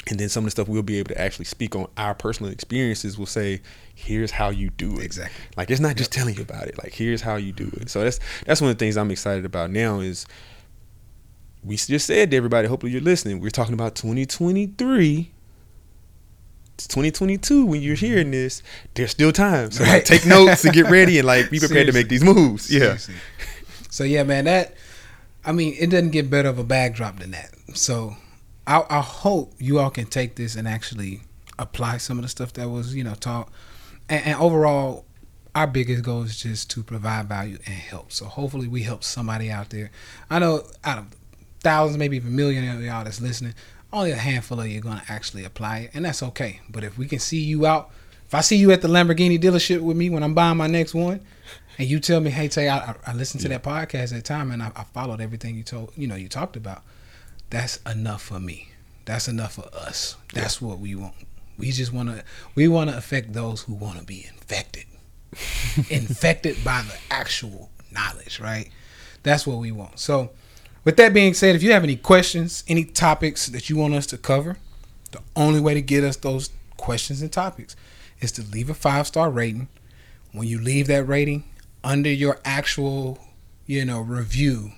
and 0.07 0.19
then 0.19 0.29
some 0.29 0.43
of 0.43 0.45
the 0.45 0.51
stuff 0.51 0.67
we'll 0.67 0.81
be 0.81 0.97
able 0.99 1.09
to 1.09 1.21
actually 1.21 1.45
speak 1.45 1.75
on 1.75 1.87
our 1.97 2.15
personal 2.15 2.51
experiences 2.51 3.17
will 3.17 3.25
say 3.25 3.61
here's 3.93 4.31
how 4.31 4.49
you 4.49 4.69
do 4.71 4.99
it 4.99 5.03
Exactly. 5.05 5.41
like 5.57 5.69
it's 5.69 5.81
not 5.81 5.95
just 5.95 6.11
telling 6.11 6.35
you 6.35 6.41
about 6.41 6.67
it 6.67 6.77
like 6.81 6.93
here's 6.93 7.21
how 7.21 7.35
you 7.35 7.51
do 7.51 7.69
it 7.73 7.89
so 7.89 8.03
that's 8.03 8.19
that's 8.45 8.61
one 8.61 8.69
of 8.69 8.77
the 8.77 8.79
things 8.83 8.97
i'm 8.97 9.11
excited 9.11 9.45
about 9.45 9.71
now 9.71 9.99
is 9.99 10.25
we 11.63 11.75
just 11.75 12.05
said 12.05 12.31
to 12.31 12.37
everybody 12.37 12.67
hopefully 12.67 12.91
you're 12.91 13.01
listening 13.01 13.39
we're 13.39 13.49
talking 13.49 13.73
about 13.73 13.95
2023 13.95 15.31
it's 16.75 16.87
2022 16.87 17.65
when 17.65 17.81
you're 17.81 17.95
hearing 17.95 18.25
mm-hmm. 18.25 18.31
this 18.31 18.63
there's 18.93 19.11
still 19.11 19.31
time 19.31 19.69
so 19.71 19.83
like, 19.83 20.05
take 20.05 20.25
notes 20.25 20.63
and 20.63 20.73
get 20.73 20.85
ready 20.89 21.17
and 21.17 21.27
like 21.27 21.49
be 21.49 21.59
prepared 21.59 21.87
to 21.87 21.93
make 21.93 22.07
these 22.07 22.23
moves 22.23 22.71
yeah 22.71 22.79
Seriously. 22.79 23.15
So 23.89 24.03
yeah, 24.03 24.23
man, 24.23 24.45
that 24.45 24.75
I 25.43 25.51
mean, 25.51 25.75
it 25.77 25.89
doesn't 25.89 26.11
get 26.11 26.29
better 26.29 26.47
of 26.47 26.59
a 26.59 26.63
backdrop 26.63 27.19
than 27.19 27.31
that. 27.31 27.53
So 27.73 28.15
I, 28.67 28.85
I 28.89 29.01
hope 29.01 29.53
you 29.57 29.79
all 29.79 29.89
can 29.89 30.05
take 30.05 30.35
this 30.35 30.55
and 30.55 30.67
actually 30.67 31.21
apply 31.57 31.97
some 31.97 32.17
of 32.17 32.23
the 32.23 32.29
stuff 32.29 32.53
that 32.53 32.69
was 32.69 32.95
you 32.95 33.03
know 33.03 33.15
taught. 33.15 33.49
And, 34.07 34.25
and 34.25 34.39
overall, 34.39 35.05
our 35.55 35.67
biggest 35.67 36.03
goal 36.03 36.23
is 36.23 36.39
just 36.39 36.69
to 36.71 36.83
provide 36.83 37.27
value 37.27 37.57
and 37.65 37.75
help. 37.75 38.11
So 38.11 38.25
hopefully, 38.25 38.67
we 38.67 38.83
help 38.83 39.03
somebody 39.03 39.51
out 39.51 39.69
there. 39.69 39.91
I 40.29 40.39
know 40.39 40.63
out 40.83 40.99
of 40.99 41.18
thousands, 41.61 41.97
maybe 41.97 42.17
even 42.17 42.35
millions 42.35 42.75
of 42.75 42.83
y'all 42.83 43.03
that's 43.03 43.21
listening, 43.21 43.53
only 43.91 44.11
a 44.11 44.15
handful 44.15 44.59
of 44.59 44.67
you 44.67 44.79
are 44.79 44.83
gonna 44.83 45.03
actually 45.09 45.43
apply 45.43 45.79
it, 45.79 45.91
and 45.93 46.05
that's 46.05 46.21
okay. 46.23 46.61
But 46.69 46.83
if 46.83 46.97
we 46.97 47.07
can 47.07 47.19
see 47.19 47.39
you 47.41 47.65
out, 47.65 47.89
if 48.27 48.35
I 48.35 48.41
see 48.41 48.57
you 48.57 48.71
at 48.71 48.81
the 48.81 48.87
Lamborghini 48.87 49.39
dealership 49.39 49.81
with 49.81 49.97
me 49.97 50.09
when 50.09 50.23
I'm 50.23 50.33
buying 50.33 50.57
my 50.57 50.67
next 50.67 50.93
one, 50.93 51.21
and 51.77 51.87
you 51.89 51.99
tell 51.99 52.19
me, 52.21 52.29
"Hey, 52.29 52.47
Tay, 52.47 52.69
I, 52.69 52.95
I- 53.05 53.13
listened 53.13 53.41
to 53.43 53.49
that 53.49 53.63
podcast 53.63 54.03
at 54.03 54.09
the 54.11 54.21
time, 54.21 54.51
and 54.51 54.61
I, 54.61 54.71
I 54.75 54.83
followed 54.83 55.21
everything 55.21 55.55
you 55.55 55.63
told, 55.63 55.91
you 55.95 56.07
know, 56.07 56.15
you 56.15 56.27
talked 56.29 56.55
about." 56.55 56.83
That's 57.49 57.77
enough 57.77 58.21
for 58.21 58.39
me. 58.39 58.69
That's 59.05 59.27
enough 59.27 59.53
for 59.53 59.67
us. 59.73 60.15
That's 60.33 60.61
what 60.61 60.77
we 60.77 60.93
want. 60.93 61.15
We 61.57 61.71
just 61.71 61.91
want 61.91 62.09
to. 62.09 62.23
We 62.53 62.67
want 62.67 62.91
to 62.91 62.97
affect 62.97 63.33
those 63.33 63.63
who 63.63 63.73
want 63.73 63.97
to 63.97 64.05
be 64.05 64.23
infected, 64.31 64.85
infected 65.89 66.63
by 66.63 66.83
the 66.83 66.95
actual 67.09 67.71
knowledge. 67.91 68.39
Right. 68.39 68.69
That's 69.23 69.47
what 69.47 69.57
we 69.57 69.71
want. 69.71 69.99
So, 69.99 70.29
with 70.83 70.97
that 70.97 71.13
being 71.13 71.33
said, 71.33 71.55
if 71.55 71.63
you 71.63 71.71
have 71.71 71.83
any 71.83 71.95
questions, 71.95 72.63
any 72.67 72.85
topics 72.85 73.47
that 73.47 73.69
you 73.69 73.75
want 73.75 73.93
us 73.93 74.05
to 74.07 74.17
cover, 74.17 74.57
the 75.11 75.21
only 75.35 75.59
way 75.59 75.73
to 75.73 75.81
get 75.81 76.03
us 76.03 76.15
those 76.15 76.49
questions 76.77 77.21
and 77.21 77.31
topics 77.31 77.75
is 78.21 78.31
to 78.33 78.43
leave 78.43 78.69
a 78.69 78.73
five 78.73 79.07
star 79.07 79.29
rating. 79.29 79.67
When 80.31 80.47
you 80.47 80.61
leave 80.61 80.87
that 80.87 81.05
rating, 81.05 81.43
under 81.83 82.11
your 82.11 82.39
actual, 82.45 83.19
you 83.65 83.83
know, 83.83 83.99
review, 83.99 84.71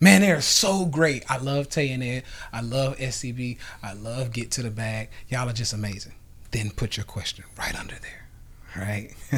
Man, 0.00 0.20
they 0.20 0.32
are 0.32 0.42
so 0.42 0.84
great. 0.84 1.24
I 1.30 1.38
love 1.38 1.70
Tay 1.70 1.90
and 1.90 2.04
Ed. 2.04 2.24
I 2.52 2.60
love 2.60 2.98
SCB. 2.98 3.56
I 3.82 3.94
love 3.94 4.32
Get 4.32 4.50
to 4.50 4.62
the 4.62 4.70
Bag. 4.70 5.08
Y'all 5.28 5.48
are 5.48 5.54
just 5.54 5.72
amazing. 5.72 6.12
Then 6.50 6.70
put 6.72 6.98
your 6.98 7.04
question 7.04 7.46
right 7.56 7.74
under 7.74 7.94
there. 7.94 8.28
All 8.76 8.82
right. 8.82 9.14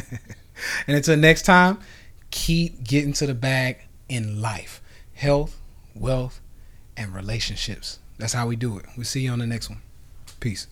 and 0.86 0.96
until 0.96 1.16
next 1.16 1.42
time, 1.42 1.78
keep 2.32 2.82
getting 2.82 3.12
to 3.12 3.26
the 3.26 3.34
bag 3.34 3.78
in 4.09 4.40
life 4.40 4.82
health, 5.14 5.57
wealth, 6.01 6.40
and 6.97 7.14
relationships. 7.14 7.99
That's 8.18 8.32
how 8.32 8.47
we 8.47 8.57
do 8.57 8.78
it. 8.78 8.86
We'll 8.97 9.05
see 9.05 9.22
you 9.22 9.30
on 9.30 9.38
the 9.40 9.47
next 9.47 9.68
one. 9.68 9.82
Peace. 10.40 10.66